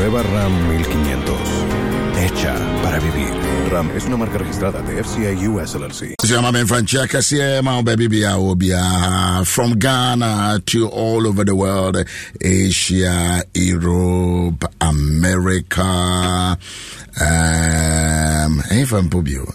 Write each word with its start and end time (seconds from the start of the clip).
Nueva 0.00 0.22
RAM 0.22 0.68
1500. 0.78 1.36
Hecha 2.16 2.54
para 2.82 2.98
vivir. 3.00 3.28
RAM 3.70 3.90
es 3.94 4.06
una 4.06 4.16
marca 4.16 4.38
registrada 4.38 4.80
de 4.80 5.04
FCA 5.04 5.30
US 5.50 5.74
LLC. 5.74 6.14
From 9.44 9.78
Ghana 9.78 10.60
to 10.64 10.88
all 10.88 11.26
over 11.26 11.44
the 11.44 11.54
world, 11.54 11.98
Asia, 12.40 13.42
Europe, 13.52 14.64
America, 14.80 15.82
um, 17.20 18.62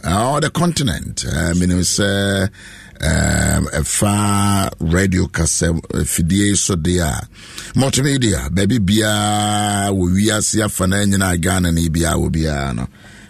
all 0.05 0.39
the 0.41 0.51
continent. 0.53 1.25
I 1.25 1.53
mean, 1.53 1.71
it's, 1.71 1.99
uh, 1.99 2.47
um, 3.01 3.65
ɛfa 3.79 4.69
radio 4.79 5.27
kasa 5.27 5.73
fidie 6.05 6.55
so 6.57 6.75
deɛ 6.75 7.01
a 7.03 7.27
multimedia 7.79 8.49
baabi 8.49 8.79
biara 8.79 9.89
wɔ 9.91 10.13
wiase 10.15 10.63
afa 10.63 10.87
no 10.87 10.97
nyinaa 11.05 11.37
ghana 11.41 11.71
ne 11.71 11.89
biara 11.89 12.15
wɔ 12.17 12.29
biara 12.31 12.73
no 12.75 12.87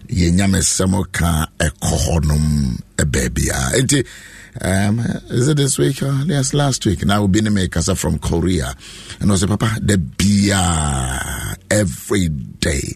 yɛnyamesɛm 0.09 1.11
ka 1.11 1.47
ɛkɔ 1.59 1.93
hɔnom 2.05 2.77
baabiara 2.97 3.81
nti 3.81 4.05
um, 4.61 4.99
is 5.31 5.49
it 5.49 5.57
this 5.57 5.77
week? 5.77 6.01
Uh, 6.01 6.23
yes, 6.27 6.53
last 6.53 6.85
week. 6.85 7.03
Now, 7.05 7.25
we 7.25 7.41
be 7.41 7.49
me 7.49 7.67
kasa 7.67 7.93
from 7.93 8.17
Korea. 8.19 8.73
And 9.19 9.29
I 9.29 9.35
say, 9.35 9.47
Papa, 9.47 9.79
the 9.81 9.97
beer 9.97 10.55
every 11.69 12.29
day. 12.29 12.95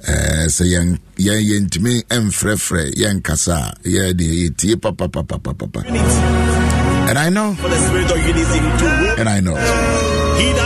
Uh, 0.00 0.46
sɛ 0.48 0.64
yɛn 0.64 0.98
yɛn 1.18 1.40
yɛntumi 1.50 2.04
mfrɛfrɛ 2.08 2.94
yɛn 2.96 3.22
kasa 3.22 3.52
a 3.84 3.88
yɛde 3.88 4.24
yɛtie 4.24 4.76
papapapapapa 4.76 5.84
and 7.10 7.18
i 7.18 7.28
know. 7.28 7.56
And 9.18 9.28
i 9.28 9.40
know. 9.40 9.54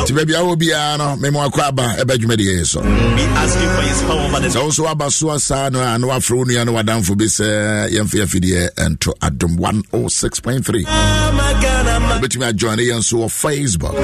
Nti 0.04 0.12
baabi 0.14 0.34
a 0.34 0.42
wɔ 0.44 0.54
biara 0.56 0.98
no 0.98 1.16
mema 1.16 1.48
wakɔ 1.48 1.62
aba 1.68 1.82
ɛbɛ 1.98 2.16
dwumadeɛ 2.18 2.60
yɛ 2.60 2.66
so 2.66 2.80
sɛ 2.80 4.62
wo 4.62 4.70
so 4.70 4.84
woaba 4.84 5.10
so 5.10 5.36
saa 5.38 5.68
no 5.70 5.80
a 5.80 5.98
na 5.98 6.06
wafrɛ 6.06 6.36
wo 6.36 6.44
nua 6.44 6.64
no 6.66 6.72
wadamfo 6.74 7.16
bi 7.18 7.24
sɛ 7.24 7.90
yɛmfa 7.90 8.22
yɛfideɛ 8.22 8.74
ɛnto 8.76 9.12
adom 9.20 9.56
106.3 9.58 10.84
wobɛtumi 10.84 12.52
ajoine 12.52 12.82
yɛn 12.86 13.02
so 13.02 13.16
wɔ 13.16 13.28
facebook 13.28 13.96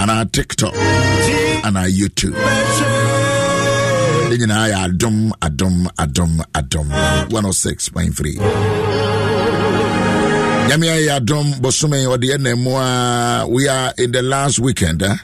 anaa 0.00 0.24
tiktok 0.32 0.74
anaa 1.62 1.86
youtube 1.88 2.34
ne 4.30 4.36
nyinaa 4.38 4.66
yɛ 4.72 4.76
adom 4.86 5.16
adom 5.46 5.76
adom 6.02 6.32
adom. 6.58 6.88
106.3 7.30 8.40
nyame 10.68 10.86
ayɛ 10.96 11.10
adom 11.18 11.46
bosome 11.62 11.98
ɔde 12.12 12.26
ɛna 12.36 12.52
mu 12.58 12.70
a 12.76 13.46
we 13.48 13.68
are 13.68 13.92
in 13.98 14.12
the 14.12 14.22
last 14.22 14.58
weekend 14.58 15.02
eh? 15.02 15.16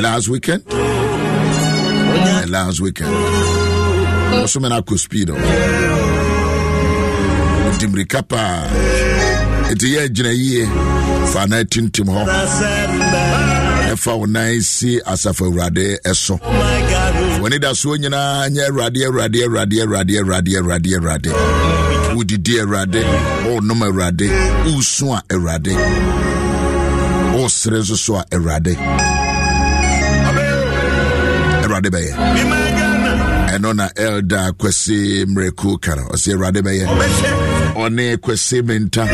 last 0.00 0.28
weekend? 0.28 0.62
Uh, 0.70 2.44
last 2.48 2.80
weekend. 2.80 3.10
Bosome 4.32 4.68
no 4.70 4.80
akɔ 4.80 4.98
speed 4.98 5.28
ɔdi 7.68 7.86
mmirika 7.86 8.22
paa. 8.28 8.64
Nti 9.72 9.86
yɛ 9.94 10.00
agyina 10.08 10.32
yie. 10.32 10.66
Fa 11.32 11.46
na 11.46 11.56
atintim 11.62 12.06
hɔ 12.08 12.24
ɛfa 13.92 14.12
wo 14.18 14.26
nan 14.26 14.60
si 14.62 15.00
asafo 15.12 15.44
awurade 15.46 15.98
ɛso. 16.04 16.38
Soɔ 17.80 17.96
nyinaa 17.98 18.48
nyɛ 18.54 18.62
awurade 18.68 19.00
awurade 19.06 19.38
awurade 19.44 19.76
awurade 19.82 20.14
awurade 20.20 20.52
awurade 20.58 20.90
awurade. 20.96 21.30
Wodidi 22.16 22.54
awurade 22.62 23.02
wonom 23.46 23.80
awurade 23.86 24.28
wosu 24.66 25.12
a 25.16 25.22
awurade. 25.34 25.72
Wosere 27.34 27.78
nso 27.80 27.96
so 27.96 28.16
a 28.16 28.24
awurade. 28.32 28.74
Awurade 31.64 31.88
bɛyɛ. 31.94 32.12
Ɛno 33.54 33.74
na 33.76 33.88
elda 33.96 34.52
kwasi 34.58 35.24
mmerɛku 35.26 35.80
ka 35.80 35.94
no. 35.94 36.02
Ɔsɛ 36.14 36.34
awurade 36.34 36.60
bɛyɛ. 36.62 36.86
Ɔne 37.76 38.16
kwasi 38.18 38.62
menta. 38.62 39.04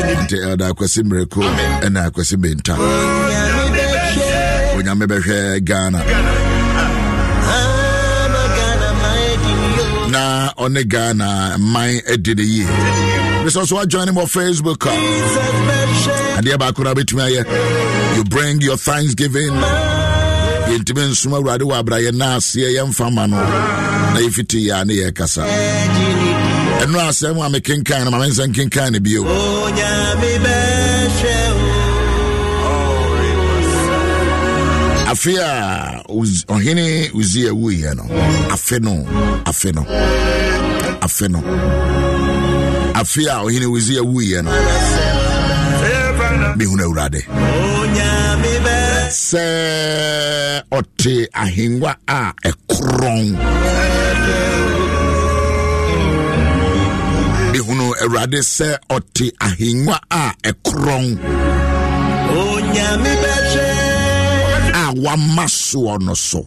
Nti 0.00 0.36
elda 0.36 0.74
kwasi 0.74 1.02
mmerɛku 1.02 1.40
ɛna 1.86 2.10
kwasi 2.14 2.36
menta 2.36 2.74
onyame 4.76 5.06
bɛhwɛ 5.06 5.60
ghana. 5.64 6.00
Na 10.12 10.52
ɔne 10.58 10.82
ghana 10.88 11.56
man 11.58 12.00
adi 12.12 12.34
ne 12.34 12.42
yie. 12.42 12.66
Mesɛ 13.44 13.66
so 13.66 13.76
wajoin 13.76 14.08
on 14.16 14.26
facebook 14.26 14.86
a 14.86 14.92
adeɛ 16.40 16.56
baako 16.58 16.82
wobɛtumi 16.84 17.22
ayɛ. 17.28 18.16
You 18.16 18.24
bring 18.24 18.60
your 18.60 18.76
thanksgiving. 18.76 19.52
Yɛntumi 20.70 21.10
nsoma 21.10 21.36
awurade 21.40 21.62
wɔ 21.62 21.82
abrayɛ 21.82 22.12
na 22.14 22.36
aseɛ 22.36 22.76
yɛmfa 22.76 23.12
ma 23.12 23.26
no. 23.26 23.36
Na 23.36 24.20
yɛfiti 24.20 24.68
yɛ 24.68 24.80
a 24.80 24.84
ne 24.84 24.94
yɛkasa 24.94 25.44
ɛno 26.82 26.98
asɛm 27.08 27.38
a 27.44 27.48
mekenkan 27.54 28.04
no 28.04 28.10
ma 28.10 28.18
mensɛ 28.18 28.44
nkenkan 28.48 28.92
no 28.92 28.98
bio. 29.00 29.22
Afe 35.12 35.36
a 35.38 36.02
ɔhene 36.54 37.10
usia 37.14 37.50
wuiɛ 37.52 37.94
no 37.96 38.04
afe 38.54 38.80
no 38.80 38.92
afe 39.44 39.72
no 39.74 39.82
afe 41.06 41.28
no. 41.30 41.40
Afe 42.94 43.26
a 43.28 43.44
ɔhene 43.44 43.66
usia 43.76 44.00
wuiɛ 44.02 44.42
no 44.44 44.50
mehunu 46.56 46.82
awurade. 46.86 47.22
Sɛ 49.10 50.62
ɔte 50.72 51.28
ahengua 51.34 51.94
a 52.08 52.32
ɛkorɔn 52.48 53.36
awurade 58.02 58.40
sɛ 58.42 58.78
ɔte 58.90 59.26
ahengua 59.40 59.98
a 60.10 60.32
ɛkorɔn 60.50 61.18
a 64.74 64.92
wama 64.94 65.44
soɔ 65.48 66.00
no 66.00 66.14
so. 66.14 66.46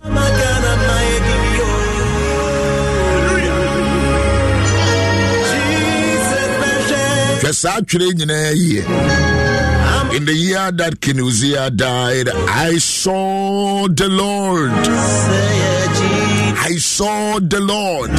Hwɛ 7.41 7.53
saa 7.53 7.79
twerɛ 7.81 8.07
nyinaa 8.17 8.51
yie. 8.55 8.81
In 10.15 10.25
the 10.25 10.33
year 10.33 10.71
that 10.71 11.01
King 11.01 11.19
Uzziah 11.19 11.69
died, 11.69 12.29
I 12.29 12.77
saw 12.77 13.87
the 13.87 14.07
Lord. 14.07 14.71
I 16.67 16.77
saw 16.77 17.39
the 17.39 17.59
Lord 17.59 18.11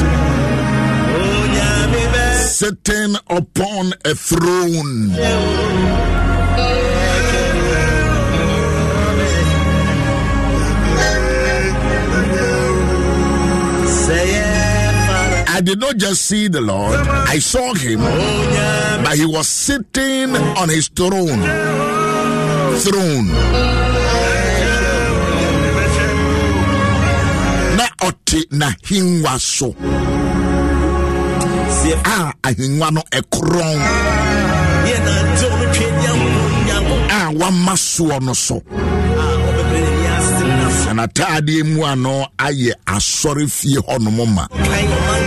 sitting 2.57 3.15
upon 3.29 3.93
a 4.03 4.15
throne. 4.15 5.11
I 15.49 15.61
did 15.61 15.79
not 15.79 15.97
just 15.97 16.25
see 16.25 16.47
the 16.47 16.61
Lord, 16.61 16.95
I 16.95 17.37
saw 17.37 17.75
him, 17.75 17.99
but 17.99 19.15
he 19.15 19.27
was 19.27 19.47
sitting 19.47 20.35
on 20.57 20.69
his 20.69 20.87
throne. 20.87 21.41
Throne. 22.85 23.27
Na 27.77 27.85
ɔte 28.01 28.49
n'ahengua 28.49 29.39
so 29.39 29.75
a 32.05 32.33
ahengua 32.43 32.91
no 32.91 33.01
ɛkorɔn. 33.11 33.79
A 37.09 37.31
wama 37.33 37.73
soɔ 37.75 38.21
no 38.21 38.33
so. 38.33 38.61
Na 40.93 40.93
n'ataadeɛ 41.05 41.63
mu 41.65 41.83
ano 41.83 42.25
ayɛ 42.37 42.71
asɔre 42.85 43.49
fie 43.51 43.77
hɔnom 43.77 44.27
ma. 44.33 44.47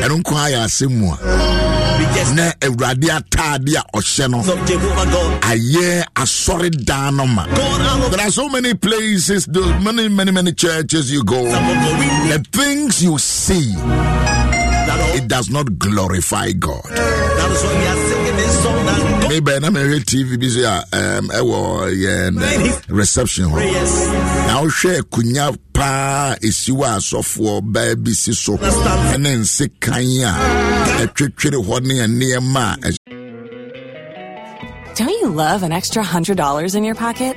Ɛno 0.03 0.17
nko 0.21 0.33
ayɛ 0.35 0.65
asɛm 0.65 0.91
mu 0.91 1.13
a. 1.13 1.17
Na 2.35 2.51
awurade 2.61 3.09
ataade 3.11 3.77
a 3.77 3.85
ɔhyɛ 3.97 4.31
no 4.31 4.39
ayɛ 5.43 6.05
asɔre 6.17 6.71
dan 6.85 7.17
no 7.17 7.27
ma. 7.27 7.45
There 7.47 8.21
are 8.21 8.31
so 8.31 8.49
many 8.49 8.75
places 8.75 9.47
many 9.49 10.09
many 10.09 10.33
many 10.33 10.53
churches 10.53 11.11
you 11.13 11.23
go. 11.25 11.45
The 11.45 12.43
things 12.53 13.03
you 13.03 13.19
see 13.19 13.75
it 15.21 15.29
does 15.29 15.51
not 15.51 15.67
glorify 15.79 16.53
god. 16.53 16.85
Mebɛn 19.31 19.61
na 19.63 19.69
mehwɛ 19.71 19.99
tv 20.05 20.37
bi 20.41 20.49
so 20.49 20.61
um, 20.67 21.31
eh, 21.31 21.39
ɛwɔ 21.39 21.61
yɛn 22.05 22.35
uh, 22.43 22.81
reception 22.89 23.45
hɔ 23.47 23.61
na 24.49 24.55
wohwɛ 24.63 24.91
akunya 25.01 25.47
paa 25.73 26.35
ɛsi 26.43 26.71
wɔ 26.75 26.87
asɔfoɔ 26.99 27.61
baa 27.73 27.95
bi 27.95 28.13
si 28.13 28.33
so. 28.33 28.57
Ɛne 28.57 29.31
nsekan 29.43 30.05
a 30.27 30.33
ɛtwetwere 31.07 31.59
hɔ 31.67 31.77
ne 31.87 31.95
nneɛma 32.07 32.67
a 32.85 32.91
Don't 34.97 35.09
you 35.23 35.29
love 35.29 35.63
an 35.63 35.73
extra 35.73 36.03
$100 36.03 36.75
in 36.75 36.85
your 36.85 36.95
pocket? 36.97 37.37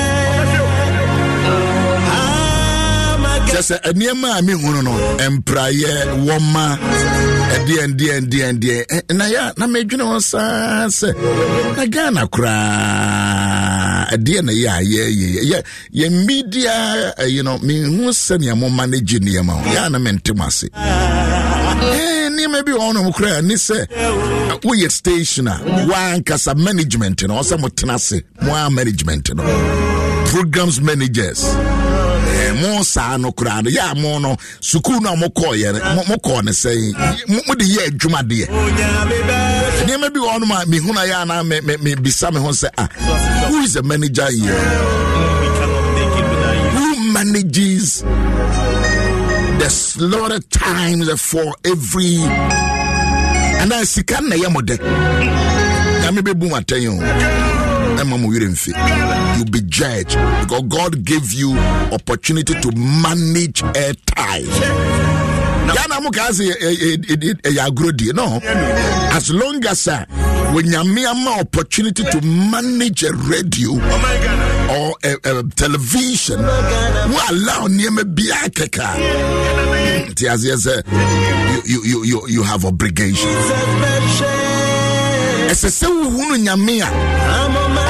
Kyɛ 3.51 3.61
sɛ 3.69 3.75
nneɛma 3.93 4.37
a 4.37 4.41
mehunu 4.41 4.81
no 4.83 4.93
mpraeɛ 5.35 5.91
wɔma 6.27 6.65
ɛdeɛndeɛndeɛndeɛ 7.55 8.85
Ɛ- 8.95 9.13
na 9.15 9.25
yɛ 9.25 9.57
na 9.57 9.67
medwene 9.67 10.03
ho 10.03 10.19
saa 10.19 10.87
sɛ 10.87 11.09
na 11.77 11.85
ghana 11.85 12.27
koraa 12.27 14.07
ɛdeɛ 14.13 14.41
na 14.43 14.51
yɛ 14.51 14.67
a 14.69 14.81
yɛyɛ 14.81 15.41
yɛ 15.51 15.63
yɛ 15.93 16.25
media 16.25 17.13
eh, 17.17 17.25
you 17.25 17.43
know 17.43 17.57
mehu 17.59 18.09
sɛnea 18.09 18.55
mo 18.57 18.69
manage 18.69 19.19
nneɛma 19.19 19.51
ho 19.51 19.69
yɛ 19.75 19.85
a 19.85 19.89
na 19.89 19.99
mentem 19.99 20.41
ase 20.45 20.69
Eh, 21.81 22.29
nneɛma 22.29 22.63
bi 22.65 22.71
wɔ 22.71 22.79
hɔnom 22.93 23.11
koraa 23.13 23.41
ne 23.43 23.55
sɛ 23.55 23.85
eh, 23.91 24.57
woyɛ 24.63 24.89
station 24.91 25.47
a 25.47 25.59
woankasa 25.89 26.55
management 26.57 27.21
no 27.27 27.35
ɔsɛ 27.39 27.57
motena 27.59 27.95
ase 27.95 28.21
mo 28.41 28.53
a 28.55 28.69
management 28.69 29.33
no 29.35 29.43
programs 30.31 30.79
managers. 30.79 31.43
Eh, 31.43 31.80
mo 32.61 32.83
saa 32.83 33.17
no 33.17 33.29
no 33.29 33.69
yɛ 33.69 33.91
a 33.91 33.95
mo 33.95 34.19
no 34.19 34.35
sukuu 34.59 35.01
no 35.01 35.13
a 35.13 35.15
mokɔɔyɛ 35.15 35.73
no 35.73 35.95
mo- 35.95 36.03
mokɔɔ 36.03 36.43
no 36.45 36.51
sɛn. 36.51 37.27
Mo- 37.29 37.41
mode 37.47 37.59
yɛ 37.61 37.87
adwumadeɛ. 37.89 38.47
Nneɛma 39.85 40.13
bi 40.13 40.19
wɔ 40.19 40.29
hɔnom 40.35 40.51
a 40.61 40.65
mehunu 40.65 40.97
a 40.97 41.07
yɛ 41.07 41.15
anaa 41.25 41.43
me- 41.47 41.61
me- 41.61 41.77
mebisa 41.95 42.31
me 42.33 42.39
ho 42.39 42.49
sɛ 42.49 42.69
ah 42.77 42.87
who 43.47 43.59
is 43.61 43.75
a 43.75 43.83
manager 43.83 44.27
here? 44.31 44.59
Who 46.75 47.11
manages 47.13 48.03
the 49.59 49.69
slaughter 49.69 50.39
times 50.49 51.09
for 51.21 51.53
every 51.65 52.17
anaa 53.61 53.85
sika 53.85 54.21
na 54.21 54.35
ɛyɛ 54.35 54.51
mo 54.51 54.59
dɛ. 54.61 54.77
Nyame 56.01 56.19
bɛbu 56.21 56.49
mo 56.49 56.55
atɛn 56.57 56.87
o 56.89 57.40
ɛma 58.01 58.19
mo 58.19 58.27
werɛ 58.29 58.49
mfe 58.49 58.71
you 59.37 59.45
be 59.45 59.61
judged 59.61 60.17
because 60.41 60.63
god 60.67 61.03
gave 61.05 61.33
you 61.33 61.57
opportunity 61.91 62.53
to 62.61 62.71
manage 62.75 63.61
a 63.63 63.93
time 64.05 64.45
die 65.67 65.87
no? 68.13 68.39
As 69.13 69.29
long 69.31 69.63
as 69.65 69.87
uh, 69.87 70.03
a 70.09 70.51
wɔnyame 70.53 71.05
ama 71.09 71.39
opportunity 71.39 72.03
to 72.03 72.21
manage 72.21 73.03
a 73.03 73.13
radio 73.13 73.71
or 73.71 74.95
a, 75.03 75.13
a 75.23 75.43
television 75.55 76.39
wo 76.41 77.19
allow 77.29 77.67
nneɛma 77.67 78.03
biara 78.15 78.49
kɛka 78.49 78.97
nti 80.09 80.25
you, 81.65 81.81
you, 81.85 82.03
you, 82.03 82.27
you 82.27 82.43
have 82.43 82.65
obligations 82.65 83.45
ɛsɛ 85.51 85.69
sɛ 85.79 85.87
wohunu 85.87 86.35
nyame 86.45 86.81
a 86.81 86.89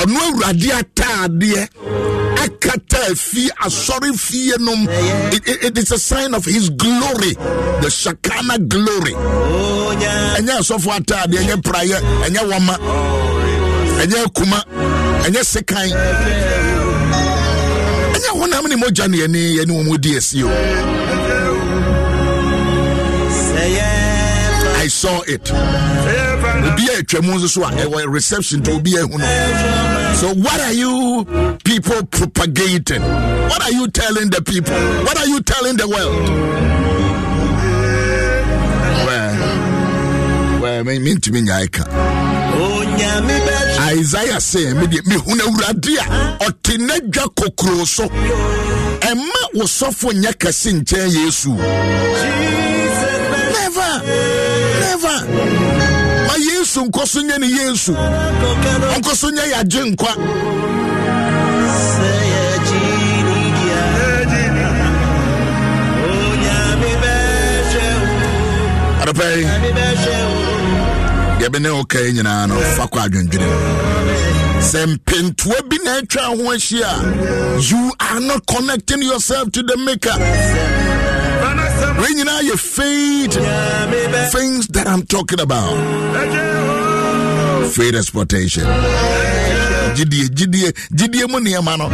ɔno 0.02 0.18
awurade 0.28 0.70
ataadeɛ 0.80 1.62
asɔre 3.66 4.10
fie 4.18 4.54
nom 4.60 4.88
it, 5.32 5.78
is 5.78 5.92
a 5.92 6.00
sign 6.00 6.34
of 6.34 6.46
his 6.46 6.70
glory 6.72 7.34
the 7.82 7.90
shekinah 7.90 8.58
glory. 8.68 9.14
Ɛnyɛ 10.38 10.54
ataadeɛ 11.00 11.38
ɛnyɛ 11.44 11.56
ɛnyɛ 12.26 12.42
ɛnyɛ 14.02 14.18
akuma 14.26 14.60
ɛnyɛ 15.26 15.42
sekan. 15.54 15.90
Ɛnyɛ 18.16 18.30
honam 18.40 18.68
ne 18.70 18.76
mogya 18.76 19.08
ne 19.08 19.18
yɛne 19.18 19.40
yɛne 19.58 19.72
wɔ 19.72 19.84
asi 20.18 20.44
o. 20.44 20.50
I 24.84 24.88
saw 24.88 25.22
it. 25.28 25.52
Obi 26.68 26.86
a 26.88 27.02
atwa 27.02 27.22
mu 27.24 27.34
nso 27.40 27.48
so 27.48 27.64
a 27.64 27.72
ɛwɔ 27.72 28.12
reception 28.12 28.62
to 28.64 28.72
obi 28.74 28.98
ahu 28.98 29.18
no. 29.18 29.26
So 30.20 30.34
what 30.34 30.60
are 30.62 30.74
you 30.74 31.26
people 31.64 32.06
propagating? 32.06 33.02
What 33.02 33.62
are 33.64 33.72
you 33.72 33.88
telling 33.90 34.30
the 34.30 34.42
people? 34.42 34.76
What 35.06 35.18
are 35.18 35.28
you 35.28 35.42
telling 35.42 35.78
the 35.78 35.88
world? 35.88 36.30
Well, 39.08 40.62
well, 40.62 40.84
me 40.84 41.16
ntumi 41.16 41.42
nya 41.42 41.66
eka. 41.66 41.86
Oh. 41.90 42.82
Isaiah 43.92 44.40
sɛ 44.40 44.74
me 44.76 44.86
deɛ 44.88 45.02
mehunu 45.06 45.42
awurade 45.48 45.96
a 46.00 46.38
ɔte 46.46 46.78
n'adwa 46.78 47.26
kokoro 47.36 47.86
so. 47.86 48.08
Ɛma 48.08 49.42
wo 49.54 49.64
sɔfo 49.64 50.12
nyɛ 50.14 50.32
kɛse 50.38 50.72
nkyɛn 50.80 51.10
Yesu. 51.12 51.52
Never. 53.58 53.92
Never. 54.82 55.18
Yesu 56.72 56.86
nkɔ 56.88 57.06
so 57.06 57.20
ne 57.22 57.48
Yesu. 57.48 57.92
Ɔnkɔ 58.96 59.14
so 59.16 59.28
nyɛ 59.30 59.44
yɛ 59.52 59.60
agye 59.60 59.82
nkwa. 59.92 60.12
Adɔpɛ 69.02 69.26
yi, 69.36 69.46
deɛ 71.40 71.50
bɛ 71.52 71.60
ne 71.62 71.70
wo 71.72 71.84
ka 71.84 72.00
yi 72.00 72.12
nyinaa 72.14 72.48
no 72.48 72.56
fa 72.78 72.88
kɔ 72.88 73.00
adwendwene 73.06 73.48
mu. 73.52 74.62
Sɛ 74.62 74.86
mpentoa 74.96 75.60
bi 75.70 75.78
na 75.84 75.98
atwa 76.00 76.24
ho 76.38 76.52
ahyia 76.54 77.70
you 77.70 77.92
are 78.00 78.20
not 78.22 78.46
connecting 78.46 79.02
yourself 79.02 79.52
to 79.52 79.62
the 79.64 79.76
maker. 79.76 80.16
Wei 82.02 82.14
nyinaa 82.16 82.42
yɛ 82.50 82.56
faith 82.58 83.36
things 84.32 84.68
that 84.68 84.88
I'm 84.88 85.04
talking 85.04 85.40
about. 85.40 85.76
Faith 87.74 87.96
exploitation. 87.96 88.64
Gyidie, 89.96 90.30
gyidie, 90.38 90.70
gyidie 90.94 91.26
mu 91.30 91.40
nneɛma 91.40 91.78
no, 91.78 91.88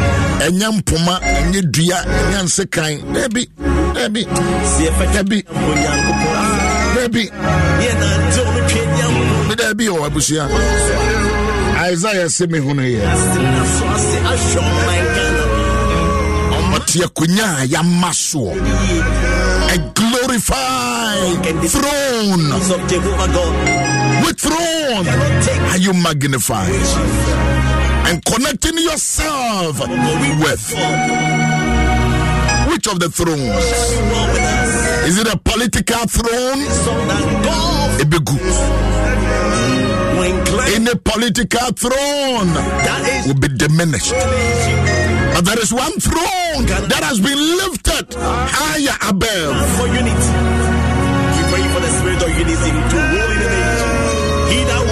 ɛnyɛ 0.45 0.67
mpoma, 0.77 1.15
ɛnyɛ 1.21 1.61
dua, 1.71 1.97
ɛnyɛ 2.05 2.39
nsekan. 2.45 2.93
Dabi, 3.13 3.43
dabi, 3.95 4.23
dabi, 5.15 5.43
dabi, 6.95 7.23
ne 9.47 9.55
dabi 9.55 9.85
wɔ 9.87 9.99
oh, 9.99 10.05
abusua. 10.09 10.45
Isaiah 11.91 12.25
sɛ 12.27 12.49
me 12.51 12.59
hu 12.59 12.73
no 12.73 12.83
yɛ. 12.83 13.01
Ɔte 16.75 16.97
akonnwa. 17.05 17.47
A 20.37 20.39
glorified 20.39 21.67
throne. 21.67 22.51
Of 22.53 22.87
Jehovah 22.87 23.27
God. 23.33 24.23
With 24.23 24.39
throne 24.39 25.07
are 25.71 25.77
you 25.77 25.93
magnified 25.93 26.69
and 28.05 28.23
connecting 28.23 28.77
yourself 28.77 29.79
with 29.79 30.75
which 32.69 32.87
of 32.87 32.99
the 32.99 33.09
thrones? 33.09 33.65
Is 35.07 35.17
it 35.17 35.27
a 35.33 35.37
political 35.37 36.05
throne? 36.05 36.67
Christ 38.37 39.96
Any 40.21 40.95
political 41.03 41.67
throne 41.77 42.49
that 42.53 43.01
is 43.05 43.27
will 43.27 43.39
be 43.39 43.49
diminished. 43.49 44.11
But 45.33 45.45
there 45.45 45.59
is 45.59 45.71
one 45.71 45.93
throne 45.99 46.65
that 46.89 47.01
has 47.03 47.19
been 47.19 47.37
lifted 47.37 48.15
higher 48.17 48.97
above. 49.09 49.55
for 49.77 49.85
unity. 49.87 50.31
We 51.37 51.41
pray 51.53 51.63
for 51.73 51.81
the 51.85 51.91
spirit 52.01 52.21
of 52.25 52.31
unity 52.33 52.71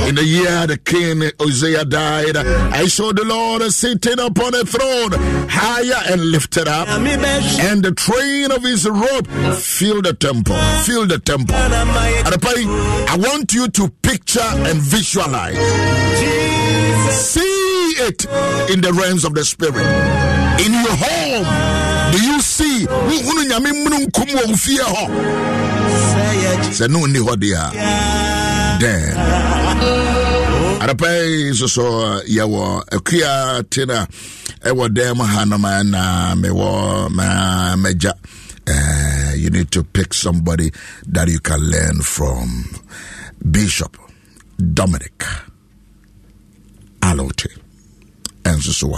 In 0.07 0.15
the 0.15 0.23
year 0.23 0.67
the 0.67 0.77
king 0.77 1.23
Uzziah 1.41 1.83
died, 1.85 2.37
I 2.37 2.87
saw 2.87 3.11
the 3.11 3.25
Lord 3.25 3.63
sitting 3.71 4.19
upon 4.19 4.53
a 4.53 4.63
throne, 4.63 5.11
higher 5.49 6.11
and 6.11 6.21
lifted 6.31 6.67
up, 6.67 6.87
and 6.87 7.83
the 7.83 7.91
train 7.91 8.51
of 8.51 8.61
his 8.63 8.87
robe 8.87 9.27
filled 9.57 10.05
the 10.05 10.13
temple. 10.13 10.55
Fill 10.85 11.07
the 11.07 11.19
temple. 11.19 11.55
I 11.55 13.15
want 13.17 13.53
you 13.53 13.67
to 13.67 13.89
picture 14.03 14.39
and 14.41 14.79
visualize. 14.79 15.57
See 17.11 17.41
it 17.97 18.25
in 18.71 18.81
the 18.81 18.93
realms 18.93 19.25
of 19.25 19.33
the 19.33 19.43
spirit. 19.43 19.85
In 20.61 20.71
your 20.71 20.95
home, 20.95 21.45
do 22.11 22.21
you 22.21 22.39
see? 22.41 22.85
Wohunu 22.85 23.43
nyame 23.49 23.71
mununkum 23.83 24.27
wɔ 24.29 24.47
wo 24.49 24.55
fie? 24.55 24.77
Sɛ 26.77 26.87
ne 26.89 26.99
wonni 26.99 27.19
hɔ 27.19 27.35
deɛ 27.35 27.55
a, 27.55 27.71
then 28.79 29.15
adapa 30.81 31.07
yi 31.29 31.51
soso 31.53 31.85
yɛwɔ 32.27 32.83
akua 32.95 33.63
te 33.69 33.85
no 33.85 33.93
a 33.95 34.07
ɛwɔ 34.69 34.93
dan 34.93 35.17
mu 35.17 35.23
hanom 35.23 35.65
a 35.65 35.83
na 35.83 36.35
mewɔ 36.35 37.09
ma 37.11 37.75
uh, 38.67 39.31
you 39.35 39.49
need 39.51 39.69
to 39.69 39.83
pick 39.83 40.11
somebody 40.13 40.71
that 41.05 41.27
you 41.27 41.39
can 41.39 41.59
learn 41.59 42.01
from 42.01 42.65
bishop 43.51 43.95
Dominic 44.57 45.23
Alote. 47.01 47.47
And 48.45 48.61
so 48.61 48.93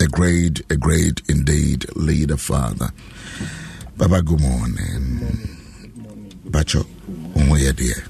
a 0.00 0.06
great, 0.06 0.60
a 0.70 0.76
great 0.76 1.22
indeed 1.28 1.86
leader, 1.96 2.36
Father. 2.36 2.90
Baba, 3.96 4.22
good 4.22 4.40
morning. 4.40 5.20
Bacho, 6.48 6.84
umoye 7.34 7.74
dear. 7.76 8.04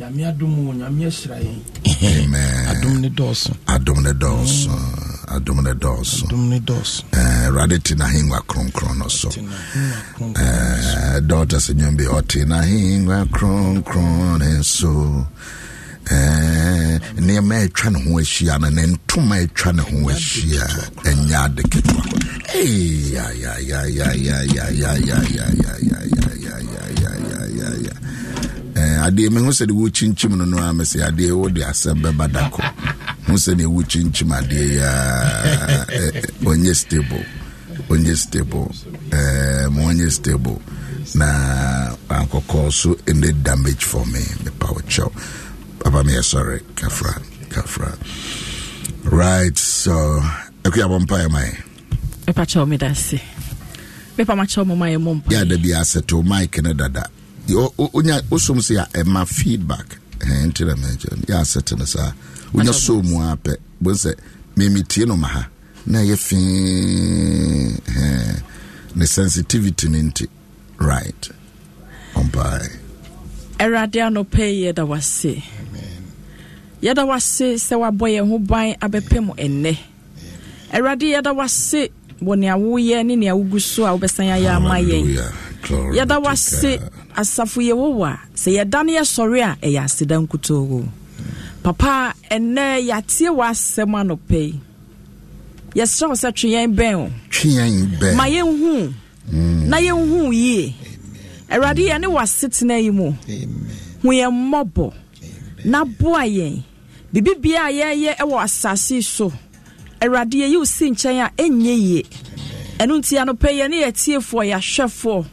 Nyame 0.00 0.26
adom 0.26 0.68
o 0.68 0.72
nyame 0.74 1.06
ahyira 1.06 1.36
yɛn 1.38 1.60
Amen. 2.00 2.66
adom 2.72 3.00
ne 3.00 3.08
dɔɔso 3.08 3.52
Adom 3.66 4.00
ne 4.02 4.10
dɔɔso. 4.12 4.70
Adom 5.28 5.60
ne 5.62 5.72
dɔɔso. 5.74 6.24
adom 6.26 6.48
ne 6.48 6.58
dɔɔso 6.60 7.02
Eh, 7.12 7.46
Awurade 7.46 7.82
te 7.82 7.94
n'ahengua 7.94 8.40
kronkron 8.46 8.96
no 8.98 9.08
so. 9.08 9.28
Eh, 9.28 11.20
Dɔɔta 11.20 11.58
sɛ 11.60 11.74
nnwom 11.74 11.96
bi 11.96 12.04
ɔte 12.04 12.44
n'ahengua 12.46 13.26
kronkron 13.30 14.38
ne 14.38 14.62
so. 14.62 15.26
Eh, 16.10 16.98
nneɛma 17.20 17.62
atwa 17.68 17.90
ne 17.92 17.98
ho 18.02 18.18
ahyia 18.18 18.58
no 18.60 18.68
ne 18.70 18.82
ntoma 18.86 19.36
atwa 19.44 19.72
ne 19.76 19.82
ho 19.82 20.08
ahyia 20.08 20.66
ɛnyɛ 21.04 21.44
ade 21.44 21.62
ketewa 21.70 22.02
adeɛ 29.06 29.28
mehu 29.30 29.50
sɛ 29.50 29.66
de 29.66 29.72
wokyinkyim 29.72 30.36
no 30.36 30.44
no 30.44 30.58
a 30.58 30.72
mesɛ 30.72 31.08
adeɛ 31.08 31.32
wode 31.36 31.60
asɛm 31.62 32.00
bɛba 32.02 32.32
da 32.32 32.50
kɔ. 32.50 32.62
Hu 33.26 33.32
sɛ 33.34 33.56
ne 33.56 33.64
wokyinkyim 33.64 34.30
adeɛ 34.38 34.62
yi 34.70 34.78
a 34.78 34.92
eh, 35.44 36.10
eh, 36.14 36.20
ɔnyɛ 36.42 36.74
stable 36.76 37.24
ɔnyɛ 37.88 38.16
stable 38.16 38.70
eh, 39.12 39.66
ma 39.70 39.80
ɔnyɛ 39.90 40.10
stable. 40.10 40.60
Na 41.14 41.94
ankɔkɔ 42.08 42.72
so 42.72 42.94
ɛnɛ 43.06 43.42
damage 43.42 43.84
for 43.84 44.04
me 44.06 44.20
mepa 44.44 44.68
wo 44.72 44.80
kyɛw. 44.86 45.10
Papa 45.80 46.02
meyɛ 46.04 46.20
sɔre 46.22 46.60
kafra 46.74 47.22
kafra. 47.48 47.96
Right 49.04 49.56
so 49.58 50.20
akuabɔ 50.64 51.06
mpaɛ 51.06 51.30
mae 51.30 51.52
mepakyɛw 52.26 52.68
meda 52.68 52.86
ase. 52.90 53.20
Mepamakyɛw 54.18 54.66
mo 54.66 54.76
ma 54.76 54.86
yɛ 54.86 55.00
mo 55.00 55.14
mpa. 55.14 55.30
Yɛ 55.30 55.40
ada 55.42 55.56
bi 55.58 55.68
asɛto 55.68 56.22
mic 56.24 56.62
no 56.62 56.72
dada. 56.74 57.02
O- 57.02 57.08
o- 57.08 57.19
wonya 57.48 58.20
wosom 58.30 58.58
sɛ 58.58 58.74
yɛ 58.78 58.84
ɛma 59.02 59.26
feedback. 59.28 59.98
Eh, 60.22 60.46
nti 60.46 60.64
na 60.66 60.74
no 61.78 61.84
saa. 61.84 62.12
Wonya 62.52 62.72
so 62.74 63.02
mu 63.02 63.20
a 63.20 63.36
pɛ 63.36 63.56
sɛ 63.82 64.14
memetie 64.56 65.06
no 65.06 65.16
ma 65.16 65.28
ha 65.28 65.48
na 65.86 65.98
ɛyɛ 66.00 66.16
fii 66.16 67.80
eh, 67.96 68.40
ne 68.94 69.04
sensitivity 69.06 69.88
no 69.88 69.98
nti. 69.98 70.26
Right. 70.78 71.30
Ɔmpae 72.14 72.80
awurade 73.60 74.00
anɔpɛ 74.00 74.42
yi 74.52 74.64
yɛda 74.72 74.84
wase. 74.88 75.42
Yɛda 76.82 77.04
wase 77.06 77.54
sɛ 77.66 77.76
wabɔ 77.82 78.06
yɛn 78.16 78.28
ho 78.28 78.38
ban 78.38 78.74
abɛpem 78.80 79.26
ɛnnɛ 79.36 79.76
awurade 80.72 81.06
yɛda 81.14 81.34
wase 81.36 81.90
wɔ 82.22 82.38
nea 82.38 82.54
woyɛ 82.56 83.04
ne 83.04 83.16
nea 83.16 83.34
wogu 83.36 83.60
so 83.60 83.84
a 83.84 83.90
wobɛsan 83.98 84.32
ayɛ 84.32 84.56
ama 84.56 84.76
yɛn 84.80 85.04
yɛda 85.94 86.22
wase. 86.22 86.80
Asafo 87.16 87.60
yɛwowo 87.60 88.04
a 88.06 88.18
sɛ 88.34 88.50
yɛda 88.58 88.84
no 88.86 88.92
yɛsɔre 88.92 89.40
a 89.42 89.56
ɛyɛ 89.66 89.84
aseda 89.84 90.16
nkutoo 90.18 90.84
papa 91.62 92.14
ɛnnɛ 92.30 92.66
yɛatie 92.88 93.28
w'asɛm 93.38 93.92
anɔpɛ 94.00 94.38
yi. 94.46 94.60
Yɛserɛ 95.74 96.08
wo 96.08 96.14
sɛ 96.14 96.32
twe 96.34 96.48
yɛn 96.50 96.74
bɛn 96.74 96.94
o. 96.94 97.06
Ma 98.16 98.24
yɛnhu 98.26 98.92
na 99.68 99.76
yɛnhu 99.78 100.32
yie. 100.34 100.74
Awurade 101.50 101.82
yɛne 101.90 102.06
w'asetena 102.10 102.82
yi 102.82 102.90
mu. 102.90 103.12
Hu 104.02 104.08
yɛn 104.10 104.30
mmɔbɔ. 104.32 104.92
Na 105.64 105.84
boa 105.84 106.22
yɛn. 106.24 106.62
Biribibia 107.12 107.66
a 107.68 107.72
yɛyɛ 107.72 108.16
wɔ 108.18 108.42
asase 108.42 108.90
yi 108.96 109.02
so 109.02 109.32
awurade 110.00 110.32
yɛyi 110.34 110.56
wo 110.56 110.64
si 110.64 110.90
nkyɛn 110.90 111.26
a 111.26 111.30
ɛnyɛ 111.42 111.76
yie. 111.78 112.02
Ɛno 112.78 112.98
nti 112.98 113.18
anɔpɛ 113.20 113.48
yɛne 113.60 113.76
yɛtiefoɔ 113.84 114.42
yɛahwɛfoɔ 114.50 115.24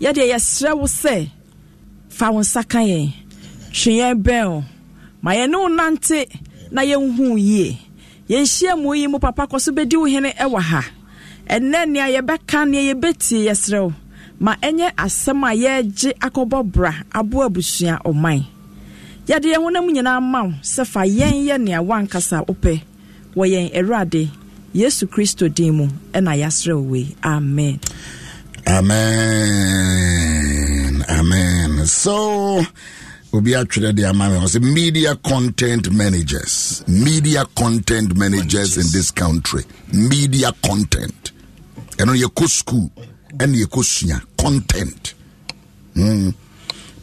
yɛdeɛ 0.00 0.24
yɛserɛ 0.32 0.72
wo 0.78 0.86
sɛ 0.86 1.28
fa 2.08 2.30
wo 2.30 2.40
nsa 2.40 2.62
ka 2.68 2.78
yɛn. 2.80 3.12
Twe 3.72 3.92
yɛn 4.00 4.14
bɛn 4.22 4.64
ma 5.22 5.32
yɛne 5.34 5.54
wo 5.58 5.68
nante 5.68 6.26
na 6.70 6.82
yɛnhu 6.82 7.38
yie. 7.38 7.78
Yɛnhyia 8.28 8.76
mu 8.80 8.94
yi 8.94 9.06
mu 9.06 9.18
papa 9.18 9.46
kɔ 9.46 9.60
so 9.60 9.72
bɛdi 9.72 9.96
wo 9.96 10.04
hene 10.06 10.30
ɛwɔ 10.38 10.60
ha. 10.60 10.82
Ɛnɛ 11.48 11.88
nea 11.88 12.06
yɛbɛka 12.20 12.68
nea 12.68 12.94
yɛbɛtie 12.94 13.46
yɛserɛ 13.48 13.80
wo. 13.84 13.92
Ma 14.40 14.54
ɛnyɛ 14.62 14.94
asɛm 14.94 15.42
a 15.44 15.54
yɛregye 15.54 16.12
akɔbɔ 16.18 16.62
bra 16.72 16.92
aboa 17.12 17.46
abusua 17.48 17.98
ɔman. 18.04 18.44
Yɛde 19.26 19.46
yɛn 19.52 19.62
honam 19.64 19.86
nyinaa 19.90 20.20
ma 20.22 20.42
wo 20.44 20.52
sɛ 20.62 20.86
fa 20.86 21.00
yɛn 21.06 21.44
yɛ 21.46 21.60
nea 21.60 21.82
woankasa 21.82 22.44
wopɛ 22.46 22.82
wɔ 23.34 23.44
yɛn 23.50 23.74
awurade 23.74 24.28
yesu 24.72 25.06
kristo 25.06 25.48
din 25.52 25.74
mu 25.74 25.88
ɛna 26.12 26.36
yɛaserɛ 26.38 26.74
wo 26.76 26.82
wei. 26.92 27.16
Amen. 27.24 27.80
Amen. 28.68 28.92
Amen. 31.08 31.86
So, 31.86 32.60
we'll 33.32 33.40
be 33.42 33.54
actually 33.54 33.92
the 33.92 34.02
amount 34.04 34.34
media 34.60 35.16
content 35.16 35.90
managers, 35.90 36.84
media 36.86 37.46
content 37.56 38.14
managers, 38.16 38.44
managers 38.44 38.76
in 38.76 38.82
this 38.92 39.10
country, 39.10 39.64
media 39.92 40.52
content. 40.62 41.32
And 41.98 42.10
on 42.10 42.16
your 42.16 42.28
school 42.46 42.90
and 43.40 43.56
your 43.56 43.68
content. 44.36 45.14
Hmm. 45.94 46.30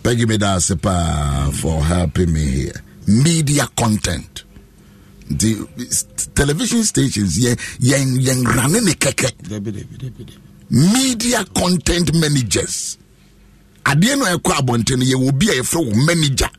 Thank 0.03 0.19
you, 0.19 0.27
Medasipa 0.27 1.51
for 1.55 1.81
helping 1.83 2.31
me 2.31 2.45
here. 2.45 2.83
Media 3.07 3.65
content. 3.75 4.43
The 5.27 5.67
television 6.35 6.83
stations, 6.83 7.39
yeah, 7.39 7.55
yeah, 7.79 7.97
yeah, 7.97 8.33
running 8.55 8.85
the 8.85 8.93
keke. 8.93 10.35
Media 10.69 11.43
content 11.55 12.13
managers. 12.15 12.97
Adeɛ 13.85 14.17
no 14.17 14.25
ɛkɔ 14.25 14.51
abɔnten 14.59 14.97
no 14.99 15.05
yɛwɔ 15.05 15.39
bi 15.39 15.47
a 15.49 15.55
yɛfrɛ 15.61 15.85
wo 15.85 15.95
manager. 16.05 16.49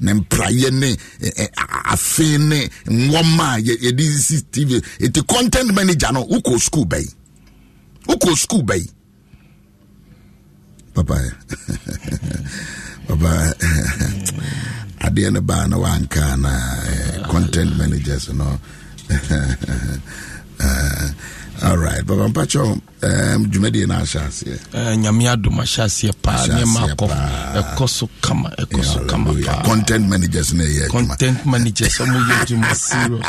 Ne 0.00 0.12
mpraeɛ 0.12 0.70
ne 0.72 0.96
afe 1.92 2.38
ne 2.38 2.68
nwɔma 2.86 3.54
a 3.56 3.60
yɛde 3.60 4.04
si 4.18 4.36
ɛti 5.00 5.26
content 5.26 5.72
manager 5.74 6.12
no 6.12 6.24
wokɔ 6.26 6.60
school 6.60 6.84
bɛyi 6.86 7.08
wokɔ 8.06 8.36
school 8.36 8.62
bɛyi 8.62 8.86
papa 10.94 11.16
papa 13.08 13.54
adeɛ 15.06 15.32
no 15.32 15.40
baa 15.40 15.66
na 15.66 15.76
wanka 15.78 16.36
na 16.40 16.52
content 17.30 17.76
managers 17.78 18.28
no 18.34 18.58
uh, 21.62 21.70
all 21.70 21.76
right. 21.78 22.06
Papa 22.06 22.28
mpakyɛ 22.28 22.80
um, 23.02 23.46
dwumadie 23.46 23.86
no 23.86 23.94
ahyɛ 23.94 24.20
aseɛ 24.26 24.58
Eh, 24.74 24.96
nyame 24.96 25.28
adom 25.28 25.58
ahyɛ 25.60 25.84
aseɛ 25.84 26.12
paa 26.22 26.46
nneɛma 26.46 26.94
akɔ 26.94 27.06
ɛkɔ 27.60 27.88
so 27.88 28.08
kama 28.22 28.50
ɛkɔ 28.58 28.84
so 28.84 29.04
kama 29.06 29.34
paa 29.44 29.62
content 29.64 30.08
managers 30.08 30.54
no 30.54 30.64
ɛyɛ 30.64 30.88
content 30.88 31.46
managers 31.46 31.98
ɔmo 31.98 32.18
yɛ 32.26 32.34
adwuma 32.42 32.74
serious. 32.86 33.26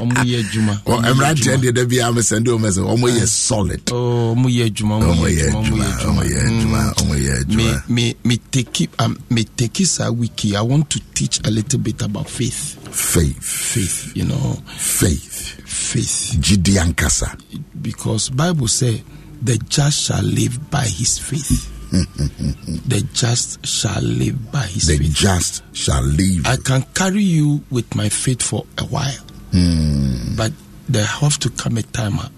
Ɔmo 0.00 0.14
yɛ 0.24 0.44
adwuma 0.44 0.82
ɔmo 0.84 1.14
mmeranteɛ 1.14 1.56
deɛ 1.62 1.74
da 1.74 1.82
biaa 1.84 2.12
mesɛnde 2.12 2.48
wo 2.48 2.58
mɛsɛ 2.58 2.80
ɔmɔ 2.84 3.08
yɛ 3.18 3.26
solid. 3.28 3.82
Oh, 3.92 4.34
ɔmo 4.36 4.46
yɛ 4.46 4.70
adwuma 4.70 5.00
ɔmo 5.00 5.26
yɛ 5.28 5.48
adwuma 5.50 5.86
ɔmo 6.04 6.22
yɛ 6.22 6.38
adwuma 6.44 6.80
Mm. 6.84 6.92
ɔmɔ 6.94 7.16
yɛ 7.16 7.48
me 7.56 7.64
adwuma. 7.64 7.88
Me 7.88 8.14
me 8.24 8.36
take 8.50 8.90
um, 8.98 9.18
me 9.30 9.44
take 9.44 9.86
saa 9.86 10.10
wiki. 10.10 10.54
I 10.56 10.60
want 10.60 10.90
to 10.90 11.00
teach 11.14 11.40
a 11.46 11.50
little 11.50 11.78
bit 11.78 12.02
about 12.02 12.28
faith. 12.28 12.76
Faith. 12.90 13.42
Faith 13.42 14.12
you 14.14 14.24
know. 14.24 14.62
Faith 14.76 15.33
faith 15.64 16.36
gyidi 16.40 16.78
ankasa. 16.78 17.36
Because 17.80 18.30
bible 18.30 18.68
say 18.68 19.02
the 19.42 19.58
just 19.68 20.04
shall 20.04 20.22
live 20.22 20.70
by 20.70 20.84
his 20.84 21.18
faith. 21.18 21.70
The 22.88 23.06
just 23.12 23.64
shall 23.64 24.02
live 24.02 24.50
by 24.50 24.62
his 24.62 24.86
the 24.88 24.98
faith. 24.98 25.06
The 25.06 25.14
just 25.14 25.62
shall 25.72 26.02
live. 26.02 26.44
I 26.46 26.56
can 26.56 26.82
carry 26.94 27.22
you 27.22 27.62
with 27.70 27.94
my 27.94 28.08
faith 28.08 28.42
for 28.42 28.64
a 28.78 28.84
while. 28.84 29.24
Hmm. 29.52 30.34
but 30.36 30.50
there 30.88 31.04
have 31.04 31.38
to 31.38 31.50
come 31.50 31.76
a 31.76 31.82
time 31.82 32.18
uh, 32.18 32.28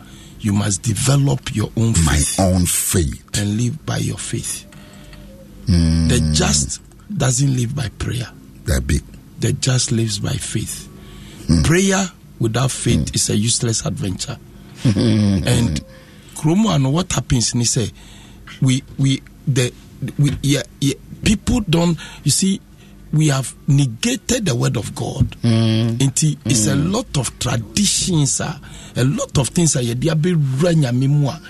you 0.40 0.53
must 0.53 0.83
develop 0.83 1.55
your 1.57 1.71
own 1.79 1.95
my 2.05 2.16
faith 2.16 2.40
own 2.40 2.66
faith. 2.66 3.25
and 3.38 3.57
live 3.57 3.87
by 3.87 3.97
your 3.97 4.19
faith. 4.19 4.64
Hmm. 5.66 6.09
the 6.09 6.21
just 6.35 6.83
doesn't 7.16 7.57
live 7.57 7.75
by 7.75 7.88
prayer. 7.99 8.29
That 8.66 8.87
big 8.87 9.03
the 9.40 9.53
just 9.55 9.92
lives 9.92 10.19
by 10.19 10.33
faith. 10.35 10.87
Hmm. 11.47 11.62
Prayer 11.62 12.11
without 12.38 12.70
faith 12.70 13.09
hmm. 13.11 13.14
is 13.14 13.31
a 13.31 13.37
useless 13.37 13.85
adventure. 13.85 14.38
and 14.85 15.83
Chromo 16.37 16.70
and 16.70 16.92
what 16.92 17.12
happens 17.12 17.53
and 17.53 17.62
he 17.62 17.66
say 17.66 17.90
we 18.61 18.83
we 18.99 19.22
the 19.46 19.72
we 20.18 20.37
yeah, 20.42 20.62
yeah 20.81 20.94
people 21.25 21.61
don't 21.61 21.99
you 22.25 22.31
see 22.31 22.61
we 23.12 23.29
have 23.29 23.55
negated 23.66 24.44
the 24.44 24.55
word 24.55 24.77
of 24.77 24.94
God. 24.94 25.35
Hmm. 25.40 25.96
Nti 25.96 26.37
it's 26.44 26.66
a 26.66 26.75
hmm. 26.75 26.92
lot 26.92 27.16
of 27.16 27.38
traditions, 27.38 28.40
ah, 28.42 28.61
a 28.96 29.05
lot 29.05 29.38
of 29.38 29.49
things 29.49 29.72
that 29.75 29.85
yɛde 29.85 30.11
abɛwura 30.12 30.75
nyame 30.75 31.09
mu 31.09 31.29
a 31.29 31.40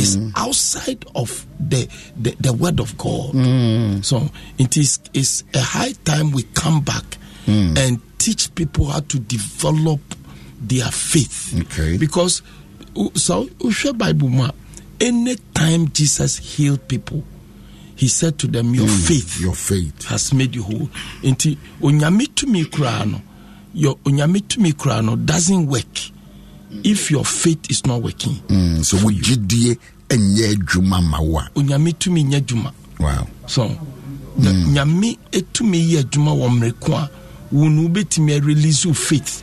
is 0.00 0.18
outside 0.36 1.04
of 1.14 1.46
the, 1.58 1.88
the, 2.16 2.34
the 2.40 2.52
word 2.52 2.80
of 2.80 2.96
God. 2.96 3.34
So 4.04 4.30
it 4.58 4.76
is 4.76 4.98
it's 5.12 5.44
a 5.54 5.60
high 5.60 5.92
time 6.04 6.30
we 6.32 6.44
come 6.54 6.80
back 6.82 7.18
and 7.46 8.00
teach 8.18 8.54
people 8.54 8.86
how 8.86 9.00
to 9.00 9.18
develop 9.18 10.00
their 10.60 10.90
faith. 10.90 11.58
Okay. 11.62 11.96
Because 11.96 12.42
so 13.14 13.48
share 13.70 13.92
Bible 13.92 14.28
ma 14.28 14.50
any 15.00 15.36
time 15.54 15.88
Jesus 15.88 16.36
healed 16.36 16.86
people, 16.86 17.24
he 17.96 18.08
said 18.08 18.38
to 18.38 18.46
them, 18.46 18.74
Your 18.74 18.86
mm, 18.86 19.08
faith 19.08 19.40
your 19.40 19.54
faith 19.54 20.06
has 20.08 20.32
made 20.32 20.54
you 20.54 20.62
whole. 20.62 20.88
Inti 21.22 21.56
onyamitumi 21.80 22.64
kurano, 22.66 23.20
your 23.74 23.96
onyamitumi 24.04 24.72
kurano 24.72 25.24
doesn't 25.24 25.66
work 25.66 26.10
if 26.84 27.10
your 27.10 27.24
faith 27.24 27.70
is 27.70 27.86
not 27.86 28.02
working. 28.02 28.34
Mm, 28.48 28.84
so 28.84 29.04
we 29.06 29.16
GDA 29.16 29.78
enye 30.08 30.56
mawa. 31.02 31.48
Onyamitumi 31.54 32.24
nye 32.24 32.40
juma. 32.40 32.72
Wow. 32.98 33.26
So 33.46 33.66
hmm. 33.68 34.72
nyame 34.72 35.18
etumi 35.32 35.92
ye 35.92 36.02
wamrekwa. 36.02 36.34
wa 36.34 36.50
mrekwa. 36.50 37.08
Wunu 37.52 37.88
betimi 37.88 38.94
faith. 38.94 39.42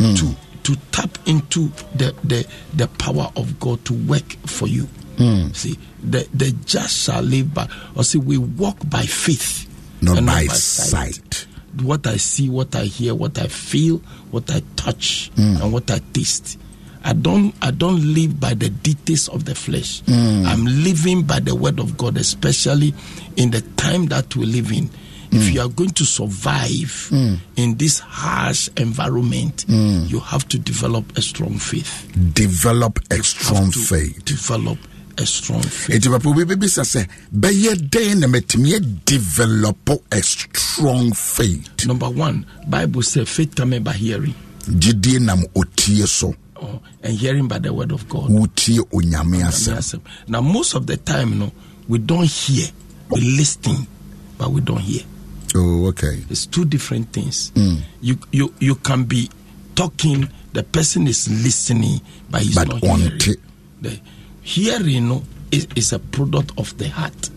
Faith 0.00 0.18
to 0.18 0.36
to 0.62 0.76
tap 0.92 1.18
into 1.26 1.68
the, 1.94 2.14
the 2.24 2.46
the 2.74 2.86
power 2.98 3.30
of 3.36 3.58
god 3.58 3.84
to 3.86 3.94
work 4.06 4.36
for 4.46 4.68
you. 4.68 4.84
Hmm. 5.16 5.50
See 5.52 5.78
the 6.02 6.28
the 6.32 6.52
just 6.64 7.04
shall 7.04 7.22
live 7.22 7.52
by 7.54 7.68
or 7.96 8.04
see 8.04 8.18
we 8.18 8.38
walk 8.38 8.76
by 8.88 9.02
faith 9.02 9.66
not 10.02 10.18
and 10.18 10.26
by 10.26 10.46
sight. 10.46 11.46
what 11.82 12.06
I 12.06 12.16
see, 12.16 12.48
what 12.48 12.74
I 12.74 12.84
hear, 12.84 13.14
what 13.14 13.38
I 13.38 13.46
feel, 13.46 13.98
what 14.30 14.50
I 14.50 14.62
touch, 14.76 15.30
hmm. 15.34 15.56
and 15.62 15.72
what 15.72 15.90
I 15.90 15.98
taste. 16.12 16.58
I 17.02 17.14
don't 17.14 17.54
I 17.62 17.70
don't 17.70 18.14
live 18.14 18.38
by 18.38 18.54
the 18.54 18.68
details 18.68 19.28
of 19.28 19.44
the 19.46 19.54
flesh. 19.54 20.02
I'm 20.08 20.64
living 20.66 21.22
by 21.22 21.40
the 21.40 21.54
word 21.54 21.80
of 21.80 21.96
God, 21.96 22.18
especially 22.18 22.92
in 23.36 23.50
the 23.50 23.62
time 23.76 24.06
that 24.06 24.36
we 24.36 24.44
live 24.44 24.70
in. 24.72 24.90
If 25.32 25.42
mm. 25.42 25.52
you 25.54 25.60
are 25.60 25.68
going 25.68 25.90
to 25.90 26.04
survive 26.04 27.08
mm. 27.10 27.38
in 27.56 27.76
this 27.76 28.00
harsh 28.00 28.68
environment, 28.76 29.64
mm. 29.68 30.10
you 30.10 30.18
have 30.18 30.48
to 30.48 30.58
develop 30.58 31.16
a 31.16 31.22
strong 31.22 31.56
faith. 31.58 32.10
develop 32.34 32.98
a 33.10 33.22
strong 33.22 33.70
faith 33.70 34.24
Develop 34.24 34.78
a 35.18 35.26
strong 35.26 35.62
faith. 35.62 35.94
enti 35.96 36.08
papa 36.10 36.28
obi 36.28 36.44
bɛbisa 36.44 36.82
sɛ 36.84 37.06
bɛyɛ 37.32 37.74
dɛn 37.90 38.18
na 38.20 38.26
matumi 38.26 38.80
develop 39.04 39.90
a 40.10 40.22
strong 40.22 41.12
faith 41.12 41.86
Number 41.86 42.08
one, 42.10 42.44
Bible 42.66 43.02
says 43.02 43.28
faith 43.28 43.54
coming 43.54 43.82
by 43.82 43.92
hearing, 43.92 44.34
gyidie 44.66 45.20
nam 45.20 45.44
otie 45.54 46.06
so 46.08 46.34
oh, 46.56 46.80
and 47.02 47.14
hearing 47.14 47.46
by 47.48 47.58
the 47.58 47.72
word 47.72 47.92
of 47.92 48.08
God. 48.08 48.30
wotie 48.30 48.78
onyame 48.90 49.42
asɛm 49.44 50.00
Now, 50.28 50.40
most 50.40 50.74
of 50.74 50.86
the 50.86 50.96
time, 50.96 51.38
no, 51.38 51.52
we 51.88 51.98
don't 51.98 52.26
hear. 52.30 52.68
We 53.10 53.20
listen, 53.20 53.86
but 54.38 54.50
we 54.50 54.60
don't 54.60 54.78
hear. 54.80 55.02
Oh 55.56 55.86
okay 55.88 56.24
It's 56.30 56.46
two 56.46 56.64
different 56.64 57.12
things. 57.12 57.52
You 58.00 58.18
you 58.32 58.52
you 58.58 58.74
can 58.76 59.04
be 59.04 59.28
talking. 59.74 60.28
The 60.52 60.62
person 60.64 61.06
is 61.06 61.28
listening, 61.44 62.00
but 62.28 62.42
he's 62.42 62.54
But 62.56 62.68
not 62.68 62.82
on 62.84 62.98
hearing. 63.00 63.18
t- 63.18 63.36
The 63.82 64.00
hearing 64.42 65.08
no, 65.08 65.22
is, 65.52 65.66
is 65.76 65.92
a 65.92 65.98
product 66.00 66.52
of 66.58 66.76
the 66.76 66.88
heart. 66.88 67.30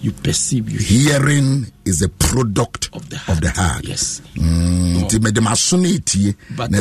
You 0.00 0.12
perceive. 0.12 0.70
You 0.70 0.78
hear 0.78 1.20
hearing 1.20 1.66
is 1.84 2.00
a 2.02 2.08
product 2.08 2.88
of 2.94 3.08
the 3.10 3.16
of 3.16 3.22
heart. 3.22 3.40
the 3.42 3.50
heart 3.50 3.84
Yes. 3.84 4.22
Mm, 4.36 5.42
maso 5.42 5.76
no 5.76 5.88
ɛtie 5.88 6.34
But 6.56 6.70
na 6.70 6.78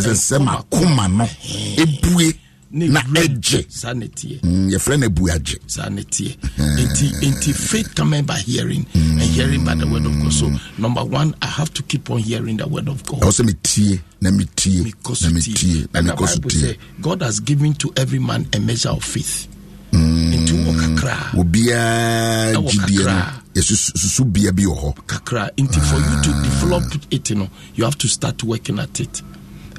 sɛ 2.76 2.80
Ne 2.80 2.88
na 2.88 3.00
ɛgye 3.02 3.66
Saa 3.70 3.94
na 3.94 4.06
ɛteɛ. 4.06 4.42
Mm, 4.44 4.70
yɛfrɛ 4.72 5.00
no 5.00 5.06
abu 5.06 5.30
agye 5.30 5.58
saa 5.68 5.90
ne 5.90 6.02
teɛ 6.04 6.36
nti 6.58 7.08
nti 7.32 7.54
faith 7.54 7.96
coming 7.96 8.24
by 8.26 8.38
hearing 8.40 8.86
and 8.94 9.22
hearing 9.22 9.64
by 9.64 9.76
the 9.76 9.88
word 9.88 10.06
of 10.06 10.12
god 10.22 10.34
so 10.34 10.52
number 10.78 11.04
one 11.04 11.34
i 11.42 11.46
have 11.48 11.74
to 11.74 11.82
keep 11.84 12.10
on 12.12 12.20
hearing 12.20 12.58
the 12.58 12.68
word 12.68 12.88
of 12.88 13.04
god 13.06 13.22
ɛwɔ 13.22 13.32
sɛ 13.32 13.46
metie 13.46 14.00
na 14.22 14.30
metie 14.32 14.84
na 14.84 15.30
metie 15.30 15.54
tie. 15.54 15.88
na 15.94 16.02
mekɔ 16.14 16.28
so 16.28 16.40
tie 16.50 16.78
God 17.02 17.22
has 17.22 17.40
given 17.40 17.74
to 17.76 17.94
every 17.98 18.20
man 18.20 18.48
a 18.54 18.60
measure 18.60 18.90
of 18.90 19.04
faith. 19.04 19.48
Into 19.94 20.56
kakra, 20.76 21.16
obiaa 21.34 22.54
gyidie 22.56 23.06
no 23.06 23.24
yɛsusu 23.56 24.26
bia 24.34 24.52
bi 24.52 24.64
wɔ 24.64 24.76
hɔ 24.76 24.96
kakra. 25.08 25.50
Into 25.58 25.80
for 25.80 25.96
you 25.98 26.22
to 26.24 26.32
develop 26.44 26.84
it, 27.12 27.30
you 27.30 27.36
know, 27.38 27.50
you 27.76 27.84
have 27.86 27.98
to 28.00 28.08
start 28.08 28.44
working 28.44 28.80
at 28.80 29.00
it. 29.00 29.22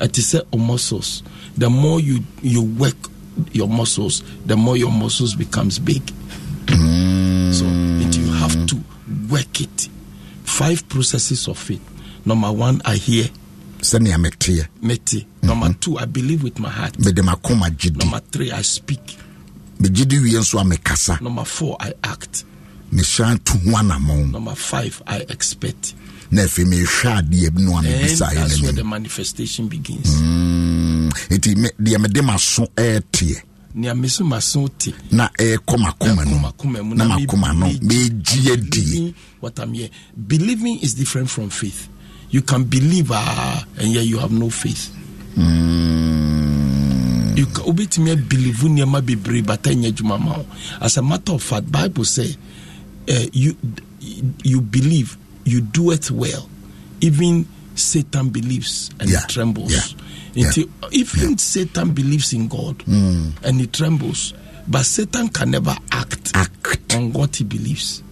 Is 0.00 0.34
a 0.34 0.56
muscles. 0.56 1.22
The 1.58 1.70
more 1.70 2.00
you 2.00 2.20
you 2.42 2.62
work 2.62 2.96
your 3.52 3.68
muscles, 3.68 4.22
the 4.44 4.56
more 4.56 4.76
your 4.76 4.90
muscles 4.92 5.34
becomes 5.34 5.78
big. 5.78 6.02
So 6.68 7.64
into 7.64 8.20
you 8.20 8.32
have 8.32 8.66
to 8.66 8.76
work 9.30 9.60
it. 9.60 9.88
Five 10.44 10.88
processes 10.88 11.48
of 11.48 11.70
it. 11.70 11.80
Number 12.24 12.50
one, 12.52 12.80
I 12.84 12.96
hear. 12.96 13.28
sɛnea 13.80 14.16
meteɛ 14.18 14.66
Mete. 14.82 15.26
Number 15.42 15.72
two, 15.74 15.96
I 15.98 16.06
believe 16.06 16.42
with 16.42 16.58
my 16.58 16.70
heart. 16.70 16.98
mede 16.98 17.22
makoma 17.22 17.70
gyedi 17.70 17.98
Number 17.98 18.20
three, 18.32 18.50
I 18.50 18.62
speak. 18.62 19.00
megyedi 19.78 20.18
wie 20.22 20.32
nso 20.38 20.58
a 20.60 20.64
mekasa 20.64 21.20
Number 21.20 21.44
four, 21.44 21.76
I 21.80 21.92
act. 22.02 22.44
mehyɛ 22.92 23.44
to 23.44 23.52
ho 23.52 23.76
anammɔn 23.76 24.30
Number 24.32 24.54
five, 24.54 25.02
I 25.06 25.18
expect. 25.28 25.94
na 26.30 26.42
afei 26.42 26.64
mehwɛ 26.64 27.22
adeɛ 27.22 27.54
bi 27.54 27.62
no 27.62 27.74
a 27.74 27.78
And 27.78 27.86
that's 28.10 28.60
where 28.62 28.72
the 28.72 28.82
manifestation 28.84 29.68
begins. 29.68 30.16
Mm, 30.20 30.75
nti 31.30 31.54
deɛ 31.78 31.98
mede 32.00 32.22
maso 32.22 32.66
ɛɛteɛ 32.76 33.42
Nea 33.76 33.92
meso 33.94 34.24
maso 34.24 34.68
te. 34.68 34.94
na 35.12 35.28
ɛɛkɔ 35.38 35.76
makoma 35.78 36.24
no 36.24 36.38
Makoma 36.38 36.82
mu 36.82 36.94
na 36.94 37.04
makoma 37.18 37.52
no 37.54 37.66
megye 37.66 38.52
adie 38.52 39.14
What 39.40 39.58
I'm 39.60 39.74
here. 39.74 39.90
Believing 40.16 40.80
is 40.80 40.94
different 40.94 41.28
from 41.28 41.50
faith. 41.50 41.88
You 42.30 42.40
can 42.40 42.64
believe, 42.64 43.10
ah, 43.12 43.64
and 43.78 43.92
yet 43.92 44.06
you 44.06 44.16
have 44.18 44.32
no 44.32 44.48
faith. 44.48 44.90
Mm. 45.36 47.36
You 47.36 47.44
obetumi 47.46 48.16
believe 48.28 48.56
nneɛma 48.64 49.02
bebree 49.02 49.42
bata 49.46 49.68
nyɛ 49.70 49.92
adwuma 49.92 50.18
ma 50.18 50.38
wo. 50.38 50.46
As 50.80 50.96
a 50.96 51.02
matter 51.02 51.32
of 51.34 51.42
fact, 51.42 51.70
Bible 51.70 52.04
say, 52.04 52.34
uh, 53.10 53.26
you 53.32 53.54
you 54.42 54.62
believe, 54.62 55.18
you 55.44 55.60
do 55.60 55.90
it 55.90 56.10
well. 56.10 56.48
Even 57.02 57.46
Satan 57.76 58.30
believes 58.30 58.90
and 58.98 59.08
Yeah, 59.10 59.20
he 59.20 59.26
trembles. 59.32 59.94
yeah, 60.34 60.46
Until, 60.48 60.68
Even 60.90 61.38
Satan 61.38 61.92
believes 61.92 62.32
in 62.32 62.48
God 62.48 62.82
hmm. 62.82 63.30
and 63.44 63.60
he 63.60 63.66
trembles, 63.66 64.34
but 64.66 64.84
Satan 64.84 65.28
can 65.28 65.50
never 65.52 65.76
act, 65.92 66.32
act 66.34 66.94
on 66.94 67.12
what 67.12 67.36
he 67.36 67.44
believes. 67.44 68.02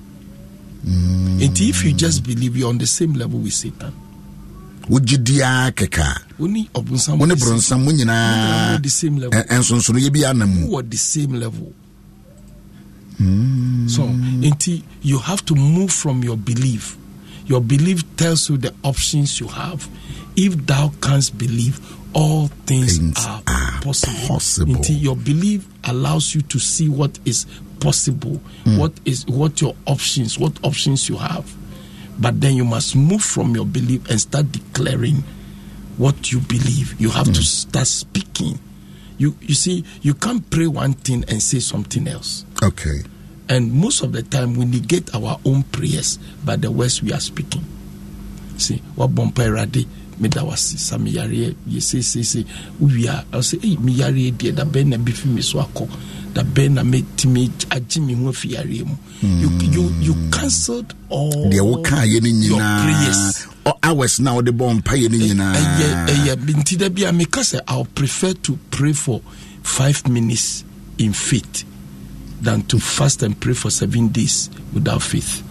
Hmm. 0.84 1.40
Until 1.40 1.68
if 1.68 1.82
you 1.84 1.92
just 1.94 2.22
believe, 2.24 2.56
you're 2.56 2.68
on 2.68 2.78
the 2.78 2.86
same 2.86 3.14
level 3.14 3.40
with 3.40 3.54
Satan. 3.54 3.92
wogyedi 4.88 5.40
ara 5.42 5.72
kɛkɛ 5.72 6.02
a 6.02 6.42
Only 6.42 6.68
Obunsan 6.74 7.16
wo 7.18 7.24
ne 7.24 7.34
the 7.34 7.40
same- 7.40 7.56
borɔnsam 7.80 7.84
mo 7.84 7.90
nyinaa 7.90 8.72
We're 8.72 8.78
the 8.82 8.90
same 8.90 9.16
level. 9.16 9.40
ɛ- 9.40 9.48
ɛnsonsonoyɛ 9.48 10.12
bi 10.12 10.24
ana 10.28 10.46
mu 10.46 10.66
who 10.68 10.76
are 10.78 10.82
the 10.82 10.96
same 10.98 11.32
level. 11.40 11.72
Hmm. 13.16 13.88
So, 13.88 14.02
until 14.04 14.80
you 15.02 15.18
have 15.20 15.44
to 15.46 15.54
move 15.54 15.90
from 15.92 16.22
your 16.24 16.36
belief. 16.36 16.98
Your 17.46 17.60
belief 17.60 18.16
tells 18.16 18.48
you 18.48 18.56
the 18.56 18.74
options 18.82 19.38
you 19.40 19.48
have. 19.48 19.88
If 20.36 20.66
thou 20.66 20.92
canst 21.00 21.36
believe, 21.36 21.80
all 22.14 22.48
things, 22.66 22.98
Things 22.98 23.26
are, 23.26 23.42
are 23.46 23.80
possible. 23.82 24.28
possible. 24.28 24.76
Until 24.76 24.96
your 24.96 25.16
belief 25.16 25.66
allows 25.84 26.34
you 26.34 26.42
to 26.42 26.58
see 26.58 26.88
what 26.88 27.18
is 27.24 27.46
possible, 27.80 28.36
hmm. 28.64 28.78
what 28.78 28.92
is 29.04 29.26
what 29.26 29.60
your 29.60 29.74
options, 29.86 30.38
what 30.38 30.52
options 30.64 31.08
you 31.08 31.16
have. 31.16 31.52
But 32.18 32.40
then 32.40 32.54
you 32.54 32.64
must 32.64 32.94
move 32.94 33.22
from 33.22 33.54
your 33.54 33.66
belief 33.66 34.08
and 34.08 34.20
start 34.20 34.52
declaring 34.52 35.24
what 35.98 36.32
you 36.32 36.38
believe. 36.40 37.00
You 37.00 37.10
have 37.10 37.26
to 37.26 37.32
hmm. 37.32 37.42
start 37.42 37.86
speaking. 37.86 38.58
You 39.18 39.36
you 39.40 39.54
see, 39.54 39.84
you 40.02 40.14
can't 40.14 40.48
pray 40.50 40.66
one 40.66 40.94
thing 40.94 41.24
and 41.28 41.42
say 41.42 41.58
something 41.60 42.08
else. 42.08 42.44
okay 42.62 43.02
And 43.48 43.72
most 43.72 44.02
of 44.02 44.12
the 44.12 44.22
time, 44.22 44.54
we 44.56 44.64
negate 44.64 45.14
our 45.14 45.38
own 45.44 45.62
prayers 45.64 46.18
by 46.44 46.56
the 46.56 46.70
words 46.70 47.02
we 47.02 47.12
are 47.12 47.20
speaking. 47.20 47.64
See, 48.56 48.78
what 48.94 49.10
bompa 49.10 49.44
erade 49.44 49.86
meda 50.20 50.40
wase 50.44 50.78
sa 50.78 50.96
meyareɛ 50.96 51.54
yɛsesese 51.68 52.44
wowia 52.80 53.24
ɔsɛ 53.32 53.58
ei 53.64 53.76
meyareɛ 53.76 54.32
deɛ 54.38 54.54
da 54.54 54.64
bɛn 54.64 54.86
na 54.86 54.96
bɛfi 54.96 55.26
me 55.26 55.42
so 55.42 55.58
akɔ 55.58 55.88
da 56.32 56.42
bɛn 56.42 56.72
na 56.78 56.82
mɛtumi 56.82 57.50
agye 57.70 58.00
me 58.06 58.14
ho 58.14 58.30
afi 58.30 58.50
yareɛ 58.54 58.86
mu. 58.86 58.94
You, 59.22 59.48
you, 59.70 59.82
you 60.00 60.14
cancelled 60.30 60.94
all 61.08 61.50
deɛ 61.50 61.60
wokaeɛ 61.60 62.22
no 62.22 62.30
nyinaa 62.30 63.50
hours 63.82 64.20
na 64.20 64.34
wode 64.34 64.50
bɔ 64.54 64.80
mpayɛ 64.82 65.10
no 65.10 65.18
nyinaa. 65.18 66.06
ɛyɛ 66.06 66.36
nti 66.62 66.78
da 66.78 66.88
bi 66.88 67.02
a 67.02 67.12
meka 67.12 67.40
sɛ 67.42 67.60
prefer 67.94 68.32
to 68.34 68.56
pray 68.70 68.92
for 68.92 69.20
five 69.62 70.06
minutes 70.08 70.64
in 70.98 71.12
faith 71.12 71.64
than 72.44 72.62
to 72.68 72.78
fast 72.78 73.22
and 73.22 73.38
pray 73.40 73.54
for 73.54 73.70
seven 73.70 74.08
days 74.08 74.50
without 74.72 75.02
faith. 75.02 75.42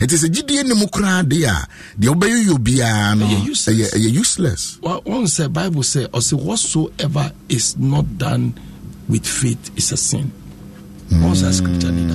Ɛnti 0.00 0.16
sɛ 0.16 0.28
gyidie 0.32 0.64
ne 0.64 0.74
mu 0.74 0.86
koraa 0.86 1.22
de 1.28 1.44
a 1.44 1.66
deɛ 1.98 2.08
wobɛyɛyɛ 2.14 2.58
biara 2.58 3.14
no 3.18 3.26
Ɛyɛ 3.26 4.12
useless. 4.12 4.78
one 4.80 5.26
say 5.26 5.46
Bible 5.48 5.82
say, 5.82 6.06
or 6.12 6.22
say 6.22 6.36
whatsoever 6.36 7.30
is 7.48 7.76
not 7.76 8.16
done 8.16 8.54
with 9.08 9.26
faith 9.26 9.70
is 9.76 9.92
a 9.92 9.96
sin. 9.96 10.32
What's 11.10 11.42
that 11.42 11.52
scripture 11.52 11.90
leader? 11.92 12.14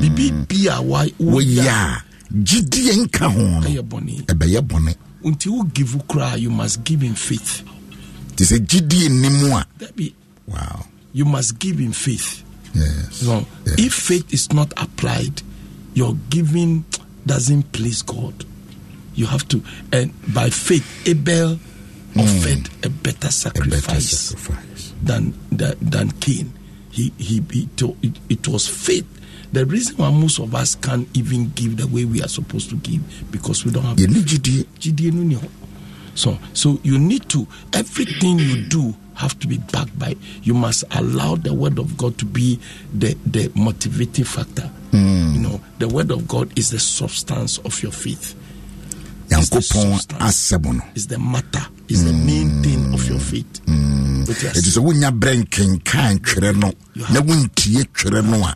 Bibi 0.00 0.30
bia 0.46 0.80
why 0.80 1.08
woyɛ 1.18 1.66
a 1.66 2.04
gyidie 2.32 3.04
nka 3.06 3.32
ho 3.32 3.60
no 3.60 3.66
ɛbɛyɛ 3.66 4.60
bɔne. 4.60 4.94
Nti 5.24 5.48
wo 5.48 5.62
give 5.64 5.96
koraa 6.06 6.38
you 6.38 6.50
must 6.50 6.84
give 6.84 7.02
in 7.02 7.14
faith. 7.14 7.62
Nti 8.34 8.44
sɛ 8.44 8.58
gyidie 8.66 9.08
nni 9.08 9.30
mu 9.40 9.56
a. 9.56 9.66
Wow. 10.46 10.86
you 11.12 11.24
must 11.24 11.58
give 11.58 11.80
in 11.80 11.92
faith 11.92 12.42
yes. 12.74 13.16
So 13.16 13.46
Yeah. 13.66 13.74
if 13.78 13.92
faith 13.94 14.32
is 14.32 14.52
not 14.52 14.72
applied 14.76 15.42
your 15.94 16.14
giving 16.30 16.84
doesn't 17.26 17.72
please 17.72 18.02
god. 18.02 18.44
You 19.14 19.26
have 19.26 19.46
to 19.48 19.62
and 19.92 20.12
by 20.32 20.50
faith 20.50 21.06
abel 21.06 21.58
offered 22.16 22.64
mm. 22.64 22.86
a 22.86 22.90
better 22.90 23.28
a 23.28 23.32
sacrifice, 23.32 23.86
better 23.86 24.00
sacrifice 24.00 24.92
than 25.02 25.34
than, 25.50 25.76
than 25.80 26.10
cain. 26.12 26.52
He 26.90 27.12
he, 27.18 27.42
he 27.50 27.68
it, 28.02 28.18
it 28.28 28.48
was 28.48 28.68
faith. 28.68 29.06
The 29.52 29.66
reason 29.66 29.96
why 29.98 30.10
most 30.10 30.38
of 30.38 30.54
us 30.54 30.74
can't 30.74 31.06
even 31.14 31.50
give 31.54 31.76
the 31.76 31.86
way 31.86 32.04
we 32.06 32.22
are 32.22 32.28
supposed 32.28 32.70
to 32.70 32.76
give 32.76 33.02
because 33.30 33.64
we 33.64 33.70
don't 33.70 33.84
have 33.84 33.96
yɛne 33.98 34.22
gyidie 34.24 34.64
gyidie 34.80 35.12
no 35.12 35.40
so 36.14 36.38
so 36.54 36.78
you 36.82 36.98
need 36.98 37.28
to 37.28 37.46
everything 37.74 38.38
you 38.38 38.62
do 38.68 38.94
have 39.14 39.38
to 39.40 39.46
be 39.48 39.58
backed 39.58 39.98
by. 39.98 40.16
You 40.42 40.54
must 40.54 40.84
allow 40.92 41.36
the 41.36 41.52
word 41.54 41.78
of 41.78 41.96
god 41.96 42.18
to 42.18 42.24
be 42.24 42.58
the 42.92 43.16
the 43.26 43.50
motivating 43.54 44.24
factor. 44.24 44.70
You 44.92 45.38
know 45.40 45.60
the 45.78 45.88
word 45.88 46.10
of 46.10 46.28
god 46.28 46.56
is 46.58 46.70
the 46.70 46.78
substance 46.78 47.58
of 47.58 47.82
your 47.82 47.92
faith. 47.92 48.34
Nyankopɔn 49.30 49.98
asɛm 50.20 50.64
no 50.76 50.82
is 50.94 51.06
the 51.06 51.18
matter. 51.18 51.66
Is 51.88 52.04
the 52.04 52.12
main 52.12 52.62
thing 52.62 52.94
of 52.94 53.06
your 53.08 53.18
faith. 53.18 53.60
Yes, 53.66 54.56
ɛti 54.58 54.70
sɛ 54.76 54.80
wonya 54.84 55.10
berɛ 55.10 55.42
nkenkan 55.44 56.18
twerɛ 56.20 56.56
no. 56.56 56.72
Na 57.12 57.20
wontie 57.20 57.84
twerɛ 57.94 58.22
no 58.24 58.44
a. 58.44 58.54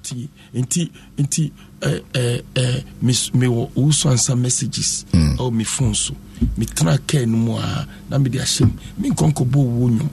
Nti 0.55 0.91
nti 1.19 1.53
eh, 1.83 2.01
eh, 2.15 2.41
eh, 2.55 2.81
mewɔ 3.03 3.71
woso 3.75 4.11
ansa 4.11 4.37
messages. 4.39 5.05
Mm. 5.13 5.37
ɛwɔ 5.39 5.53
me 5.53 5.65
phone 5.65 5.95
so. 5.95 6.15
Metena 6.59 6.99
kaa 7.07 7.25
no 7.27 7.37
mu 7.37 7.53
a 7.57 7.87
na 8.11 8.19
mede 8.19 8.35
ahyɛ 8.41 8.63
m 8.63 8.73
menkɔnkɔbɔ 9.01 9.57
owuo 9.57 9.91
nnwom 9.91 10.11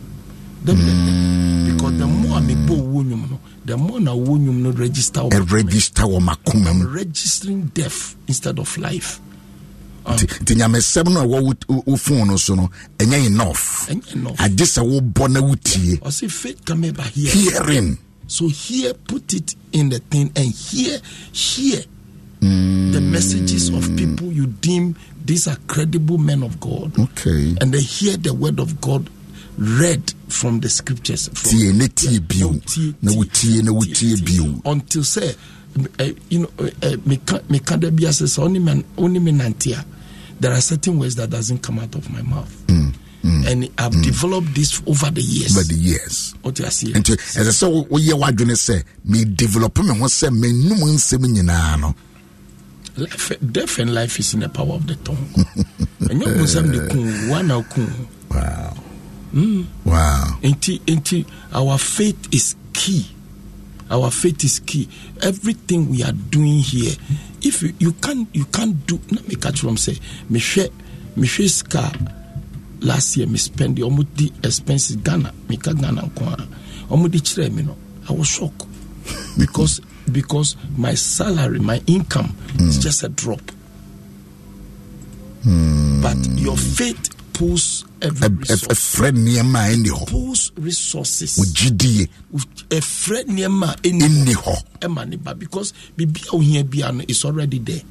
Mm. 0.65 1.65
because 1.65 1.97
the 1.97 2.07
more 2.07 2.37
a 2.37 2.41
mebɔ 2.41 2.69
owuo 2.69 3.03
nnwom 3.03 3.29
no 3.31 3.39
the 3.65 3.75
more 3.77 3.99
na 3.99 4.11
nnwom 4.11 4.61
no 4.61 4.71
register 4.71 5.21
wɔ 5.21 5.31
my- 5.31 5.39
ɛregister 5.39 6.03
wɔ 6.05 6.19
makoma 6.21 6.73
mu. 6.77 6.87
registering 6.87 7.71
death 7.73 8.15
instead 8.27 8.57
of 8.59 8.77
life 8.77 9.19
nti 10.05 10.25
nti 10.43 10.55
nyamesɛm 10.55 11.13
no 11.13 11.21
a 11.21 11.25
ɛwɔ 11.25 11.43
wo- 11.43 11.53
wo- 11.75 11.83
wo 11.85 11.95
phone 11.97 12.27
no 12.27 12.37
so 12.37 12.55
no 12.55 12.69
ɛnyɛ 12.97 13.25
enough. 13.27 13.87
Agye 13.89 14.65
sɛ 14.65 14.81
wobɔ 14.83 15.29
na 15.31 15.41
wotie 15.41 15.99
ɔse 15.99 16.29
faith 16.31 16.63
come 16.65 16.91
by 16.91 17.03
hearing. 17.03 17.39
Hearing. 17.41 17.97
So 18.27 18.47
here, 18.47 18.93
put 18.93 19.33
it 19.33 19.53
in 19.73 19.89
the 19.89 19.99
thing, 19.99 20.31
and 20.35 20.45
here, 20.47 20.97
here, 21.33 21.83
the 22.39 23.01
messages 23.01 23.69
of 23.69 23.95
people 23.97 24.31
you 24.31 24.47
deem 24.47 24.95
these 25.25 25.47
are 25.47 25.57
credible 25.67 26.17
men 26.17 26.41
of 26.43 26.59
God, 26.59 26.97
okay. 26.97 27.55
And 27.61 27.73
they 27.73 27.81
hear 27.81 28.17
the 28.17 28.33
word 28.33 28.59
of 28.59 28.81
God 28.81 29.09
read 29.57 30.13
from 30.27 30.59
the 30.59 30.69
scriptures. 30.69 31.29
Tie 31.29 31.71
ne 31.73 31.87
tie 31.87 32.19
bio 32.19 32.51
No, 32.51 32.59
tie- 32.59 32.93
na 33.01 33.11
tie- 33.11 33.17
wotie 33.17 33.63
na 33.63 33.71
wotie 33.71 34.15
bio 34.25 34.61
until 34.71 35.03
say, 35.03 35.35
uh, 35.99 36.09
you 36.29 36.39
know, 36.39 36.49
me 37.05 37.17
ka- 37.17 37.41
me 37.49 37.59
kada 37.59 37.91
bi 37.91 38.03
ase 38.07 38.23
sɛ 38.23 38.39
only 38.43 38.59
man 38.59 38.83
only 38.97 39.19
me 39.19 39.31
nantia. 39.31 39.83
There 40.39 40.51
are 40.51 40.61
certain 40.61 40.97
words 40.99 41.15
that 41.15 41.29
doesn't 41.29 41.59
come 41.61 41.79
out 41.79 41.95
of 41.95 42.09
my 42.09 42.21
mouth, 42.23 42.51
and 42.69 43.69
I've 43.77 44.01
developed 44.03 44.53
this 44.55 44.81
over 44.85 45.09
the 45.11 45.21
years. 45.21 45.55
over 45.55 45.65
the 45.67 45.75
years 45.79 46.33
what 46.41 46.57
you 46.59 46.65
are 46.65 46.71
seeing. 46.71 46.93
nti 46.95 47.15
ɛsɛ 47.15 47.51
sɛ 47.51 47.71
wo- 47.71 47.85
woyɛ 47.85 48.13
w'adwene 48.19 48.55
sɛ 48.57 48.83
medevelop 49.07 49.77
me 49.83 49.97
ho 49.97 50.05
sɛ 50.07 50.29
mennom 50.29 50.79
nsɛm 50.79 51.25
nyinaa 51.27 51.79
no 51.79 51.95
life, 52.97 53.31
death 53.51 53.79
and 53.79 53.93
life 53.93 54.19
is 54.19 54.33
in 54.33 54.41
the 54.41 54.49
power 54.49 54.73
of 54.73 54.85
the 54.87 54.95
tongue. 54.97 55.27
you 56.09 56.15
know 56.15 56.45
some 56.45 56.67
the 56.67 56.87
kun 56.89 57.29
one 57.29 57.47
now 57.47 57.61
kun. 57.61 58.07
wow 58.29 58.73
Mm. 59.33 59.65
wow 59.85 60.37
Inti 60.41 60.79
inti 60.85 61.25
our 61.53 61.77
faith 61.77 62.33
is 62.33 62.55
key. 62.73 63.05
Our 63.89 64.09
faith 64.11 64.43
is 64.43 64.59
key. 64.59 64.89
Everything 65.21 65.89
we 65.89 66.03
are 66.03 66.11
doing 66.11 66.59
here, 66.59 66.93
if 67.41 67.61
you, 67.61 67.73
you 67.79 67.91
can't 67.93 68.27
you 68.33 68.45
can't 68.45 68.85
do. 68.87 68.99
Let 69.11 69.27
me 69.27 69.35
catch 69.35 69.63
I'm 69.63 69.77
saying. 69.77 69.99
Me 70.29 70.39
share 70.39 70.69
me 71.15 71.27
share 71.27 71.47
scar. 71.47 71.91
Last 72.81 73.15
year 73.15 73.27
me 73.27 73.37
spend 73.37 73.77
the 73.77 73.83
almost 73.83 74.15
the 74.17 74.31
expenses 74.43 74.97
Ghana. 74.97 75.33
Me 75.47 75.57
ka 75.57 75.73
Ghana 75.73 76.09
kwa. 76.15 76.35
Almost 76.89 77.11
the 77.11 77.19
chire 77.19 77.49
me 77.49 77.63
no. 77.63 77.77
I 78.09 78.13
was 78.13 78.27
shocked 78.27 78.65
because 79.39 79.79
because 80.11 80.57
my 80.77 80.93
salary, 80.95 81.59
my 81.59 81.81
income 81.87 82.35
is 82.59 82.77
mm. 82.77 82.81
just 82.81 83.03
a 83.03 83.09
drop. 83.09 83.41
Mm. 85.45 86.01
But 86.01 86.17
your 86.39 86.57
faith 86.57 87.12
pulls 87.33 87.85
every 88.01 88.29
resource. 88.29 88.67
ɛfrɛ 88.67 89.11
nneɛma 89.11 89.59
a 89.59 89.73
ɛnni 89.75 89.89
hɔ 89.89 90.07
Pulls 90.07 90.51
resources. 90.57 91.37
ɛfrɛ 92.69 93.25
nneɛma 93.27 93.73
a. 93.73 93.75
Ɛnni 93.81 94.01
ɛnni 94.01 94.33
hɔ 94.35 94.63
ɛma 94.81 95.07
ne 95.09 95.15
ba 95.17 95.33
because 95.33 95.73
biribi 95.97 96.27
a 96.31 96.35
ohia 96.35 96.63
bia 96.63 96.91
no 96.91 97.03
is 97.07 97.25
already 97.25 97.59
there. 97.59 97.81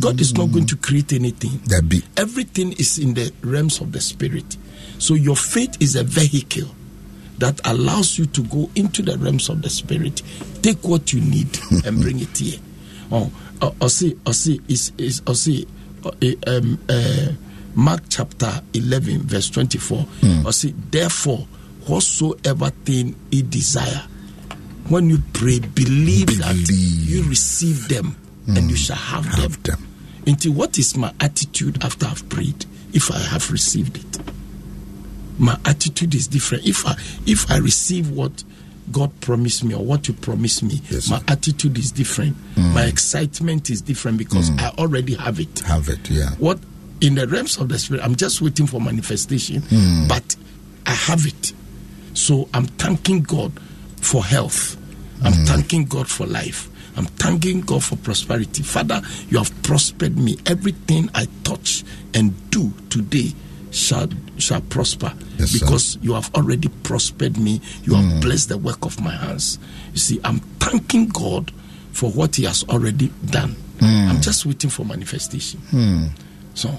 God 0.00 0.20
is 0.20 0.34
not 0.34 0.52
going 0.52 0.66
to 0.66 0.76
create 0.76 1.12
anything. 1.14 1.58
Dabi 1.66 2.02
everything 2.16 2.72
is 2.74 2.98
in 2.98 3.14
the 3.14 3.32
realms 3.42 3.80
of 3.80 3.92
the 3.92 4.00
spirit. 4.00 4.56
So 4.98 5.14
your 5.14 5.36
faith 5.36 5.76
is 5.80 5.96
a 5.96 6.04
vehicle 6.04 6.68
that 7.38 7.60
allows 7.64 8.18
you 8.18 8.26
to 8.26 8.42
go 8.42 8.68
into 8.74 9.00
the 9.00 9.16
realms 9.16 9.48
of 9.48 9.62
the 9.62 9.70
spirit. 9.70 10.22
Take 10.60 10.86
what 10.86 11.12
you 11.12 11.20
need 11.22 11.48
and 11.86 12.00
bring 12.02 12.20
it 12.20 12.36
here. 12.36 12.58
Oh 13.10 13.30
uh, 13.60 13.70
ɔse 13.80 14.14
ɔse 14.24 14.60
is 14.68 14.92
is 14.98 15.20
ɔse 15.22 15.66
uh, 16.04 16.10
um, 16.56 16.78
uh, 16.88 17.32
mark 17.78 18.02
chapter 18.08 18.60
11 18.74 19.22
verse 19.22 19.48
24 19.50 19.98
hmm. 19.98 20.26
ɔse 20.46 20.74
therefore 20.90 21.46
whatsoever 21.86 22.70
thing 22.84 23.14
he 23.30 23.40
desire 23.42 24.02
when 24.88 25.10
you 25.10 25.18
pray 25.32 25.58
believe, 25.60 26.38
that 26.38 26.56
you 26.70 27.22
receive 27.28 27.88
them 27.88 28.16
and 28.46 28.56
you 28.56 28.68
hmm. 28.70 28.74
shall 28.74 28.96
have, 28.96 29.24
Have 29.26 29.62
them. 29.62 29.76
them. 29.76 29.88
Into 30.26 30.50
what 30.52 30.78
is 30.78 30.96
my 30.96 31.12
attitude 31.20 31.82
after 31.84 32.06
I've 32.06 32.26
prayed 32.28 32.64
if 32.92 33.10
I 33.10 33.18
have 33.18 33.50
received 33.50 33.98
it? 33.98 34.18
My 35.38 35.58
attitude 35.64 36.14
is 36.14 36.26
different. 36.26 36.66
If 36.66 36.86
I 36.86 36.94
if 37.26 37.50
I 37.50 37.58
receive 37.58 38.10
what 38.10 38.42
God 38.90 39.12
promised 39.20 39.62
me 39.62 39.74
or 39.74 39.84
what 39.84 40.08
you 40.08 40.14
promised 40.14 40.62
me, 40.62 40.80
Yes, 40.90 41.10
my 41.10 41.20
attitude 41.28 41.78
is 41.78 41.92
different. 41.92 42.34
Hmm. 42.54 42.72
My 42.74 42.84
excitement 42.84 43.68
is 43.70 43.82
different 43.82 44.16
because 44.18 44.50
I 44.58 44.70
already 44.78 45.14
have 45.14 45.38
it. 45.38 45.60
have 45.60 45.88
it 45.90 46.10
yeah 46.10 46.30
What 46.38 46.58
in 47.00 47.14
the 47.14 47.26
realms 47.26 47.58
of 47.58 47.68
the 47.68 47.78
spirit, 47.78 48.02
I'm 48.04 48.16
just 48.16 48.40
waiting 48.42 48.66
for 48.66 48.80
manifestation, 48.80 49.62
hmm. 49.62 50.08
but 50.08 50.36
I 50.86 50.92
have 50.92 51.26
it. 51.26 51.52
So 52.14 52.48
I'm 52.54 52.66
thanking 52.66 53.22
God 53.22 53.52
for 54.00 54.24
health. 54.24 54.76
I'm 55.24 55.32
hmm. 55.32 55.44
thanking 55.44 55.84
God 55.84 56.08
for 56.08 56.26
life. 56.26 56.68
I'm 56.96 57.04
thanking 57.04 57.60
God 57.60 57.84
for 57.84 57.96
prosperity. 57.96 58.62
Father, 58.62 59.00
you 59.28 59.38
have 59.38 59.62
prospered 59.62 60.18
me. 60.18 60.36
Everything 60.46 61.08
I 61.14 61.26
touch 61.44 61.84
and 62.14 62.50
do 62.50 62.72
today 62.90 63.32
shall 63.70 64.08
shall 64.38 64.62
prosper 64.62 65.12
Yes, 65.38 65.50
sir. 65.50 65.58
because 65.66 65.98
you 66.00 66.14
have 66.14 66.34
already 66.34 66.68
prospered 66.82 67.38
me. 67.38 67.60
You 67.84 67.94
have 67.94 68.12
hmm. 68.14 68.20
blessed 68.20 68.48
the 68.48 68.58
work 68.58 68.84
of 68.84 69.00
my 69.00 69.12
hands. 69.12 69.58
You 69.92 69.98
see, 69.98 70.20
I'm 70.24 70.38
thanking 70.58 71.08
God 71.08 71.52
for 71.92 72.10
what 72.10 72.36
He 72.36 72.44
has 72.44 72.64
already 72.64 73.08
done. 73.26 73.54
I'm 73.80 74.20
just 74.20 74.44
waiting 74.44 74.70
for 74.70 74.84
manifestation. 74.84 75.60
so 76.54 76.76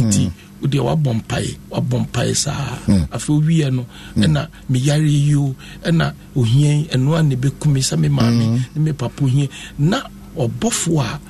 enti 0.00 0.30
wodeɛ 0.62 0.80
wabɔ 0.80 1.14
mpae 1.20 1.56
wabɔ 1.70 1.96
mpae 2.06 2.34
saa. 2.34 2.78
Afei 3.12 3.34
wowie 3.38 3.70
no 3.72 3.86
ɛna 4.16 4.48
meyare 4.70 5.06
yi 5.08 5.34
o 5.36 5.54
ɛna 5.84 6.12
ohia 6.36 6.84
ɛno 6.94 7.18
a 7.18 7.22
ne 7.22 7.36
bɛku 7.36 7.66
me 7.72 7.80
sɛ 7.80 7.98
me 7.98 8.08
maame 8.08 8.60
ne 8.74 8.80
me 8.80 8.92
papa 8.92 9.24
ohia 9.24 9.48
na 9.78 10.02
ɔbɔfoɔ 10.36 11.00
a 11.00 11.20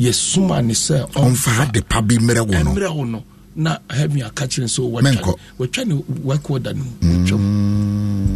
yɛsoma 0.00 0.64
ne 0.64 0.72
sɛ 0.74 1.10
ɔmfa 1.12 1.72
de 1.72 1.80
pa 1.82 2.00
bi 2.00 2.16
mmerɛ 2.18 2.40
wo 2.46 2.62
no. 2.62 2.70
mmerɛ 2.74 2.94
wo 2.96 3.04
no 3.04 3.24
na 3.56 3.78
heaven 3.88 4.22
aka 4.22 4.46
kyerɛ 4.46 4.66
sɛ 4.66 4.90
watwa 5.58 5.84
ne 5.86 5.94
work 6.24 6.50
order 6.50 6.74
no 6.74 6.82
mu. 6.84 6.90
Watwam 7.24 7.40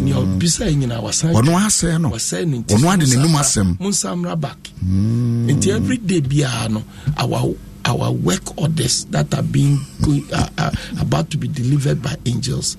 nea 0.04 0.14
ɔbisa 0.14 0.68
yi 0.70 0.76
nyinaa 0.76 1.02
wasan 1.02 1.32
ɔno 1.34 1.58
asɛe 1.58 2.00
no. 2.00 2.10
wasɛe 2.10 2.46
ne 2.46 2.58
nti 2.58 2.74
ɔno 2.74 2.92
ade 2.94 3.02
mmra- 3.06 3.40
asɛm. 3.40 3.78
monsa 3.80 4.14
mmra 4.16 4.40
back. 4.40 4.58
Nti 4.84 5.70
every 5.70 5.96
day 5.98 6.20
biara 6.20 6.68
no 6.70 6.82
our 7.16 7.54
our 7.88 8.12
work 8.12 8.56
orders 8.58 9.06
that 9.06 9.32
are 9.34 9.42
being 9.42 9.78
are, 10.04 10.36
are 10.36 10.50
uh, 10.58 10.70
uh, 10.70 10.70
about 11.00 11.30
to 11.30 11.38
be 11.38 11.48
delivered 11.48 12.02
by 12.02 12.14
angels 12.26 12.76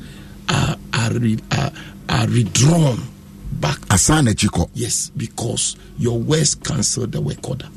are 0.48 0.78
are, 0.94 1.12
re, 1.14 1.38
are, 1.52 1.72
are 2.10 2.28
redrawn 2.28 3.00
back. 3.60 3.80
Asan 3.90 4.26
n'akyi 4.26 4.50
kɔ 4.50 4.70
yes 4.74 5.10
because 5.18 5.76
your 5.98 6.20
words 6.20 6.56
cancel 6.56 7.08
the 7.08 7.20
work 7.20 7.42
order. 7.50 7.68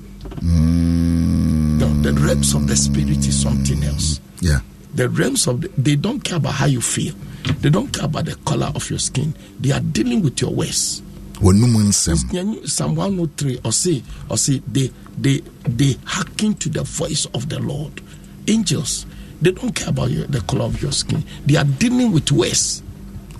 No, 0.42 1.88
the 2.02 2.12
realms 2.12 2.54
of 2.54 2.68
the 2.68 2.76
spirit 2.76 3.18
is 3.26 3.40
something 3.42 3.82
else. 3.84 4.20
Yeah. 4.40 4.60
The 4.94 5.08
realms 5.08 5.46
of 5.46 5.62
the, 5.62 5.68
they 5.78 5.96
don't 5.96 6.22
care 6.22 6.36
about 6.36 6.54
how 6.54 6.66
you 6.66 6.80
feel. 6.80 7.14
They 7.60 7.70
don't 7.70 7.88
care 7.92 8.04
about 8.04 8.26
the 8.26 8.36
color 8.44 8.70
of 8.74 8.88
your 8.90 8.98
skin. 8.98 9.34
They 9.58 9.72
are 9.72 9.80
dealing 9.80 10.22
with 10.22 10.40
your 10.40 10.52
words 10.52 11.02
wɔnum 11.40 11.74
nsɛm. 11.88 12.68
Psalm 12.68 12.94
103 12.96 13.58
ɔse 13.58 14.02
ɔse 14.28 14.62
they 14.72 14.90
they 15.18 15.40
they 15.66 15.96
hearken 16.04 16.54
to 16.54 16.68
the 16.68 16.82
voice 16.82 17.26
of 17.34 17.48
the 17.48 17.58
lord. 17.58 18.00
Angels 18.48 19.06
they 19.40 19.50
don't 19.50 19.74
care 19.74 19.88
about 19.88 20.10
your, 20.10 20.26
the 20.26 20.40
color 20.42 20.64
of 20.64 20.80
your 20.80 20.92
skin. 20.92 21.24
They 21.46 21.56
are 21.56 21.64
dealing 21.64 22.12
with 22.12 22.30
words. 22.30 22.82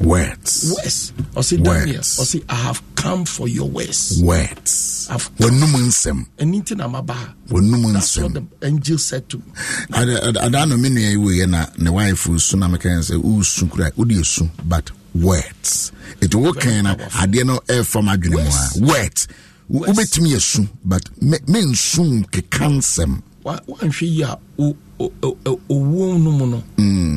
Words. 0.01 0.75
Words. 0.77 1.13
Ɔse 1.35 1.63
daniel 1.63 2.01
ɔse 2.01 2.43
i 2.49 2.55
have 2.55 2.83
come 2.97 3.25
for 3.25 3.47
your 3.49 3.69
words. 3.69 4.21
Words. 4.23 5.09
Wɔnum 5.39 5.73
nsɛm. 5.87 6.27
Ɛni 6.39 6.65
ti 6.65 6.75
na 6.75 6.89
ma 6.89 7.03
ba 7.03 7.35
wɔnum 7.49 7.85
nsɛm 7.87 7.93
that's 7.93 8.19
what 8.19 8.35
the 8.35 8.45
angel 8.67 8.99
said 8.99 9.29
to 9.29 9.39
me. 9.39 9.45
Ada 9.93 10.29
ada 10.43 10.59
anɔ 10.59 10.81
mi 10.81 10.89
nua 10.91 11.11
yi 11.11 11.17
wo 11.17 11.27
yɛ 11.29 11.49
na 11.49 11.67
ne 11.79 11.91
wife 11.91 12.29
sun 12.41 12.61
na 12.61 12.69
mi 12.69 12.79
kɛ 12.79 12.91
n 12.91 13.01
sɛ 13.01 13.21
o 13.25 13.43
sun 13.43 13.69
kura 13.69 13.93
o 13.97 14.05
de 14.05 14.23
sun 14.25 14.51
but 14.65 14.91
words. 15.15 15.93
Ɛti 16.21 16.37
wokan 16.43 16.85
no 16.85 16.95
adeɛ 16.95 17.45
no 17.47 17.59
ɛfa 17.67 18.01
m 18.03 18.09
adwene 18.09 18.45
mu 18.81 18.87
a. 18.87 18.93
Words. 18.93 19.29
Wo- 19.69 19.87
wobɛtumi 19.87 20.35
asu 20.37 20.69
but 20.85 21.03
me- 21.23 21.39
mensu 21.47 22.25
keka 22.31 22.67
nsɛm 22.69 23.23
Wa- 23.45 23.59
woanhwɛ 23.69 24.03
yi 24.03 24.23
a 24.23 24.39
owuo 24.59 26.19
no 26.23 26.31
mu 26.31 26.47
no 26.47 26.63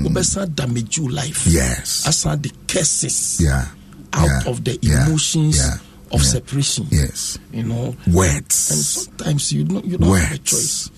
wobɛsan 0.10 0.56
damage 0.56 0.98
your 0.98 1.10
life. 1.12 1.46
Mm. 1.46 1.54
Yes. 1.54 2.04
asan 2.08 2.42
de 2.42 2.50
curses 2.68 3.40
yeah. 3.42 3.68
out 4.14 4.28
yeah, 4.28 4.50
of 4.50 4.64
the 4.64 4.80
emotions 4.82 5.58
yeah, 5.58 5.78
of 6.12 6.22
yeah. 6.22 6.28
separation. 6.30 6.88
Yes. 6.92 7.38
You 7.52 7.64
know? 7.64 7.96
Words. 8.12 8.72
And 8.72 8.80
sometimes 8.80 9.52
you 9.52 9.64
don't 9.66 9.86
you 9.86 9.98
don't 9.98 10.10
have 10.16 10.30
a 10.30 10.32
Words. 10.34 10.44
choice. 10.52 10.90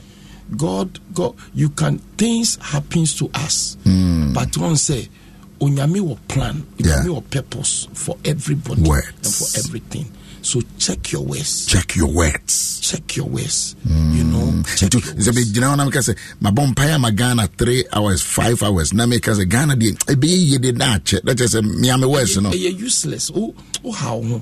God 0.56 1.00
god 1.14 1.36
you 1.54 1.70
can 1.70 1.98
things 2.18 2.58
happens 2.62 3.16
to 3.16 3.30
us. 3.34 3.78
Hmm. 3.84 4.34
but 4.34 4.56
one 4.58 4.78
say 4.78 5.10
onyame 5.60 6.00
will 6.02 6.20
plan. 6.28 6.66
Onyame 6.80 7.08
will 7.10 7.22
purpose 7.22 7.88
for 7.94 8.18
everybody 8.26 8.82
Words. 8.84 9.08
and 9.24 9.34
for 9.34 9.60
everything. 9.60 10.12
So 10.44 10.62
check 10.78 11.12
your 11.12 11.26
ways 11.26 11.66
check 11.66 11.96
your 11.98 12.08
words. 12.14 12.80
Check 12.80 13.18
your 13.18 13.28
ways 13.28 13.76
you 13.86 14.24
know 14.24 14.62
check 14.78 14.92
nti 14.92 15.04
your 15.04 15.16
ways. 15.16 15.28
megyina 15.52 15.68
hɔ 15.74 15.78
na 15.78 15.86
meka 15.90 16.00
sɛ 16.00 16.16
mabɔ 16.42 16.74
mpaeɛ 16.74 16.94
ama 16.96 17.12
ghana 17.12 17.48
3 17.58 17.84
hours 17.92 18.22
5 18.22 18.64
hours. 18.64 18.94
Na 18.94 19.06
meka 19.06 19.34
sɛ 19.36 19.50
ghana 19.50 19.76
deɛ 19.76 19.98
ɛbɛyɛ 20.06 20.38
yie 20.48 20.58
de 20.60 20.72
na 20.72 20.98
akyɛ. 21.00 21.24
Na 21.26 21.34
kyerɛ 21.34 21.60
sɛ 21.62 21.80
mea 21.82 21.98
me 21.98 22.06
words 22.08 22.38
no. 22.38 22.52
Ɛyɛ 22.52 22.80
useless. 22.80 23.32
Oh 23.36 23.54
oh 23.84 23.92
how? 23.92 24.22
Ho 24.22 24.42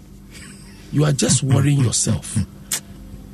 you 0.91 1.03
are 1.05 1.11
just 1.13 1.41
worrying 1.43 1.79
yourself. 1.87 2.37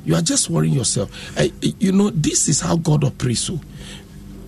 You 0.06 0.14
are 0.14 0.22
just 0.22 0.48
worrying 0.48 0.74
yourself. 0.74 1.10
Eh, 1.36 1.50
you 1.78 1.92
know 1.92 2.10
this 2.10 2.48
is 2.48 2.60
how 2.60 2.76
god 2.76 3.04
operates 3.04 3.40
so 3.40 3.60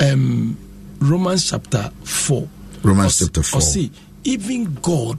um 0.00 0.56
romans 1.00 1.50
chapter 1.50 1.90
4 2.04 2.48
Romans 2.84 3.18
chapter 3.18 3.42
4. 3.42 3.58
or 3.58 3.62
see 3.62 3.90
even 4.24 4.74
god 4.82 5.18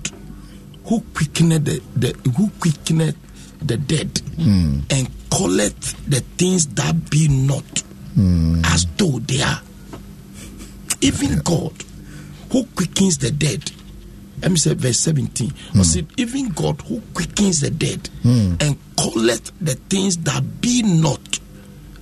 who 0.85 1.01
quickened 1.13 1.65
the, 1.65 1.81
the 1.95 2.13
who 2.31 2.49
quickened 2.59 3.15
the 3.61 3.77
dead 3.77 4.21
Hmm. 4.37 4.79
and 4.89 5.09
calleth 5.31 5.95
the 6.09 6.19
things 6.37 6.67
that 6.75 7.09
be 7.09 7.27
not 7.27 7.63
Hmm. 8.15 8.61
as 8.65 8.85
though 8.97 9.19
they 9.19 9.41
are 9.41 9.61
even 11.01 11.39
God 11.39 11.73
who 12.51 12.63
quickens 12.75 13.17
the 13.17 13.29
dead. 13.31 13.71
Let 14.41 14.51
me 14.51 14.57
say 14.57 14.73
verse 14.73 14.99
17. 14.99 15.51
Or 15.77 15.83
say, 15.83 16.05
even 16.17 16.49
God 16.49 16.81
who 16.81 17.01
quickens 17.13 17.61
the 17.61 17.69
dead 17.69 18.09
and 18.23 18.77
calleth 18.97 19.51
the 19.61 19.75
things 19.89 20.17
that 20.17 20.61
be 20.61 20.81
not 20.83 21.39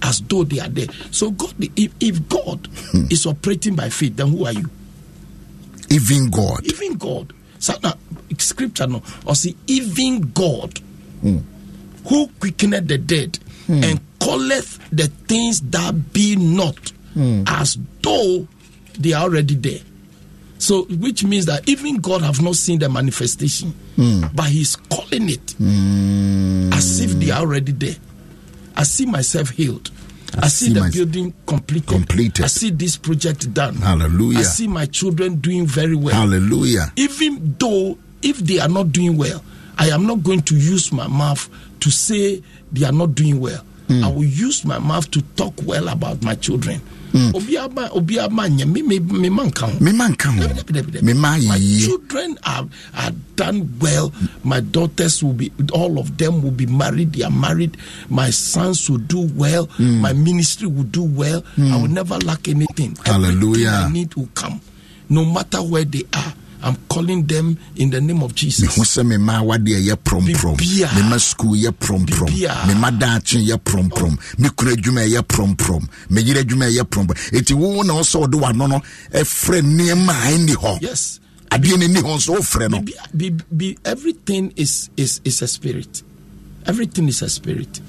as 0.04 0.22
though 0.22 0.44
they 0.44 0.60
are 0.60 0.70
dead. 0.70 0.92
So 1.12 1.32
God, 1.32 1.54
if, 1.76 1.94
if 2.00 2.28
God 2.30 2.68
is 3.12 3.26
operating 3.26 3.76
by 3.76 3.90
faith, 3.90 4.16
then 4.16 4.28
who 4.28 4.46
are 4.46 4.54
you? 4.54 4.70
Even 5.94 6.30
god 6.30 6.66
Even 6.66 6.98
God. 6.98 7.34
So 7.60 7.74
now, 7.82 7.94
scripture 8.38 8.88
no. 8.88 9.02
Or 9.26 9.36
see, 9.36 9.56
even 9.68 10.32
God 10.34 10.78
hmm. 11.22 11.38
who 12.08 12.28
quickeneth 12.40 12.88
the 12.88 12.98
dead 12.98 13.38
hmm. 13.68 13.84
and 13.84 14.02
calleth 14.20 14.80
the 14.92 15.08
things 15.28 15.62
that 15.62 16.14
be 16.14 16.36
not 16.36 16.78
hmm. 17.14 17.44
as 17.48 17.78
though 18.02 18.48
they 19.00 19.14
are 19.14 19.24
already 19.24 19.56
there. 19.56 19.80
So, 20.58 20.84
which 20.84 21.24
means 21.24 21.46
that 21.48 21.68
even 21.68 21.98
God 21.98 22.22
have 22.22 22.42
not 22.42 22.56
seen 22.56 22.80
the 22.80 22.88
manifestation, 22.88 23.74
but 24.34 24.46
He's 24.46 24.76
calling 24.78 25.30
it 25.30 25.56
as 26.74 27.02
if 27.02 27.12
they 27.14 27.32
are 27.32 27.42
already 27.42 27.74
there. 27.74 27.96
I 28.76 28.84
see 28.84 29.06
myself 29.06 29.50
healed. 29.50 29.92
I, 30.42 30.48
see, 30.48 30.68
see 30.68 30.74
the 30.74 30.80
my- 30.80 30.90
building 30.90 31.34
completed. 31.46 31.88
Completed. 31.88 32.46
I 32.46 32.48
see 32.48 32.72
this 32.72 32.98
project 32.98 33.54
done. 33.54 33.76
Hallelujah. 33.76 34.40
I 34.40 34.44
see 34.44 34.68
my 34.68 34.86
children 34.86 35.36
doing 35.36 35.66
very 35.68 35.96
well 35.96 36.16
hallelujah 36.16 36.92
even 36.96 37.56
though 37.60 37.98
if 38.22 38.38
they 38.40 38.60
are 38.60 38.70
not 38.70 38.92
doing 38.92 39.18
well 39.18 39.44
i 39.78 39.88
am 39.90 40.06
not 40.06 40.24
going 40.24 40.42
to 40.42 40.56
use 40.56 40.92
my 40.92 41.08
mouth 41.08 41.50
to 41.80 41.90
say 41.92 42.42
they 42.72 42.86
are 42.86 42.92
not 42.92 43.14
doing 43.16 43.40
well 43.40 43.64
i 43.90 44.08
will 44.08 44.24
use 44.24 44.66
my 44.66 44.80
mouth 44.80 45.10
to 45.12 45.22
talk 45.36 45.54
well 45.66 45.88
about 45.90 46.22
my 46.24 46.36
children. 46.36 46.82
Obi 47.14 47.58
ama 48.20 48.48
nyɛ 48.50 48.66
me 48.66 48.82
me 48.82 49.00
me 49.00 49.30
ma 49.30 49.44
nka 49.44 49.70
ho. 49.70 49.78
Mema 49.80 50.10
nka 50.10 50.34
ho. 50.34 50.42
Dabi, 50.48 50.54
dabi, 50.74 50.92
dabi, 50.92 51.14
dabi. 51.14 51.48
my 51.48 51.60
children 51.80 52.38
are 52.44 52.66
are 52.96 53.12
done 53.36 53.70
well. 53.80 54.12
My 54.44 54.60
daughters 54.62 55.22
will 55.24 55.34
be 55.34 55.52
all 55.74 56.00
of 56.00 56.18
them 56.18 56.42
will 56.42 56.52
be 56.52 56.66
married. 56.66 57.14
They 57.14 57.24
are 57.24 57.30
married. 57.32 57.78
My 58.10 58.32
sons 58.32 58.90
will 58.90 58.98
do 58.98 59.30
well. 59.36 59.66
Hmm. 59.78 60.02
my 60.02 60.14
ministry 60.14 60.68
will 60.68 60.84
do 60.90 61.04
well. 61.04 61.44
I 61.58 61.78
will 61.82 61.88
never 61.90 62.18
lack 62.20 62.48
anything. 62.48 62.98
Everything 63.06 63.14
Hallelujah. 63.14 63.86
i 63.88 63.92
need 63.92 64.14
will 64.16 64.30
come. 64.34 64.60
No 65.10 65.24
matter 65.26 65.62
where 65.62 65.86
they 65.86 66.04
are 66.14 66.34
i'm 66.64 66.76
calling 66.90 67.24
them 67.28 67.58
in 67.76 67.90
the 67.90 68.00
name 68.02 68.24
of 68.24 68.34
jesus. 68.36 68.66
Mehu 68.78 68.84
sɛ 68.84 69.04
mema 69.06 69.40
awadeɛ 69.42 69.82
yɛ 69.90 69.96
prɔmprɔm 69.96 70.58
Biribiara. 70.58 70.96
mema 70.96 71.20
skul 71.20 71.56
yɛ 71.58 71.72
prɔmprɔm 71.72 72.30
Biribiara. 72.30 72.68
mema 72.68 72.92
daakye 72.92 73.42
yɛ 73.48 73.58
prɔmprɔm 73.58 74.40
me 74.40 74.50
kunu 74.50 74.72
adwuma 74.76 75.02
ɛyɛ 75.08 75.22
prɔmprɔm 75.22 75.88
me 76.10 76.22
yere 76.22 76.44
adwuma 76.44 76.66
ɛyɛ 76.72 76.84
prɔmprɔm 76.84 77.32
ɛti 77.32 77.54
wo 77.54 77.82
na 77.84 77.94
wo 77.96 78.02
sɛ 78.02 78.20
wode 78.20 78.34
wano 78.36 78.68
no 78.70 78.82
ɛfrɛ 79.12 79.62
nneɛma 79.62 80.10
a 80.12 80.32
ɛnni 80.38 80.56
hɔ. 80.56 80.82
Yes. 80.82 81.20
Adeɛ 81.52 81.78
no 81.80 81.86
nni 81.88 82.00
hɔ 82.02 82.16
nso 82.18 82.36
wofrɛ 82.36 82.72
no. 82.72 82.80
Be, 82.82 82.94
be, 83.16 83.30
be, 83.56 83.78
everything 83.86 84.52
is, 84.56 84.90
is 84.98 85.22
is 85.24 85.42
a 85.42 85.48
spirit. 85.48 86.02
Everything 86.66 87.08
is 87.10 87.22
a 87.22 87.30
spirit. 87.30 87.80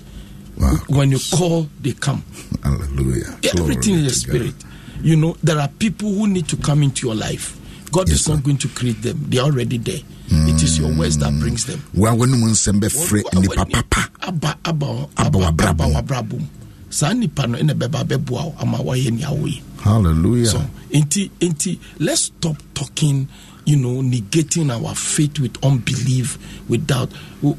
Wow. 0.56 0.76
when 0.88 1.10
you 1.10 1.18
call 1.32 1.68
they 1.80 1.92
come. 1.92 2.22
Hallelujah. 2.62 3.36
Everything 3.42 3.94
Glory 3.94 4.06
is 4.06 4.12
a 4.12 4.20
spirit. 4.20 4.54
You 5.02 5.16
know 5.16 5.36
there 5.42 5.58
are 5.58 5.68
people 5.68 6.12
who 6.12 6.28
need 6.28 6.46
to 6.48 6.56
come 6.56 6.82
into 6.82 7.06
your 7.06 7.16
life 7.16 7.58
god 7.94 8.08
Yes, 8.08 8.20
is 8.20 8.28
not 8.28 8.38
sir. 8.38 8.42
going 8.44 8.58
to 8.58 8.68
create 8.68 9.00
them 9.02 9.16
they 9.30 9.38
are 9.38 9.46
already 9.50 9.78
there 9.78 10.02
it 10.50 10.62
is 10.62 10.78
your 10.78 10.90
words 10.98 11.16
that 11.18 11.30
brings 11.38 11.64
them 11.66 11.78
wa 11.94 12.10
w'anom 12.10 12.42
nsɛm 12.50 12.80
bɛfrɛ 12.82 13.22
nnipa 13.34 13.64
papa 13.70 14.02
aba 14.28 14.58
aba 14.64 15.06
Aba 15.16 15.38
w'abrabɔ 15.38 15.84
mu. 15.88 15.94
w'abrabɔ 15.94 16.32
mu 16.40 16.46
saa 16.90 17.12
nipa 17.12 17.46
no 17.46 17.58
ɛna 17.58 17.74
bɛba 17.78 18.02
bɛboa 18.04 18.42
wo 18.50 18.54
ama 18.58 18.78
wayɛ 18.78 19.10
nea 19.12 19.30
woyɛ 19.30 19.60
hallelujah 19.84 20.46
So, 20.50 20.60
inti, 20.90 21.30
inti, 21.40 21.78
let's 21.98 22.22
stop 22.32 22.56
talking, 22.72 23.28
you 23.66 23.76
know, 23.76 24.00
negating 24.00 24.70
our 24.72 24.94
faith 24.94 25.38
with 25.40 25.58
unbelief, 25.62 26.38
with 26.70 26.86
doubt. 26.86 27.10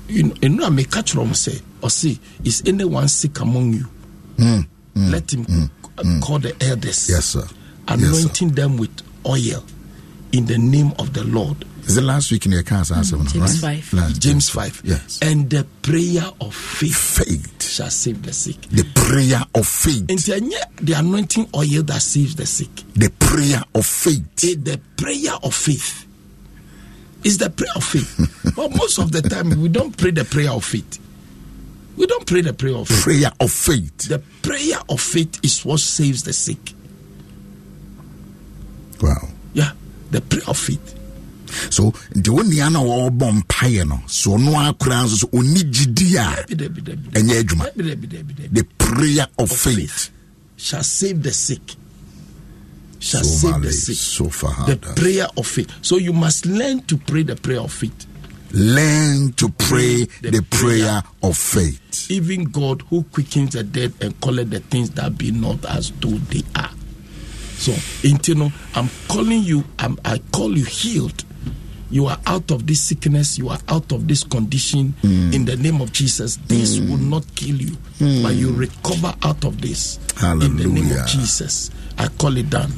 You 0.10 0.32
know, 0.50 0.65
I 0.65 0.69
may 0.69 0.86
catch 0.86 1.12
from 1.12 1.34
say, 1.36 1.60
or 1.84 1.89
say, 1.91 2.17
is 2.43 2.63
anyone 2.65 3.08
sick 3.10 3.39
among 3.41 3.74
you? 3.74 3.86
Let 4.95 5.32
him 5.34 5.45
uh, 6.00 6.19
call 6.21 6.39
the 6.39 6.56
elders. 6.65 7.10
Yes, 7.10 7.26
sir. 7.26 7.45
Yes, 7.45 7.54
Anointing 7.88 8.50
them 8.56 8.78
with 8.78 8.95
oil 9.26 9.63
in 10.36 10.45
the 10.45 10.58
name 10.58 10.91
of 11.00 11.13
the 11.13 11.24
Lord. 11.24 11.63
is 11.88 11.95
the 11.95 12.02
last 12.02 12.32
week 12.32 12.45
in 12.45 12.52
your 12.52 12.63
car 12.63 12.82
Mm, 12.84 13.00
asɛm 13.02 13.32
James 13.32 13.62
right? 13.63 13.82
5. 13.84 13.93
Last- 13.93 14.21
James 14.21 14.50
5. 14.50 14.82
yes 14.84 15.19
And 15.21 15.50
the 15.50 15.63
prayer 15.82 16.30
of 16.41 16.54
faith 16.54 16.95
faith 16.95 17.63
shall 17.63 17.89
save 17.89 18.21
the 18.24 18.34
sick. 18.34 18.60
the 18.71 18.84
prayer 18.95 19.41
of 19.54 19.65
faith 19.67 20.06
And 20.10 20.19
the 20.19 20.93
anointing 20.93 21.48
oil 21.56 21.84
that 21.84 22.02
saves 22.02 22.36
the 22.36 22.45
sick. 22.45 22.69
the 22.95 23.10
prayer 23.19 23.62
of 23.74 23.86
faith 23.86 24.43
is 24.43 24.58
the 24.63 24.80
prayer 24.98 25.34
of 25.43 25.54
faith. 25.54 26.06
It's 27.24 27.38
the 27.38 27.50
prayer 27.50 27.71
of 27.76 27.84
faith. 27.84 28.54
but 28.56 28.76
most 28.76 29.00
of 29.00 29.12
the 29.12 29.21
time, 29.21 29.50
we 29.62 29.67
don't 29.69 29.95
pray 29.98 30.12
the 30.12 30.26
prayer 30.26 30.52
of 30.52 30.63
faith. 30.63 31.00
We 31.98 32.06
don't 32.08 32.26
pray 32.28 32.41
the 32.41 32.54
prayer 32.54 32.76
of 32.76 32.88
faith. 32.88 33.04
prayer 33.04 33.32
of 33.39 33.52
faith 33.52 33.98
The 34.10 34.19
prayer 34.44 34.77
of 34.90 35.00
faith 35.02 35.40
is 35.44 35.63
what 35.65 35.79
saves 35.79 36.21
the 36.23 36.33
sick. 36.33 36.73
wow 39.02 39.27
Yeah, 39.27 39.35
the 40.16 40.22
prayer 40.22 40.48
of 40.48 40.58
faith. 40.58 40.96
so 41.70 41.92
nti 42.16 42.30
wo 42.32 42.42
nua 42.44 42.70
no 42.72 42.82
a 42.92 43.10
wɔbɔ 43.10 43.28
mpaeɛ 43.44 43.88
no 43.88 44.02
so 44.08 44.32
ɔno 44.38 44.52
a 44.70 44.74
koraa 44.74 45.04
nso 45.06 45.16
so 45.22 45.28
ɔni 45.28 45.62
gyidi 45.72 46.16
a 46.16 46.26
ɛnyɛ 47.20 47.44
adwuma 47.44 47.66
the 48.52 48.63
prayer 48.78 49.28
of 49.38 49.52
Of 49.52 49.58
faith 49.58 50.10
shall 50.58 50.84
save 50.84 51.22
the 51.22 51.32
sick. 51.34 51.76
Shall 53.00 53.24
so 53.24 53.52
save 53.52 53.62
the 53.62 53.72
sick. 53.72 53.96
so 53.98 54.30
far 54.30 54.66
The 54.66 54.78
prayer 54.78 55.28
of 55.38 55.46
faith. 55.46 55.70
So 55.82 55.98
you 55.98 56.13
must 56.13 56.46
learn 56.46 56.82
to 56.88 56.98
pray 56.98 57.24
the 57.24 57.36
prayer 57.36 57.60
of 57.62 57.72
faith. 57.72 58.08
learn 58.52 59.34
to 59.34 59.50
pray 59.50 60.06
the, 60.22 60.32
The 60.32 60.42
prayer 60.42 60.80
prayer. 61.02 61.04
of 61.24 61.38
faith 61.38 62.08
even 62.10 62.46
God 62.46 62.82
who 62.90 63.04
quickens 63.04 63.52
the 63.54 63.63
dead 63.63 63.94
and 64.02 64.20
calleth 64.22 64.50
the 64.50 64.60
things 64.62 64.90
that 64.92 65.18
be 65.18 65.32
not 65.32 65.63
as 65.66 65.92
though 66.02 66.18
they 66.32 66.42
are. 66.56 66.72
So, 67.58 67.73
you 68.03 68.35
know, 68.35 68.51
I'm 68.75 68.89
calling 69.08 69.41
you, 69.43 69.63
I'm, 69.79 69.97
I 70.06 70.19
call 70.31 70.58
you 70.58 70.65
healed. 70.65 71.23
you 71.91 72.08
are 72.08 72.17
out 72.25 72.49
of 72.51 72.65
this 72.65 72.81
sickness, 72.81 73.37
you 73.37 73.47
are 73.49 73.60
out 73.69 73.91
of 73.91 74.08
this 74.08 74.23
condition 74.23 74.93
Mm. 75.03 75.33
in 75.33 75.45
the 75.45 75.56
name 75.56 75.81
of 75.81 75.91
Jesus. 75.93 76.37
This 76.47 76.79
will 76.79 76.97
not 76.97 77.23
kill 77.35 77.56
you, 77.62 77.77
Mm. 77.99 78.23
but 78.23 78.33
you 78.35 78.51
recover 78.51 79.13
out 79.21 79.45
of 79.45 79.62
this 79.62 79.97
in 80.21 80.39
the 80.39 80.47
name 80.49 80.75
Hallelujah. 80.75 81.01
of 81.03 81.08
Jesus. 81.08 81.69
I 81.98 82.08
call 82.17 82.37
it 82.37 82.50
done. 82.50 82.69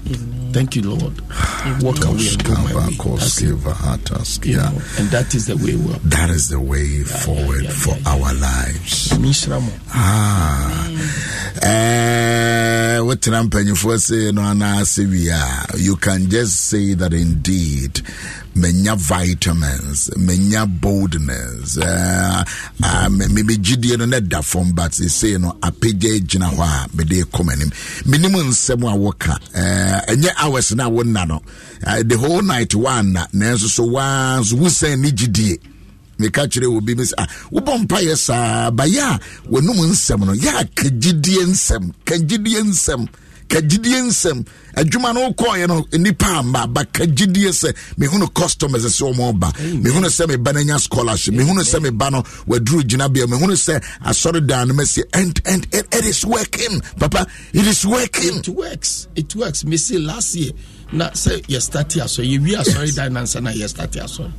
Thank 0.54 0.76
you, 0.76 0.84
Lord. 0.84 1.22
Walk 1.82 2.04
away 2.06 2.28
and 2.30 2.44
go 2.44 2.54
my 2.54 2.74
way. 2.74 2.96
That's 3.18 3.42
it. 3.42 4.46
You 4.46 4.58
know, 4.58 4.82
and 4.98 5.08
that 5.10 5.34
is 5.36 5.48
the 5.48 5.56
way 5.58 5.76
we 5.76 5.94
are. 5.94 6.00
That 6.00 6.30
is 6.30 6.50
the 6.50 6.60
way 6.60 7.04
forward 7.04 7.68
for 7.68 7.96
our 8.08 8.34
lives. 8.34 9.10
Mishramo. 9.20 9.72
Ah. 9.94 10.90
Eh, 11.62 13.00
wotena 13.06 13.44
mpanyinfoɔ 13.44 14.00
se 14.00 14.32
no 14.32 14.42
anaasɛ 14.42 15.10
wie 15.10 15.30
a 15.30 15.78
you 15.78 15.96
can 15.96 16.30
just 16.30 16.56
say 16.70 16.94
that 16.94 17.14
indeed 17.14 18.02
menya 18.56 18.96
vitamins 18.96 20.10
menya 20.18 20.66
boldness 20.66 21.78
uh, 21.78 22.44
uh, 22.84 23.08
mebɛgyidie 23.10 23.98
no 23.98 24.06
na 24.06 24.20
da 24.20 24.42
fam 24.42 24.72
but 24.74 24.94
sei 24.94 25.38
no 25.38 25.52
apagya 25.62 26.20
gyina 26.20 26.50
hɔ 26.50 26.62
a 26.62 26.88
mede 26.96 27.24
kɔ 27.32 27.44
m'anim 27.46 27.72
menim 28.06 28.34
nsɛm 28.50 28.84
a 28.84 28.96
eh, 29.56 30.02
ɛnyɛ 30.14 30.30
hours 30.44 30.74
no 30.76 30.86
a 30.86 30.90
wonna 30.90 31.26
no. 31.28 31.42
Uh, 31.86 32.04
the 32.04 32.18
whole 32.18 32.42
night 32.42 32.70
woanna 32.76 33.28
nanso 33.34 33.68
so 33.68 33.84
waa 33.86 34.40
nso 34.40 34.54
wosɛn 34.58 35.00
ne 35.00 35.10
gyidie 35.12 35.58
meka 36.20 36.48
kyerɛ 36.52 36.68
obi 36.78 36.94
bi 36.96 37.04
sɛ 37.04 37.14
ah, 37.18 37.28
wobɔ 37.52 37.86
mpayɛ 37.86 38.16
saa 38.18 38.72
bayɛ 38.72 39.00
a 39.02 39.20
wɔnom 39.50 39.78
nsɛm 39.92 40.26
no 40.26 40.34
yɛ 40.34 40.50
a 40.62 40.66
ka 40.76 40.88
gyidie 40.90 41.44
nsɛm 41.46 41.94
ka 42.06 42.16
gyidie 42.16 42.62
nsɛm 42.64 43.08
ka 43.48 43.60
gyidie 43.62 44.02
nsɛm. 44.02 44.46
Adwuma 44.76 45.14
no 45.14 45.30
wokɔɔyɛ 45.30 45.68
no 45.68 45.82
nnipa 45.92 46.40
amma 46.40 46.68
ba 46.68 46.86
ka 46.86 47.04
gyidie 47.06 47.50
sɛ 47.50 47.74
mehunu 47.98 48.34
customers 48.34 48.86
sɛ 48.86 49.14
ɔmɔ 49.14 49.40
ba 49.40 49.52
mehunu 49.58 50.08
sɛ 50.08 50.28
meba 50.28 50.54
no 50.54 50.60
anya 50.60 50.80
scholarship. 50.80 51.34
Mehunu 51.34 51.62
sɛ 51.64 51.80
meba 51.82 52.12
no 52.12 52.22
waduru 52.48 52.84
gyinabea 52.84 53.26
mehunu 53.26 53.54
sɛ 53.56 53.82
asɔre 54.06 54.46
dan 54.46 54.68
no 54.68 54.74
masi 54.76 55.04
and, 55.14 55.42
and 55.46 55.66
it, 55.74 55.88
it 55.92 56.06
is 56.06 56.26
working 56.26 56.80
papa. 57.00 57.26
It 57.54 57.66
is 57.66 57.86
working. 57.86 58.38
It 58.38 58.50
works. 58.50 59.08
It 59.16 59.36
works. 59.36 59.66
Me 59.66 59.78
say 59.78 59.98
last 59.98 60.36
year. 60.36 60.52
Na 60.92 61.10
sɛ 61.10 61.42
yɛ 61.48 61.62
start 61.62 61.90
asɔre. 61.90 62.26
Yɛ 62.26 62.40
wi 62.42 62.56
asɔre 62.62 62.96
dan 62.96 63.14
nansa 63.14 63.42
na 63.42 63.52
yɛ 63.52 63.68
start 63.70 63.92
asɔre 63.94 64.32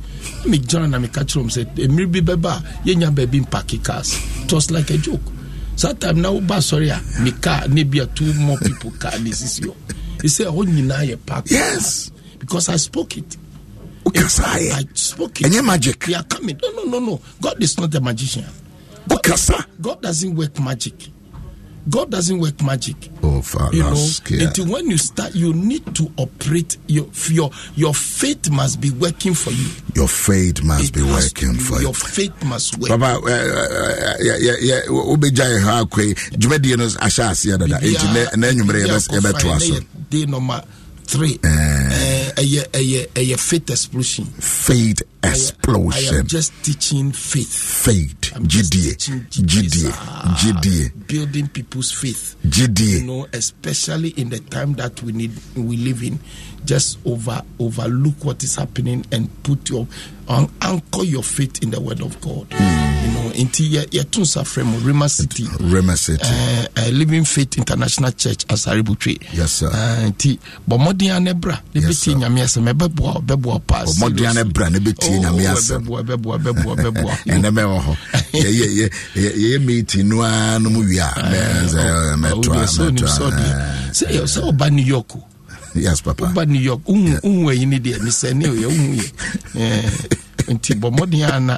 me 0.45 0.57
gyina 0.59 0.87
na 0.89 0.97
meka 0.99 1.23
kyerɛ 1.25 1.43
m 1.43 1.49
sɛ 1.49 1.87
mmiri 1.89 2.11
bi 2.11 2.21
bɛba 2.33 2.51
a 2.51 2.63
yɛnya 2.87 3.13
baabi 3.13 3.41
mpake 3.45 3.83
cars. 3.83 4.15
It 4.43 4.53
was 4.53 4.71
like 4.71 4.89
a 4.91 4.97
joke 4.97 5.21
saa 5.79 5.93
time 5.93 6.19
na 6.21 6.29
woba 6.29 6.55
asɔre 6.59 6.89
a 6.91 6.99
me 7.23 7.31
car 7.31 7.67
ne 7.69 7.83
bia 7.83 8.05
two 8.07 8.33
more 8.33 8.57
people 8.59 8.91
car 8.99 9.17
ne 9.19 9.31
sisi 9.31 9.61
hɔ. 9.63 9.73
Ɛsɛ 10.19 10.43
ɛhɔ 10.51 10.61
nyinaa 10.67 11.03
yɛ 11.09 11.17
park 11.25 11.45
yes. 11.49 12.11
Because 12.37 12.67
I 12.69 12.75
spoke 12.75 13.15
it. 13.17 13.37
Wokasaeɛ 14.03 14.71
I 14.75 14.83
spoke 14.93 15.39
it 15.39 15.47
ɛnyɛ 15.47 15.63
magic. 15.65 16.05
we 16.07 16.15
are 16.15 16.23
coming. 16.23 16.59
No 16.61 16.69
no 16.71 16.83
no 16.83 16.99
no. 16.99 17.21
God 17.41 17.63
is 17.63 17.77
not 17.77 17.95
a 17.95 18.01
magician. 18.01 18.43
Wokasa 19.07 19.65
God 19.81 20.01
doesn't 20.01 20.35
work 20.35 20.59
magic 20.59 20.95
God 21.89 22.11
doesn't 22.11 22.39
work 22.39 22.61
magic. 22.61 22.95
Oh, 23.23 23.41
Father, 23.41 23.75
you 23.75 23.83
know 23.83 24.07
until 24.45 24.67
when 24.67 24.89
you 24.89 24.97
start 24.97 25.33
you 25.35 25.53
need 25.53 25.83
to 25.95 26.11
operate. 26.17 26.77
Your 26.87 27.07
your 27.29 27.49
your 27.75 27.93
faith 27.93 28.49
must 28.51 28.79
be 28.81 28.91
working 28.91 29.33
for 29.33 29.51
you. 29.51 29.67
Your 29.95 30.07
faith 30.07 30.61
must 30.63 30.89
It 30.89 30.93
be 30.93 31.01
working 31.03 31.53
be- 31.53 31.59
for 31.59 31.75
you. 31.77 31.81
your 31.83 31.93
faith 31.93 32.43
must 32.43 32.77
work. 32.77 32.89
Papa 32.89 33.19
wobɛgya 34.89 35.45
yɛ 35.53 35.61
ha 35.63 35.83
akɔi 35.83 36.13
dwumadie 36.37 36.77
no 36.77 36.85
ahyɛ 36.87 37.29
aseɛ 37.31 37.57
dada. 37.59 37.79
Enti 37.79 38.07
nɛ- 38.13 38.35
na 38.37 38.47
anwummerɛ 38.47 38.85
yɛbɛ- 38.85 39.09
yɛbɛtoa 39.19 39.59
so. 39.61 39.79
day 40.09 40.25
number 40.25 40.61
three. 41.09 41.39
Eh, 41.43 42.31
ɛyɛ 42.37 42.61
ɛyɛ 42.71 43.07
ɛyɛ 43.15 43.39
faith 43.39 43.69
explosion. 43.69 44.25
Faith 44.39 45.01
I 45.23 45.27
am 45.27 45.33
explosion. 45.33 46.27
Just 46.27 46.53
teaching 46.63 47.11
faith. 47.11 47.51
Faith. 47.53 48.31
I'm 48.35 48.47
just 48.47 48.71
gyidie 48.71 48.95
teaching 48.97 49.25
gyidie 49.31 49.91
Ah, 49.91 50.37
gyidie 50.39 50.91
building 51.07 51.47
people's 51.47 51.91
faith. 51.91 52.35
Gyidie 52.45 52.99
you 53.01 53.05
know 53.05 53.27
especially 53.33 54.09
in 54.09 54.29
the 54.29 54.39
time 54.39 54.73
that 54.73 55.01
we 55.01 55.11
need 55.11 55.31
we 55.55 55.77
live 55.77 56.03
in 56.03 56.19
just 56.65 56.99
over 57.05 57.41
overlook 57.59 58.23
what 58.23 58.43
is 58.43 58.55
happening 58.55 59.03
and 59.11 59.27
put 59.43 59.69
your 59.69 59.87
um, 60.27 60.51
anchor 60.61 61.03
your 61.03 61.23
faith 61.23 61.63
in 61.63 61.71
the 61.71 61.81
word 61.81 62.01
of 62.01 62.19
god. 62.21 62.45
You 62.51 62.59
into 63.39 63.63
your 63.63 63.85
your 63.91 64.03
tunsa 64.05 64.43
frame 64.45 64.75
rema 64.85 65.07
city. 65.09 65.47
Rema 65.59 65.95
City. 65.95 66.21
uh, 66.23 66.65
uh, 66.77 66.89
living 66.91 67.23
faith 67.25 67.57
international 67.57 68.11
church 68.11 68.45
asaributwe 68.47 69.17
Yes, 69.33 69.63
uh, 69.63 69.69
nti 70.07 70.37
bɔ 70.69 70.77
mmɔden 70.77 71.15
a 71.15 71.19
ne 71.19 71.33
bra 71.33 71.57
ne 71.73 71.81
bɛtie 71.81 72.15
nyame 72.15 72.41
asɛm 72.43 72.67
ɛbɛboa 72.73 73.45
wo 73.45 73.59
paa 73.59 73.85
mmɔden 73.85 74.09
a 74.09 74.33
ne 74.33 74.33
seriously. 74.33 74.51
bra 74.53 74.69
ne 74.69 74.79
bɛtie 74.79 75.17
Oh, 75.17 75.21
Nyame 75.21 75.47
oh, 75.47 75.55
asɛm. 75.55 75.85
ɛbɛboa 75.87 76.03
ɛbɛboa 76.03 76.37
ɛbɛboa 76.37 76.75
ɛbɛboa. 76.75 77.13
Ɛnɛ 77.33 77.49
mɛwɔ 77.55 77.79
hɔ. 77.85 77.97
Yɛyɛ- 78.33 78.73
yɛ- 78.77 78.91
yɛ- 79.15 79.35
yɛyɛ 79.35 79.65
meeting 79.65 80.09
no 80.09 80.21
ara 80.21 80.59
no 80.59 80.69
mu 80.69 80.79
wie 80.83 80.97
a 80.99 81.07
mɛ- 81.07 81.69
sɛ, 81.69 82.15
mɛtoa 82.19 82.67
mɛtoa 82.67 83.09
sɛ 83.91 84.05
yɛ- 84.11 84.27
sɛ 84.27 84.39
ɔba 84.51 84.69
new 84.71 84.83
york 84.83 85.11
yes 85.75 86.01
papa. 86.01 86.25
Woba 86.25 86.45
new 86.47 86.59
york 86.59 86.81
wohu 86.85 87.49
ayi 87.49 87.65
ne 87.67 87.79
deɛ 87.79 88.01
ne 88.03 88.09
sɛ 88.09 88.33
ne 88.35 88.45
yɛ 88.47 88.65
wohu 88.67 88.95
yɛ. 88.99 89.11
Eh, 89.55 89.91
nti 90.49 90.73
bɔ 90.81 90.87
mmɔden 90.91 91.23
a 91.35 91.39
na 91.39 91.55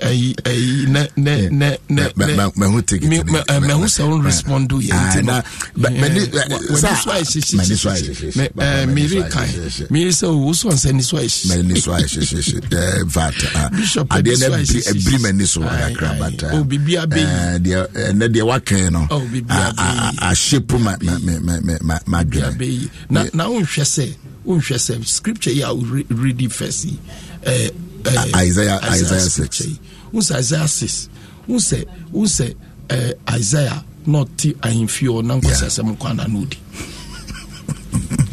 ɛyi 0.00 0.28
ɛyi 0.50 0.88
na 0.88 1.02
na 1.16 1.32
na 1.50 1.68
na 2.16 2.44
mɛhu 2.60 2.80
ticket 2.86 3.08
ne 3.10 3.20
mɛhu 3.22 3.84
sɛ 3.96 4.02
wɔn 4.08 4.24
respond 4.24 4.70
yɛ. 4.70 4.92
Ah, 4.92 5.12
nti 5.12 5.20
na 5.24 5.36
mɛni 5.76 6.20
wɔni 6.32 6.96
so 6.96 7.10
ayɛ 7.12 7.24
hyehyɛ 7.28 7.76
hyehyɛ 7.84 8.86
mɛri 8.96 9.20
kan. 9.30 9.48
mɛri 9.92 10.12
sɛ 10.20 10.26
owu 10.32 10.54
so 10.54 10.68
ɔnsɛ 10.70 10.92
ni 10.94 11.02
so 11.02 11.16
ayɛ 11.16 11.28
hyehyɛ. 11.28 11.48
Mɛni 11.52 11.78
so 11.82 11.90
ayɛ 11.92 12.08
hyehyɛ 12.08 12.40
hyehyɛ 12.40 13.04
vat 13.06 13.70
bishop 13.76 14.08
adeɛ 14.08 14.36
na 14.40 14.56
ebiri 14.56 15.18
mɛni 15.24 15.46
so 15.46 15.62
ah, 15.62 15.68
kakra 15.68 16.18
bata. 16.18 16.48
Oh, 16.54 16.60
o 16.60 16.64
bibi 16.64 16.96
abe 16.96 17.16
yi 17.16 17.24
deɛ 17.68 17.86
ɛnɛ 17.92 18.26
deɛ 18.32 18.42
wakɛn 18.48 18.90
no 18.92 19.06
a 19.50 19.74
a 19.76 20.30
a 20.30 20.34
shape 20.34 20.72
ma 20.80 20.96
ma 21.02 21.18
ma 21.20 21.34
ma 21.60 21.76
ma 21.82 21.98
ma 22.06 22.22
dwɛ 22.24 22.88
na 23.10 23.24
na 23.34 23.44
n 23.52 23.60
hwɛ 23.64 23.84
sɛ 23.84 24.06
n 24.46 24.60
hwɛ 24.60 24.76
sɛ 24.80 25.04
scripture 25.06 25.50
yi 25.52 25.60
a 25.62 25.68
o 25.72 25.76
read 26.08 26.52
first 26.52 26.84
yi 26.86 26.98
ɛɛ. 27.44 27.70
Isaiah- 28.36 28.80
Isaiah 28.82 29.20
scripture 29.20 29.64
yi 29.68 29.78
wo 30.12 30.20
sɛ 30.20 30.38
isaiah 30.38 30.66
6 30.68 31.08
wo 31.48 31.56
sɛ 31.58 31.84
wo 32.12 32.24
sɛ 32.24 32.54
eh, 32.90 33.12
isaiah 33.36 33.84
na 34.06 34.24
ɔte 34.24 34.54
ahemfie 34.62 35.08
hɔ 35.08 35.24
na 35.24 35.34
nkɔsɛ 35.38 35.66
sɛ 35.68 35.84
mo 35.84 35.94
kwan 35.94 36.16
na 36.16 36.24
ɔdi 36.24 36.56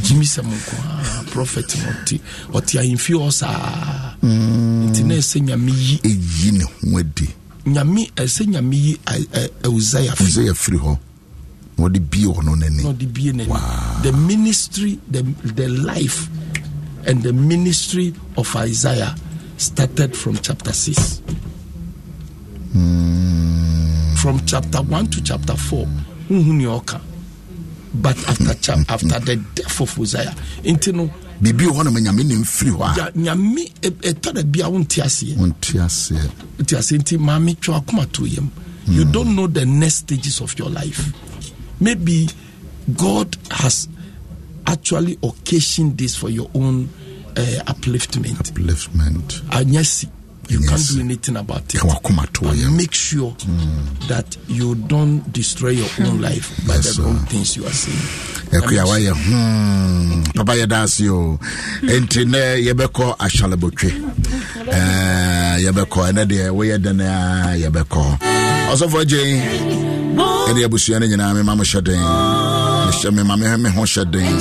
gyimi 0.04 0.26
sɛ 0.26 0.44
mo 0.44 0.54
nko 0.56 0.76
a 0.84 1.24
prophet 1.32 1.68
na 1.78 1.92
ɔte 1.92 2.20
ɔte 2.54 2.80
ahemfie 2.80 3.16
hɔ 3.16 3.32
saa. 3.32 4.16
Nti 4.24 5.04
na 5.04 5.16
ɛsɛ 5.16 5.42
nyame 5.42 5.70
yi. 5.72 5.98
Ɛyi 6.04 6.52
ne 6.54 6.64
ho 6.64 6.98
adi. 7.00 7.28
Nyame 7.66 8.10
ɛsɛ 8.16 8.46
nyame 8.48 8.74
yi 8.76 8.98
ausaia 9.64 10.16
fi. 10.16 10.24
Sɛ 10.24 10.48
yɛfiri 10.50 10.80
hɔ. 10.80 10.98
Na 11.78 11.84
wɔde 11.86 12.00
bie 12.10 12.26
hɔ 12.26 12.44
no 12.44 12.56
n'ani 12.56 12.84
not 12.84 12.98
the 13.00 13.06
beginning. 13.06 13.48
The 14.04 14.12
ministry, 14.14 15.00
the 15.12 15.22
the 15.44 15.68
life, 15.68 16.30
and 17.06 17.22
the 17.22 17.34
ministry 17.34 18.14
of 18.38 18.56
Isaiah 18.56 19.14
started 19.58 20.16
from 20.16 20.38
chapter 20.38 20.72
six. 20.74 21.22
From 24.22 24.40
chapter 24.46 24.82
one 24.84 25.08
to 25.08 25.24
chapter 25.24 25.56
four, 25.56 25.86
nhunu 26.30 26.54
nea 26.58 27.02
but 27.94 28.18
after 28.30 28.54
chap 28.56 28.80
after 28.90 29.20
the 29.20 29.36
death 29.56 29.82
of 29.82 29.98
Uzziah, 30.00 30.36
nti 30.64 30.94
no. 30.94 31.10
biribi 31.42 31.66
wɔ 31.68 31.72
hɔ 31.72 31.84
nama 31.86 32.00
nyame 32.00 32.24
ne 32.26 32.36
mfiri 32.36 32.72
hɔ 32.72 32.82
a. 32.82 32.96
Ya- 32.98 33.12
nyame 33.12 33.72
ɛ- 33.82 34.14
ɛtɔ 34.14 34.34
da 34.34 34.44
bi 34.44 34.60
a 34.62 34.70
wonte 34.70 35.02
aseɛ 35.02 35.38
wonte 35.38 35.74
aseɛ 35.80 36.30
nti 36.60 36.78
ase 36.78 37.18
maame 37.18 37.56
twɛ 37.56 37.80
akoma 37.84 38.12
to 38.12 38.26
yam. 38.26 38.52
You 38.88 39.04
hmm. 39.04 39.12
don't 39.12 39.36
know 39.36 39.48
the 39.48 39.66
next 39.66 39.96
stages 40.08 40.40
of 40.42 40.58
your 40.58 40.70
life. 40.70 41.12
Maybe 41.80 42.28
god 42.96 43.36
has 43.52 43.88
actually 44.66 45.18
occasioned 45.22 45.98
this 45.98 46.16
for 46.16 46.30
your 46.30 46.50
own 46.56 46.90
uh, 47.38 47.64
upliftment. 47.72 48.52
Upliftment. 48.52 49.42
Anyɛ 49.52 49.86
si 49.86 50.08
you 50.50 50.60
can't 50.60 50.72
Yes. 50.80 50.94
do 50.94 51.02
anything 51.02 51.36
about 51.36 51.74
it. 51.76 51.82
But 51.84 52.72
make 52.72 52.94
sure 52.94 53.36
that 54.08 54.38
you 54.48 54.76
don't 54.76 55.22
destroy 55.34 55.72
your 55.72 55.90
own 56.00 56.22
life 56.22 56.52
by 56.66 56.76
Yes, 56.76 56.96
the 56.96 57.04
wrong 57.04 57.20
sir. 57.20 57.26
things 57.26 57.58
you 57.58 57.66
are 57.66 57.74
saying. 57.74 57.98
Ɛkoa 58.52 58.86
wayɛ 58.88 59.14
hmm. 59.14 60.24
Papa 60.36 60.54
yɛda 60.54 60.84
ase 60.84 61.02
o 61.10 61.38
enti 61.84 62.24
nɛ 62.26 62.64
yɛbɛkɔ 62.66 63.18
ahyalebotwe 63.18 63.92
Eh, 64.72 65.58
yɛbɛkɔ 65.66 66.00
ɛnɛ 66.12 66.26
deɛ 66.26 66.50
woyɛ 66.56 66.78
dɛn 66.82 67.02
a 67.02 67.58
yɛbɛkɔ 67.58 68.20
ɔsɔfoɔ 68.72 69.06
gye 69.06 69.22
ɛne 70.48 70.64
abusua 70.66 71.00
no 71.00 71.06
nyinaa 71.08 71.34
mema 71.36 71.56
mo 71.58 71.64
hyɛ 71.64 71.84
den 71.84 72.00
mehyɛ 72.00 73.14
mema 73.14 73.36
me 73.38 73.58
me 73.64 73.70
ho 73.70 73.82
hyɛ 73.84 74.12
den 74.12 74.40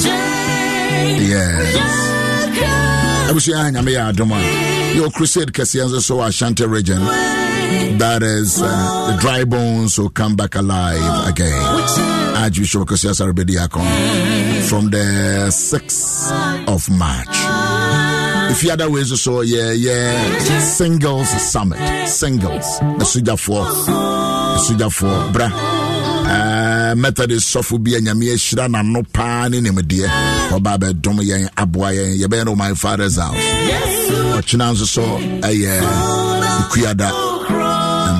yes 1.18 2.15
abusua 3.28 3.70
nyame 3.72 3.90
yɛ 3.92 4.02
adom 4.12 4.32
a 4.32 4.38
yɛwɔ 4.96 5.12
crusade 5.12 5.52
kɛseɛ 5.52 5.84
nso 5.86 6.00
so 6.02 6.16
wɔ 6.16 6.28
ashanti 6.28 6.64
region. 6.66 7.00
That 7.98 8.22
is 8.22 8.62
uh, 8.62 9.10
the 9.10 9.20
dry 9.20 9.44
bones 9.44 9.98
will 9.98 10.10
come 10.10 10.36
back 10.36 10.54
alive 10.54 11.28
again. 11.28 11.62
Archbishop 12.36 12.86
kosias 12.88 13.20
arabediakon 13.20 13.84
from 14.68 14.90
the 14.90 15.48
6th 15.50 16.68
of 16.68 16.88
march. 16.90 17.36
If 18.52 18.62
you 18.62 18.70
efiada 18.70 18.88
wei 18.90 19.02
so 19.04 19.40
yeah 19.40 19.72
yeah. 19.72 20.38
Singles 20.60 21.28
summit. 21.50 22.06
Singles. 22.08 22.78
Asogyafoɔ 23.02 23.66
asogyafoɔ 24.56 25.32
bra 25.32 25.50
Uh, 26.26 26.65
methodist 26.94 27.48
sɔfo 27.54 27.82
bi 27.82 27.94
a 27.96 28.00
nyame 28.00 28.26
ahyira 28.34 28.68
n'ano 28.68 29.02
paa 29.12 29.48
ne 29.48 29.60
nimdeɛ. 29.60 30.08
Ɔba 30.54 30.72
bɛdom 30.78 31.18
yɛn 31.22 31.48
aboa 31.56 31.88
yɛn 31.92 32.18
yɛbɛyɛ 32.20 32.44
no 32.46 32.54
my 32.54 32.72
father's 32.74 33.16
house. 33.16 33.36
Ɔkyena 34.38 34.72
nso 34.72 34.86
so 34.86 35.02
ɛyɛ 35.48 35.72
nkuada 36.60 37.10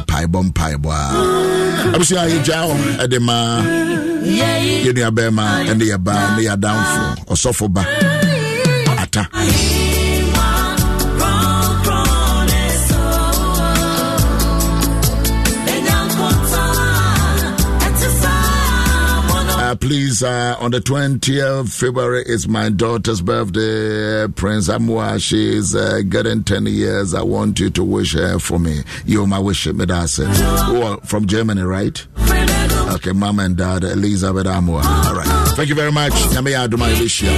mpaebɔ 0.01 0.39
mpaebɔ 0.51 0.91
a. 0.91 1.93
Abusua 1.95 2.27
yɛgya 2.33 2.59
hɔ 2.67 2.75
ɛde 3.05 3.19
ma 3.21 3.37
yɛnua 4.85 5.11
bɛrima 5.17 5.45
ɛne 5.71 5.85
yɛba 5.93 6.14
ne 6.37 6.43
yɛadamfo 6.49 7.03
ɔsɔfo 7.33 7.69
ba 7.73 7.83
ata 9.03 9.29
please, 19.81 20.22
uh, 20.22 20.57
on 20.61 20.70
the 20.70 20.81
20th 20.81 21.68
February 21.72 22.22
is 22.27 22.49
my 22.49 22.68
daughter's 22.68 23.20
birthday. 23.20 24.27
Prince 24.33 24.68
Amua, 24.68 25.20
she's 25.20 25.74
uh, 25.74 26.01
getting 26.09 26.43
10 26.45 26.66
years. 26.66 27.14
I 27.14 27.22
want 27.22 27.59
you 27.61 27.70
to 27.70 27.85
wish 27.85 28.14
her 28.14 28.39
for 28.39 28.59
me. 28.59 28.83
You're 29.05 29.27
my 29.27 29.39
wish 29.39 29.66
me 29.66 29.85
that's 29.85 30.18
it. 30.18 30.29
Oh, 30.31 30.99
from 31.05 31.27
Germany, 31.27 31.62
right? 31.62 32.05
Okay, 32.95 33.12
mom 33.12 33.39
and 33.41 33.57
dad, 33.57 33.85
Elizabeth 33.85 34.47
Amua. 34.47 34.83
All 34.85 35.14
right. 35.14 35.27
Thank 35.57 35.68
you 35.68 35.74
very 35.74 35.93
much. 35.93 36.12
Nyame 36.12 36.51
ya 36.53 36.62
adoma 36.62 36.89
elishia. 36.89 37.31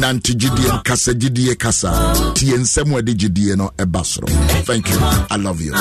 Nante 0.00 0.34
gidie 0.34 0.82
kasa 0.84 1.14
gidie 1.14 1.54
kasa. 1.58 1.90
Tie 2.34 2.56
nsɛm 2.56 3.00
gidie 3.02 3.56
no 3.56 3.70
ɛba. 3.78 4.04
Thank 4.64 4.88
you. 4.90 4.98
I 5.00 5.36
love 5.36 5.60
you. 5.60 5.72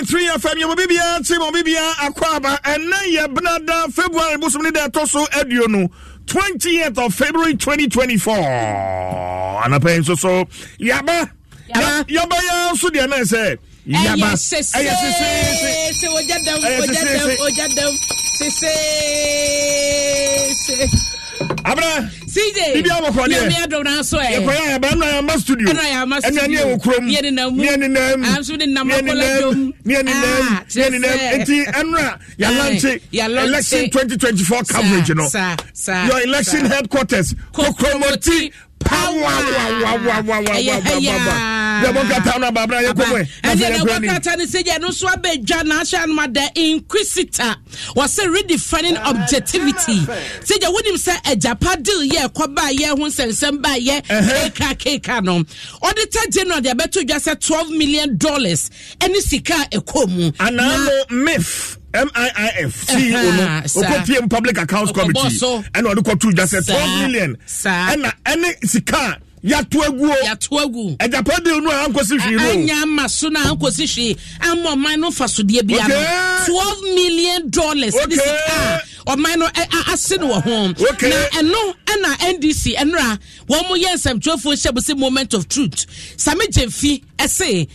101.3 0.00 0.38
FM 0.40 0.56
yɛ 0.60 0.66
mɔbi 0.66 0.86
biara 0.88 1.20
ti 1.26 1.34
mɔbi 1.34 1.62
biara 1.62 1.92
akɔ 2.06 2.36
aba. 2.36 2.58
Ɛnɛ 2.64 2.98
yɛ 3.14 3.34
benada 3.34 3.92
february 3.92 4.36
bosom 4.38 4.62
ne 4.62 4.70
deɛ 4.70 4.88
ɛtɔ 4.88 5.06
so 5.08 5.26
aduonu 5.26 5.90
20th 6.26 6.98
of 6.98 7.14
february 7.14 7.54
2024 7.54 8.34
anapa 9.62 9.90
yi 9.94 9.98
nso 10.00 10.16
so 10.18 10.44
yaba. 10.78 11.30
Yaba. 11.74 12.04
Yɛ 12.08 12.26
nso 12.72 12.88
deɛ 12.88 13.06
ɛnɛ 13.06 13.20
sɛ 13.28 13.58
yaba. 13.86 14.16
ɛyɛ 14.16 14.38
sese 14.38 14.72
ɛyɛ 14.72 14.94
sese. 14.96 15.20
Ɛyɛ 15.20 15.92
sese 15.92 16.08
sese. 18.38 18.72
sese 20.64 21.09
abena 21.64 22.10
cj 22.26 22.58
bibi 22.74 22.90
abɔfra 22.90 23.24
deɛ 23.28 23.38
yɛmi 23.40 23.56
adɔm 23.64 23.84
na 23.84 23.90
asɔ 24.00 24.18
ɛ. 24.18 24.28
Yɛkɔyɛ 24.34 24.60
ayaba 24.66 24.88
ɛnu 24.88 25.02
ayama 25.04 25.38
studio. 25.40 25.66
Ɛnu 25.68 25.80
ayama 25.80 26.20
studio 26.20 26.40
ɛnu 26.40 26.44
ani 26.44 26.56
ɛwɔ 26.56 26.82
kurom. 26.82 27.04
Ni 27.06 27.16
ɛni 27.16 27.32
nam 27.32 27.56
ni 27.56 27.66
ɛni 27.68 27.90
nam. 27.90 28.24
Aso 28.24 28.56
ni 28.56 28.66
nam 28.66 28.88
akɔla 28.90 29.40
dom 29.40 29.74
ni 29.84 29.94
ɛni 29.94 30.04
nam. 30.04 30.64
Ni 30.74 30.82
ɛni 30.82 31.00
nam. 31.00 31.18
eti 31.40 31.64
ɛnu 31.66 31.98
a 31.98 32.18
yalante 32.38 33.00
election 33.12 33.90
twenty 33.90 34.16
twenty 34.16 34.44
four 34.44 34.62
coverage 34.64 35.10
no 35.10 35.28
your 36.06 36.22
election 36.22 36.64
headquarters 36.66 37.34
kokomoti. 37.52 38.52
Ɛyɛ- 40.58 40.82
ɛyɛ- 41.00 41.18
yɛbɔkata 44.10 44.36
no 44.38 44.44
sɛ 44.44 44.64
gya 44.64 44.78
no 44.80 44.88
nso 44.88 45.06
abɛdwa 45.08 45.62
n'ahyɛ 45.62 46.06
no 46.06 46.14
ma 46.14 46.26
the 46.26 46.50
inquisitor 46.56 47.56
wɔsɛ 47.96 48.26
redefining 48.34 48.98
objectivity 49.06 50.00
sɛ 50.44 50.60
gya 50.60 50.68
wonim 50.70 50.96
sɛ 50.96 51.22
agyapa 51.22 51.82
deal 51.82 52.00
yɛ 52.02 52.28
ɛkɔ 52.32 52.54
baayɛ 52.54 52.88
ho 52.88 52.96
nsɛnsɛm 52.96 53.62
baayɛ 53.62 54.02
keka 54.06 54.74
keka 54.78 55.24
no 55.24 55.44
auditor 55.82 56.20
general 56.30 56.60
de 56.60 56.70
abɛto 56.70 57.02
dwa 57.06 57.16
sɛ 57.16 57.38
12 57.40 57.70
million 57.70 58.16
dollars 58.18 58.70
ɛne 58.98 59.16
sika 59.22 59.54
a 59.72 59.78
ɛkɔ 59.78 60.08
mu 60.08 60.30
anaa 60.32 60.84
no 61.08 61.24
mif 61.24 61.76
MIIF 61.92 62.72
CEO 62.86 63.32
no 63.36 63.60
okɔ 63.66 64.06
PM 64.06 64.28
public 64.28 64.58
accounts 64.58 64.92
committee. 64.92 65.38
ɛna 65.74 65.92
ɔde 65.94 66.02
kɔ 66.04 66.20
tu 66.20 66.32
gya 66.32 66.44
sɛ 66.44 66.64
twelve 66.66 67.00
million. 67.00 67.36
ɛna 67.46 68.12
ɛne 68.24 68.68
sika 68.68 69.18
yàtò 69.42 69.82
egu 69.88 70.06
o. 70.10 70.14
Yàtò 70.24 70.62
egu. 70.64 70.96
Ẹjàpá 70.98 71.42
de 71.44 71.50
onu 71.50 71.68
ankosi 71.70 72.16
hwi 72.18 72.36
ro 72.38 72.50
anya 72.50 72.74
ama 72.82 73.08
so 73.08 73.28
na 73.28 73.40
ankosi 73.50 73.86
hwi 73.86 74.16
ama 74.40 74.70
ọman 74.76 75.00
no 75.00 75.10
fasodeɛ 75.10 75.66
bi 75.66 75.78
ano 75.78 76.46
twelve 76.46 76.82
million 76.94 77.48
dollars. 77.50 77.94
Okay. 77.94 78.06
de 78.06 78.16
sika 78.16 78.82
ɔman 79.06 79.38
no 79.38 79.48
ase 79.92 80.16
no 80.20 80.28
wɔ 80.28 80.42
ho 80.42 80.86
okay. 80.92 81.10
na 81.10 81.40
ɛno 81.40 81.74
ɛna 81.86 82.16
ndc 82.38 82.76
ɛnura 82.76 83.18
wɔn 83.48 83.68
mo 83.68 83.74
yɛ 83.76 83.94
nsɛmtwerɛfoɔ 83.96 84.54
hyɛ 84.54 84.70
bɔ 84.72 84.78
sɛ 84.80 84.96
moment 84.96 85.34
of 85.34 85.48
truth. 85.48 85.86
Sami 86.16 86.46
jemfi 86.46 87.02
ɛsɛ 87.18 87.66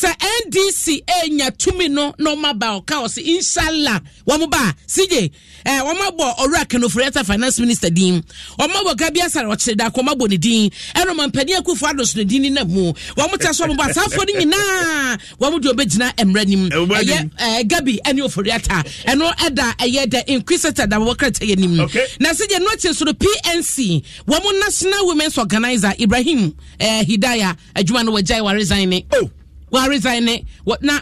sɛ 0.00 0.10
ndc 0.46 0.84
enya 1.22 1.50
tumi 1.56 1.88
no 1.88 2.12
na 2.18 2.30
ɔma 2.34 2.58
ba 2.58 2.66
ɔka 2.80 2.96
ɔse 3.04 3.18
inshallah. 3.22 4.00
Wɔn 4.26 4.50
ba 4.50 4.58
a 4.58 4.74
cj 4.88 5.30
ɛɛ 5.64 5.80
wɔn 5.86 5.98
abɔ 6.08 6.26
ɔwura 6.38 6.64
kanofori 6.68 7.24
finance 7.24 7.60
minister 7.60 7.90
din. 7.90 8.22
Wɔn 8.58 8.70
abɔ 8.70 8.96
gabi 8.96 9.20
asare 9.20 9.46
ɔkyerɛ 9.46 9.76
da 9.76 9.90
kɔn 9.90 10.08
abɔ 10.12 10.28
ne 10.30 10.36
din. 10.36 10.70
Ɛna 10.94 11.10
ɔmo 11.14 11.30
mpanin 11.30 11.60
akufo 11.60 11.86
adoso 11.90 12.16
ne 12.16 12.24
din 12.24 12.42
ne 12.42 12.50
nam 12.50 12.68
mu. 12.68 12.92
Wɔn 13.16 13.38
ta 13.40 13.52
so 13.52 13.66
ɔmo 13.66 13.76
bɔ 13.76 13.90
asaafoɔ 13.90 14.26
no 14.26 14.40
nyinaa. 14.40 15.18
Wɔn 15.40 15.60
de 15.62 15.68
ɔbɛgyina 15.72 16.12
mmerɛ 16.16 16.46
nim. 16.46 16.70
Ɛyɛ 16.70 17.30
ɛɛ 17.38 17.68
gabi 17.68 18.00
ɛne 18.04 18.20
ofori 18.24 18.50
ata. 18.52 18.82
Ɛno 19.06 19.32
ɛda 19.36 19.76
ɛyɛ 19.78 20.10
the 20.10 20.32
inquisitor 20.32 20.86
da 20.86 20.96
wɔwɔ 20.98 21.16
krataa 21.16 21.46
yɛ 21.48 21.56
nim 21.58 21.76
na 21.76 21.86
deɛ 22.32 22.60
no 22.60 22.66
akyire 22.70 22.94
so 22.94 23.04
no 23.04 23.12
pnc 23.12 24.02
wɔn 24.26 24.60
national 24.60 25.06
women's 25.06 25.38
organizer 25.38 25.92
ibrahim 25.98 26.52
ɛɛ 26.80 27.04
hidaya 27.06 27.56
adwuma 27.76 28.04
no 28.04 28.84
ne. 28.84 29.06
Oh. 29.14 29.30
Waresign 29.74 30.24
ne. 30.24 30.34
Na 30.82 30.94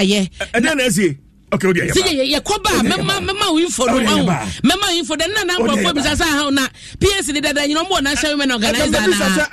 ɛyɛ 0.00 0.20
ɛdeɛ 0.56 0.74
na 0.76 0.82
ɛsie 0.88 1.10
okay 1.54 1.68
ɛyɛ 1.72 2.24
yɛ 2.34 2.62
ba 2.62 2.70
a 2.70 2.82
mɛma 2.82 3.14
mɛma 3.28 3.46
wo 3.52 3.58
info 3.58 3.86
ɔho 3.86 4.26
ba. 4.26 4.46
mɛma 4.62 4.86
wo 4.90 4.98
info 4.98 5.14
nna 5.16 5.44
na 5.46 5.58
ba. 5.58 5.92
bisa 5.94 6.14
sɛ 6.14 6.22
ahaw 6.24 6.50
na 6.52 6.66
pnc 6.98 7.32
ne 7.32 7.40
dada 7.40 7.60
nyina 7.66 7.82
ɔmɔ 7.84 7.90
wɔ 7.90 8.02
national 8.02 8.32
women 8.32 8.50
organizer 8.52 8.90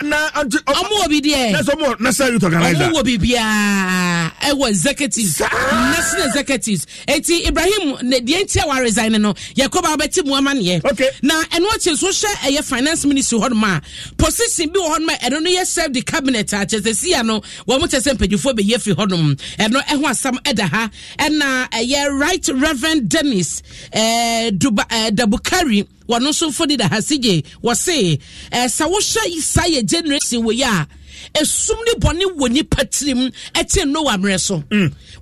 na 0.04 0.30
ɔmo 0.32 0.96
wɔ 1.02 1.08
bi 1.10 1.20
deɛ. 1.22 1.54
Ɔmo 1.62 2.92
wɔ 2.94 3.04
biribiaa 3.04 4.32
ɛwɔ 4.42 4.70
executives. 4.70 5.40
National 5.40 6.28
executives. 6.28 6.88
Eti 7.08 7.48
ibrahim 7.48 7.98
ne 8.04 8.20
deɛ 8.20 8.44
nti 8.44 8.58
a 8.62 8.68
waresign 8.68 9.20
no 9.22 9.34
yɛkɔ 9.56 9.82
ba 9.82 9.96
wobɛte 9.96 10.26
mu 10.26 10.34
amanneɛ 10.34 10.82
Okay. 10.92 11.10
na 11.22 11.42
ɛno 11.44 11.68
akyi 11.76 11.92
nso 11.94 12.10
hyɛ 12.10 12.34
ɛyɛ 12.58 12.64
finance 12.64 13.06
ministry 13.06 13.40
hɔ 13.40 13.50
nom 13.50 13.64
a 13.64 13.82
position 14.18 14.70
bi 14.70 14.80
wɔ 14.80 14.90
hɔ 14.96 15.00
nom 15.00 15.10
a 15.10 15.14
ɛno 15.14 15.42
no 15.44 15.50
yɛ 15.50 15.66
serve 15.66 15.94
the 15.94 16.02
cabinet 16.02 16.52
a 16.54 16.58
kyerɛ 16.58 16.82
sɛ 16.82 16.96
sia 16.96 17.24
no 17.24 17.40
wɔn 17.68 17.80
mo 17.80 17.88
kyerɛ 17.88 18.02
sɛ 18.08 18.14
mpanyinfoɔ 18.18 18.54
bɛyɛ 18.60 18.76
firi 18.82 18.96
hɔ 18.96 19.10
nom. 19.10 19.36
Ɛno 19.60 19.82
ɛho 19.86 20.04
asɛm 20.10 20.38
ɛda 20.44 20.70
ha. 20.70 20.90
Ɛna 21.20 21.70
ɛyɛ 21.70 21.91
right 22.20 22.48
reverend 22.54 23.10
dennis 23.10 23.62
ɛɛ 23.94 24.52
duba 24.58 24.84
ɛɛ 24.88 25.12
dabukari. 25.16 25.88
Wɔn 26.08 26.22
nso 26.28 26.52
fo 26.52 26.66
de 26.66 26.76
da 26.78 26.88
ha 26.88 27.00
si 27.02 27.18
gye 27.18 27.42
wɔse 27.64 27.88
ɛɛ 27.88 28.22
eh, 28.52 28.66
sɛ 28.68 28.86
wohyɛ 28.92 29.42
saa 29.42 29.64
yɛ 29.68 29.86
generation 29.86 30.44
wɔ 30.44 30.54
yi 30.56 30.64
a 30.64 30.88
esum 31.34 31.78
ne 31.86 31.94
bɔne 32.00 32.38
wɔ 32.38 32.52
nipa 32.52 32.86
tirim 32.86 33.32
ɛte 33.54 33.86
noa 33.88 34.18
mmerɛ 34.18 34.40
so. 34.40 34.64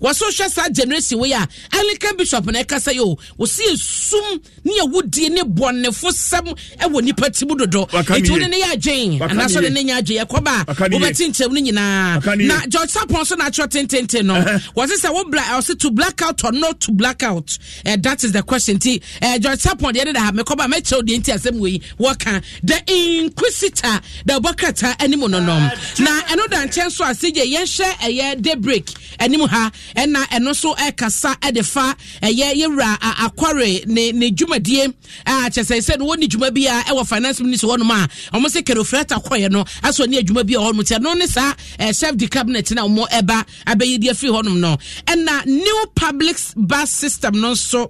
Wɔso 0.01 0.29
hwɛ 0.29 0.49
saa 0.49 0.69
generation 0.69 1.19
wei 1.19 1.31
a 1.33 1.47
anglican 1.73 2.17
bishop 2.17 2.45
na 2.45 2.61
ɛkasa 2.63 2.93
yi 2.93 2.99
o 2.99 3.17
wɔsi 3.39 3.61
esum 3.73 4.41
ne 4.63 4.79
awudie 4.79 5.29
ne 5.29 5.41
bɔnefo 5.41 6.09
sɛm 6.11 6.57
ɛwɔ 6.79 7.03
nipa 7.03 7.29
tirim 7.29 7.57
dodo. 7.57 7.85
Eti 7.85 8.21
de 8.39 8.47
ne 8.47 8.61
yɛ 8.61 8.73
adwen 8.73 9.61
de 9.61 9.69
nie. 9.69 9.83
ne 9.83 9.83
nyɛ 9.93 10.01
adwen 10.01 10.25
yɛkɔba 10.25 10.61
a 10.61 10.65
Waka 10.67 10.89
nie. 10.89 10.99
wobɛte 10.99 11.27
nkyɛm 11.29 11.51
no 11.51 11.61
nyinaa 11.71 12.37
na 12.47 12.65
george 12.67 12.89
sapon 12.89 13.25
so 13.25 13.35
na 13.35 13.49
atwerɛ 13.49 13.67
tententen 13.69 14.25
no. 14.25 14.35
Wɔse 14.75 14.97
sɛ 15.01 15.13
wo 15.13 15.23
bla 15.25 15.41
ɔse 15.41 15.77
to 15.79 15.91
black 15.91 16.21
out 16.21 16.43
or 16.43 16.51
not 16.51 16.79
to 16.79 16.91
black 16.91 17.23
out? 17.23 17.57
Uh, 17.85 17.97
that 18.01 18.23
is 18.23 18.31
the 18.31 18.43
question. 18.43 18.77
Nti 18.77 19.01
uh, 19.21 19.37
george 19.39 19.59
sapon 19.59 19.93
deɛ 19.93 20.05
ne 20.05 20.13
da 20.13 20.21
ha 20.21 20.31
mekɔba 20.31 20.67
mɛkyerɛw 20.71 21.01
deɛ 21.03 21.19
nti 21.21 21.33
asɛm 21.35 21.59
wei 21.59 21.79
wɔka 21.99 22.43
the 22.63 22.81
inquisitor 23.23 23.99
the 24.25 24.33
bɔkrata 24.39 24.95
anim 25.03 25.19
no 25.21 25.27
nom 25.39 25.69
na 25.99 26.21
ɛno 26.31 26.47
da 26.49 26.65
nkyɛn 26.65 26.91
so 26.91 27.03
a 27.03 27.09
sɛgye 27.09 27.43
yɛnhyɛ 27.53 27.89
ɛyɛ 27.99 28.41
daybreak. 28.41 28.89
Anim 29.19 29.41
ha 29.47 29.71
ɛna 29.95 30.23
ɛno 30.29 30.55
so 30.55 30.73
ɛkasa 30.75 31.35
ɛde 31.39 31.65
fa 31.65 31.95
ɛyɛ 32.21 32.53
yɛwura 32.55 32.97
akware 32.99 33.85
ne 33.87 34.11
ne 34.11 34.31
dwumadie. 34.31 34.93
A 35.25 35.49
kyɛ 35.49 35.79
sɛ 35.81 35.99
no 35.99 36.05
wɔne 36.07 36.27
dwuma 36.27 36.53
bi 36.53 36.65
a 36.67 36.83
ɛwɔ 36.83 37.07
finance 37.07 37.41
minister 37.41 37.67
hɔnom 37.67 37.89
a 37.91 38.07
ɔmo 38.37 38.45
sɛ 38.47 38.63
kerofrata 38.63 39.21
kɔɛ 39.23 39.51
no 39.51 39.63
asɔ 39.83 40.07
ne 40.07 40.21
adwuma 40.21 40.45
bi 40.45 40.53
a 40.53 40.57
hɔnom 40.59 40.81
nti 40.81 40.97
ɛno 40.97 41.17
ne 41.17 41.25
saa 41.27 41.53
chef 41.91 42.15
de 42.15 42.27
cabinet 42.27 42.71
na 42.71 42.83
ɔmo 42.87 43.07
ɛba 43.09 43.45
abɛyi 43.65 43.97
deɛ 43.99 44.15
firi 44.15 44.31
hɔnom 44.31 44.57
no. 44.59 44.77
Ɛna 45.07 45.45
new 45.45 45.85
public 45.95 46.37
bus 46.55 46.89
system 46.89 47.41
no 47.41 47.51
nso 47.53 47.89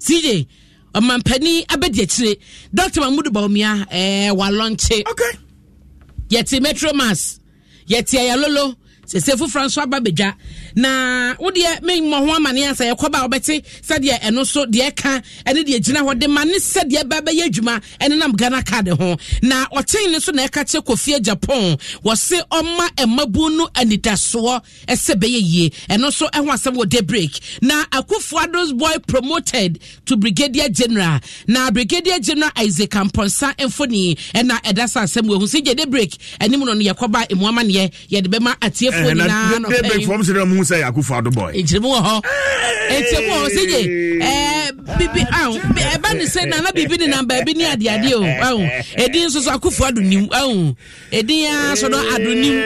cj 0.00 0.46
ɔmampani 0.94 1.66
abɛdi 1.66 2.02
akyire. 2.04 2.36
Dr 2.72 3.00
mahmudu 3.00 3.30
baomia 3.30 3.86
ɛɛ 3.90 4.30
walɔnkye 4.36 5.02
okay. 5.10 5.38
Yɛte 6.30 6.60
Metro 6.60 6.92
Mass. 6.94 7.40
Yɛte 7.88 8.14
ayalolo. 8.18 8.76
Sese 9.06 9.32
foforɔ 9.36 9.64
nso 9.66 9.80
aba 9.82 10.00
na 10.76 11.34
wodeɛ 11.38 11.80
memmɔ 11.82 12.26
ho 12.26 12.34
amane 12.36 12.70
a 12.70 12.74
sɛ 12.74 12.92
yɛkɔba 12.92 13.18
a 13.24 13.28
wobɛte 13.28 13.62
sɛdeɛ 13.86 14.20
ɛno 14.22 14.46
so 14.46 14.64
deɛ 14.66 14.90
ɛka 14.92 15.22
ɛne 15.46 15.64
deɛ 15.64 15.80
gyina 15.84 16.00
hɔ 16.02 16.18
de 16.18 16.28
ma 16.28 16.44
ne 16.44 16.54
sɛdeɛ 16.58 17.02
ɛba 17.04 17.20
bɛyɛ 17.20 17.44
adwuma 17.48 17.80
ɛne 18.00 18.18
nam 18.18 18.32
ghana 18.32 18.62
card 18.62 18.88
ho. 18.88 19.16
Na 19.42 19.66
ɔkyɛn 19.66 20.12
no 20.12 20.18
so 20.18 20.32
na 20.32 20.46
ɛka 20.46 20.64
kyerɛ 20.64 20.84
kofie 20.84 21.22
japan 21.22 21.76
wɔse 22.04 22.40
ɔma 22.50 22.88
ɛmabu 22.96 23.56
no 23.56 23.66
anidasoɔ 23.74 24.60
ɛsɛ 24.88 25.14
bɛyɛ 25.14 25.40
yie. 25.42 25.70
Ɛno 25.90 26.12
so 26.12 26.26
ɛho 26.28 26.48
asɛm 26.52 26.76
wɔ 26.76 26.88
daybreak. 26.88 27.40
Na 27.62 27.84
akufoados 27.86 28.76
boy 28.76 28.94
promoted 29.06 29.78
to 30.06 30.16
brigadier 30.16 30.68
general. 30.68 31.20
Na 31.46 31.70
brigadier 31.70 32.18
general 32.18 32.50
isaac 32.56 32.90
amponsa 32.90 33.54
mfoni 33.58 34.16
ɛna 34.34 34.60
ɛda 34.62 34.88
sa 34.88 35.02
asɛm 35.02 35.28
wɔ 35.28 35.38
hu 35.40 35.46
sɛ 35.46 35.64
gye 35.64 35.74
daybreak 35.74 36.16
anim 36.40 36.60
no 36.60 36.72
no 36.74 36.80
yɛkɔba 36.80 37.28
ɛmu 37.28 37.48
amaneɛ 37.48 37.92
yɛde 38.10 38.26
bɛma 38.26 38.54
atiefoɔ 38.58 39.16
na 39.16 39.24
nyinaa 39.26 40.06
fam 40.06 40.63
sɛ 40.64 40.80
yɛ 40.82 40.86
akufo 40.90 41.16
ado 41.18 41.30
boy. 41.30 41.52
Nkyirimu 41.52 41.88
wɔ 41.94 42.00
hɔ. 42.06 42.14
Nkyirimu 42.90 43.30
wɔ 43.32 43.38
hɔ. 43.42 43.48
Sɛ 43.54 43.62
gye 43.70 43.80
ɛɛ 44.20 44.98
bibi 44.98 45.20
awo 45.40 45.56
ɛba 45.94 46.14
ne 46.16 46.24
sɛ 46.24 46.48
nana 46.48 46.72
bibi 46.72 46.96
ne 46.98 47.06
nam 47.06 47.26
baabi 47.28 47.54
ne 47.56 47.64
adeade 47.64 48.12
o. 48.14 48.22
Awo 48.22 48.60
edin 48.96 49.26
nso 49.28 49.40
so 49.40 49.50
akufo 49.52 49.86
ado 49.88 50.00
nim. 50.00 50.28
Awo 50.28 50.76
edin 51.12 51.46
aso 51.72 51.88
no 51.90 51.98
ado 52.14 52.34
nim. 52.34 52.56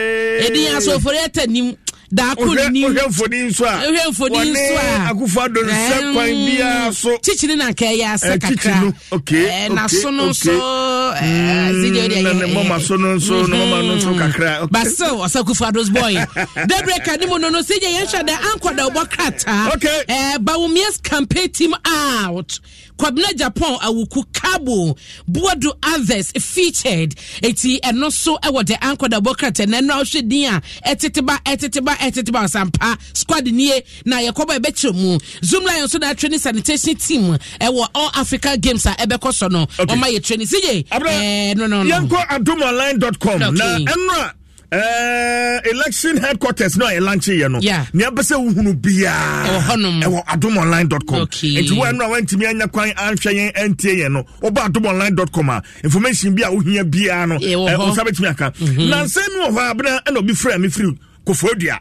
Edin 0.47 0.75
aso 0.77 0.97
ofori 0.99 1.19
ɛtɛ 1.27 1.47
nim 1.49 1.77
daako 2.13 2.55
ni 2.71 2.85
ohwɛ 2.87 3.09
mfoni 3.09 3.39
nso 3.49 3.65
a 3.67 3.75
ohwɛ 3.85 4.03
mfoni 4.11 4.39
nso 4.51 4.75
a. 4.77 4.81
wɔne 4.81 5.09
akufo 5.11 5.41
adoro 5.45 5.69
sɛ 5.73 6.13
kwan 6.13 6.31
biara 6.47 6.93
so. 6.95 7.19
Kyikyiri 7.19 7.57
na 7.57 7.69
nkɛ 7.71 7.87
mm, 7.89 8.01
yɛ 8.01 8.07
asɛ 8.15 8.39
kakra. 8.41 8.95
ɛɛ 9.13 9.75
naso 9.75 10.11
no 10.11 10.29
nso 10.31 10.51
ɛɛ 10.51 11.73
zidio 11.81 12.09
deɛ 12.09 12.23
yɛ 12.25 12.33
ɛɛ 12.33 12.55
mɔma 12.55 12.81
so 12.81 12.97
no 12.97 13.15
nso 13.17 13.47
na 13.49 13.57
mɔma 13.57 13.87
no 13.87 13.97
nso 13.97 14.13
mm-hmm. 14.15 14.33
kakra. 14.33 14.71
basil 14.71 15.17
ɔsɛ 15.21 15.43
akufo 15.43 15.67
adoros 15.71 15.91
boy 15.93 16.15
debre 16.69 17.05
ka 17.05 17.17
ne 17.17 17.27
mu 17.27 17.39
no 17.39 17.49
no 17.51 17.61
sɛ 17.61 17.77
yɛ 17.79 18.01
yɛn 18.01 18.07
hyɛ 18.07 18.23
dɛ 18.27 18.35
ankɔda 18.53 18.89
ɔbɔ 18.91 19.05
krataa 19.11 19.71
ɛɛ 19.77 20.39
bawumias 20.39 21.03
campaign 21.03 21.51
team 21.51 21.75
out 21.85 22.59
kwabena 22.99 23.33
japan 23.37 23.79
awuku 23.81 24.25
cabo 24.33 24.97
buadu 25.31 25.73
others 25.95 26.33
featured. 26.33 27.15
Eti 27.43 27.81
ɛno 27.81 28.11
so 28.13 28.37
ɛwɔ 28.39 28.67
the 28.67 28.75
ankɔ 28.75 29.09
da 29.11 29.21
wobɔ 29.21 29.37
krataa 29.37 29.69
na 29.69 29.79
ɛno 29.81 29.91
a 30.01 30.03
wohwɛ 30.05 30.29
din 30.29 30.53
a 30.55 30.61
ɛteteba 30.87 31.39
ɛteteba 31.45 31.97
ɛteteba 31.97 32.45
ɔsampa 32.45 32.99
squad 33.17 33.47
nie 33.47 33.83
na 34.05 34.17
yɛkɔbɔ 34.19 34.59
ɛbɛkyerɛ 34.59 34.95
mu. 34.95 35.19
Zoom 35.45 35.65
lion 35.65 35.89
so 35.89 35.99
na 35.99 36.13
ne 36.29 36.39
sanitation 36.39 36.97
team 36.97 37.39
ɛwɔ 37.61 37.89
all 37.95 38.11
africa 38.15 38.57
games 38.59 38.85
a 38.87 38.91
ɛbɛkɔ 38.91 39.33
so 39.33 39.49
no 39.49 39.67
ɔma 39.67 40.05
yɛ 40.13 40.23
training. 40.25 40.47
Sigye 40.49 40.87
Abra, 40.91 41.11
eh, 41.13 41.55
no 41.55 41.67
no 41.67 41.83
no. 41.83 41.91
yɛnkɔ 42.01 42.27
adomonline.com 42.29 43.39
na 43.39 43.49
Okay. 43.49 43.85
ɛno 43.85 44.11
a 44.17 44.27
eh, 44.27 44.31
election 44.73 46.17
headquarters 46.19 46.77
no 46.77 46.87
a 46.87 46.91
yɛlankyeyɛ 46.93 47.51
no. 47.51 47.59
Yeah. 47.61 47.87
nea 47.93 48.11
bɛ 48.11 48.23
sɛ 48.23 48.37
wohunu 48.37 48.75
biaa 48.81 49.47
Ɛwɔ 49.47 49.61
hɔnom. 49.63 50.03
ɛwɔ 50.03 50.25
adomonline.com 50.27 51.21
Okay. 51.23 51.63
nti 51.63 51.77
wo 51.77 51.85
ɛno 51.85 52.03
a 52.05 52.09
woantumi 52.09 52.49
anya 52.49 52.69
kwan 52.69 52.91
anhwɛ 52.91 53.33
yɛn 53.35 53.53
antie 53.59 53.97
yɛn 54.03 54.13
no. 54.13 54.25
Woba 54.43 54.67
adomonline.com 54.69 55.49
a 55.51 55.63
information 55.85 56.35
bi 56.35 56.43
a 56.43 56.51
wohia 56.51 56.85
biaa 56.89 57.29
no. 57.29 57.37
Eh, 57.37 57.55
wo 57.57 57.87
nsa 57.93 58.05
bɛtumi 58.05 58.31
aka. 58.31 58.51
Nansɛm 58.53 59.29
mi 59.29 59.45
wɔ 59.47 59.51
hɔ 59.57 59.71
a 59.71 59.75
bena 59.75 60.03
ɛna 60.07 60.19
obi 60.19 60.33
frɛ 60.33 60.61
me 60.61 60.69
firi 60.69 60.99
kofodua 61.29 61.77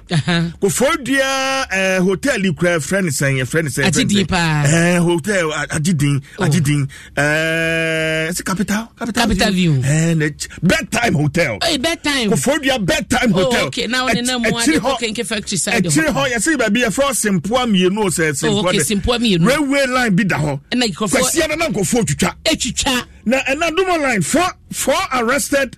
kofodua 0.60 1.30
ɛɛ 1.72 1.96
eh, 1.96 2.00
hotel 2.04 2.46
yi 2.46 2.54
kura 2.54 2.80
fɛn 2.80 3.04
ni 3.06 3.10
sɛn 3.12 3.38
yɛ 3.40 3.46
fɛn 3.52 3.64
ni 3.64 3.70
sɛn 3.70 3.84
yɛ 3.86 3.92
fɛn 3.96 4.08
ni 4.08 4.24
sɛn. 4.24 4.28
ɛɛ 4.28 4.96
eh, 4.96 4.98
hotel 5.00 5.48
ajidin 5.76 6.22
oh. 6.40 6.44
ajidin 6.44 6.82
ɛɛ 7.16 8.28
eh, 8.28 8.32
si 8.34 8.44
capital? 8.44 8.90
Capital, 9.00 9.24
capital 9.24 9.52
view. 9.54 9.74
Ɛɛ 9.80 10.18
ne 10.18 10.28
bedtime 10.62 11.14
hotel. 11.14 11.58
Ɛɛ 11.60 11.82
bedtime. 11.82 12.30
Kofodua 12.32 12.86
bedtime 12.86 13.32
hotel. 13.32 13.60
oh, 13.62 13.64
oh 13.64 13.68
okay 13.68 13.88
n'awo 13.88 14.14
ne 14.14 14.22
nam 14.22 14.44
wa 14.44 14.66
de 14.66 14.80
ko 14.80 14.96
kenke 15.00 15.26
factory 15.26 15.58
side 15.58 15.84
hɔ 15.86 15.88
ɛkyiri 15.88 16.12
hɔ 16.12 16.24
yɛsi 16.34 16.58
baabi 16.60 16.84
yɛ 16.84 16.90
fɔ 16.92 17.06
simpua 17.16 17.64
mienu 17.72 18.04
o 18.04 18.10
sɛ 18.10 18.30
oh, 18.30 18.34
simpua 18.44 18.72
de. 18.74 18.80
Simpua 18.84 19.18
mienu. 19.20 19.48
Railway 19.48 19.86
line 19.88 20.16
bi 20.16 20.24
da 20.24 20.38
hɔ. 20.38 20.60
Ɛna 20.72 20.92
ikɔfɔ 20.92 21.20
kwasi 21.24 21.40
yɛn 21.42 21.58
nan 21.58 21.74
kofo 21.74 22.04
twitwa. 22.04 22.34
Etwitwa. 22.44 23.06
Na 23.26 23.40
ɛna 23.48 23.72
dumo 23.72 23.96
line 24.04 24.22
four 24.22 24.50
four 24.72 25.00
arrested 25.14 25.78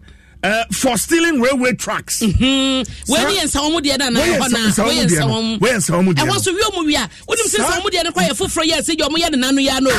for 0.71 0.97
stealing 0.97 1.41
railway 1.41 1.73
tracks. 1.73 2.21
wẹ́ẹ́ni 2.21 3.33
yẹn 3.37 3.47
nsàwọn 3.47 3.71
mu 3.73 3.79
diẹ 3.81 3.97
náà 3.97 4.09
náà 4.09 4.23
hɔ 4.39 4.47
náà 4.47 4.71
wẹ́ẹ́ 4.87 4.95
yẹn 4.97 5.07
nsàwọn 5.07 5.41
mu 5.43 5.57
wẹ́ẹ́ 5.59 5.77
nsàwọn 5.79 6.03
mu 6.05 6.11
diẹ 6.13 6.23
náà 6.23 6.31
ẹ̀wọ́n 6.31 6.39
so 6.43 6.51
wíwọ́n 6.51 6.73
mu 6.75 6.81
wíwá 6.89 7.03
wọ́n 7.27 7.37
mu 7.43 7.47
sẹ́ 7.51 7.59
nsàwọn 7.59 7.83
mu 7.83 7.89
diẹ 7.93 8.01
náà 8.05 8.11
kọ́ 8.15 8.23
yẹ 8.27 8.33
foforɔ 8.39 8.63
yẹ 8.71 8.75
ẹ̀sẹ̀ 8.79 8.95
yẹ 8.99 9.05
ọmọ 9.07 9.17
yẹ 9.23 9.29
nínú 9.35 9.61
yá 9.69 9.75
nù. 9.83 9.89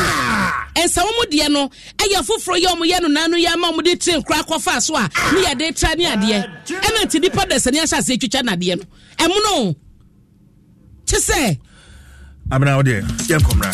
nsàwọn 0.86 1.12
mu 1.18 1.24
diẹ 1.32 1.46
nù 1.54 1.60
ẹ̀yẹ 2.04 2.18
foforɔ 2.28 2.56
yẹ 2.64 2.68
ọmọ 2.74 2.84
yẹ 2.92 2.98
nínú 3.04 3.36
yá 3.46 3.52
mọ́ 3.60 3.68
ọmọdé 3.72 3.92
tiri 4.02 4.16
nkura 4.18 4.40
kọ́ 4.48 4.58
fa 4.64 4.80
so 4.80 4.96
a 4.96 5.04
ní 5.34 5.40
yà 5.46 5.52
dé 5.60 5.72
tra 5.72 5.94
ní 5.94 6.04
adìẹ 6.04 6.38
ẹ̀nà 6.88 7.06
ti 7.10 7.18
nípa 7.20 7.42
dẹ̀sẹ̀ 7.50 7.72
ní 7.72 7.78
ahyẹ 7.84 7.96
àṣẹ 8.00 8.16
twitwa 8.20 8.40
n'adìẹ 8.42 8.74
nù 8.80 8.84
ẹ̀múnú 9.24 9.74
kyesẹ́. 11.08 11.56
amina. 12.50 13.70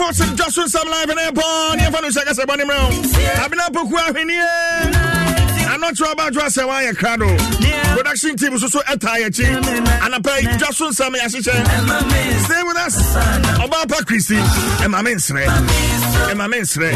Ne 0.00 0.12
chief 0.12 0.36
joy 0.36 0.36
forson 0.36 0.36
johnson 0.36 0.68
sam 0.68 0.88
live 0.88 1.14
ne 1.14 1.22
ɛpɔ 1.30 1.76
ne 1.76 1.82
yɛfa 1.84 2.02
no 2.02 2.08
sɛ 2.08 2.24
kasɛ 2.24 2.44
bɔne 2.46 2.64
mmerɛ 2.64 2.80
wo 2.80 2.90
abena 3.44 3.70
poku 3.72 3.96
ahwenneɛ 3.96 4.46
anɔkyerɛ 5.74 6.14
ɔbaadwo 6.14 6.42
asɛ 6.46 6.62
woayɛ 6.68 6.92
krado 6.96 7.28
production 7.94 8.36
team 8.36 8.58
so 8.58 8.66
so 8.68 8.80
ɛtaa 8.80 9.16
yɛkyi 9.22 9.46
anapa 10.04 10.40
yi 10.40 10.46
dwa 10.58 10.72
so 10.72 10.88
nsɛm 10.90 11.14
yɛahyehyɛ 11.14 12.44
stay 12.44 12.62
with 12.62 12.76
us. 12.76 12.96
Ɔbaa 13.58 13.88
pa 13.88 13.96
kristi 14.04 14.36
ɛma 14.84 15.02
me 15.04 15.14
nsrɛ 15.14 15.44
ɛma 16.30 16.48
me 16.50 16.58
nsrɛ 16.60 16.90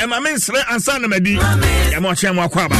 ɛma 0.00 0.22
me 0.22 0.30
nsrɛ 0.30 0.64
ansa 0.70 0.98
na 1.00 1.08
madi 1.08 1.36
yɛma 1.36 2.12
ɔkyɛn 2.12 2.34
mu 2.34 2.42
akɔ 2.42 2.64
aba 2.64 2.76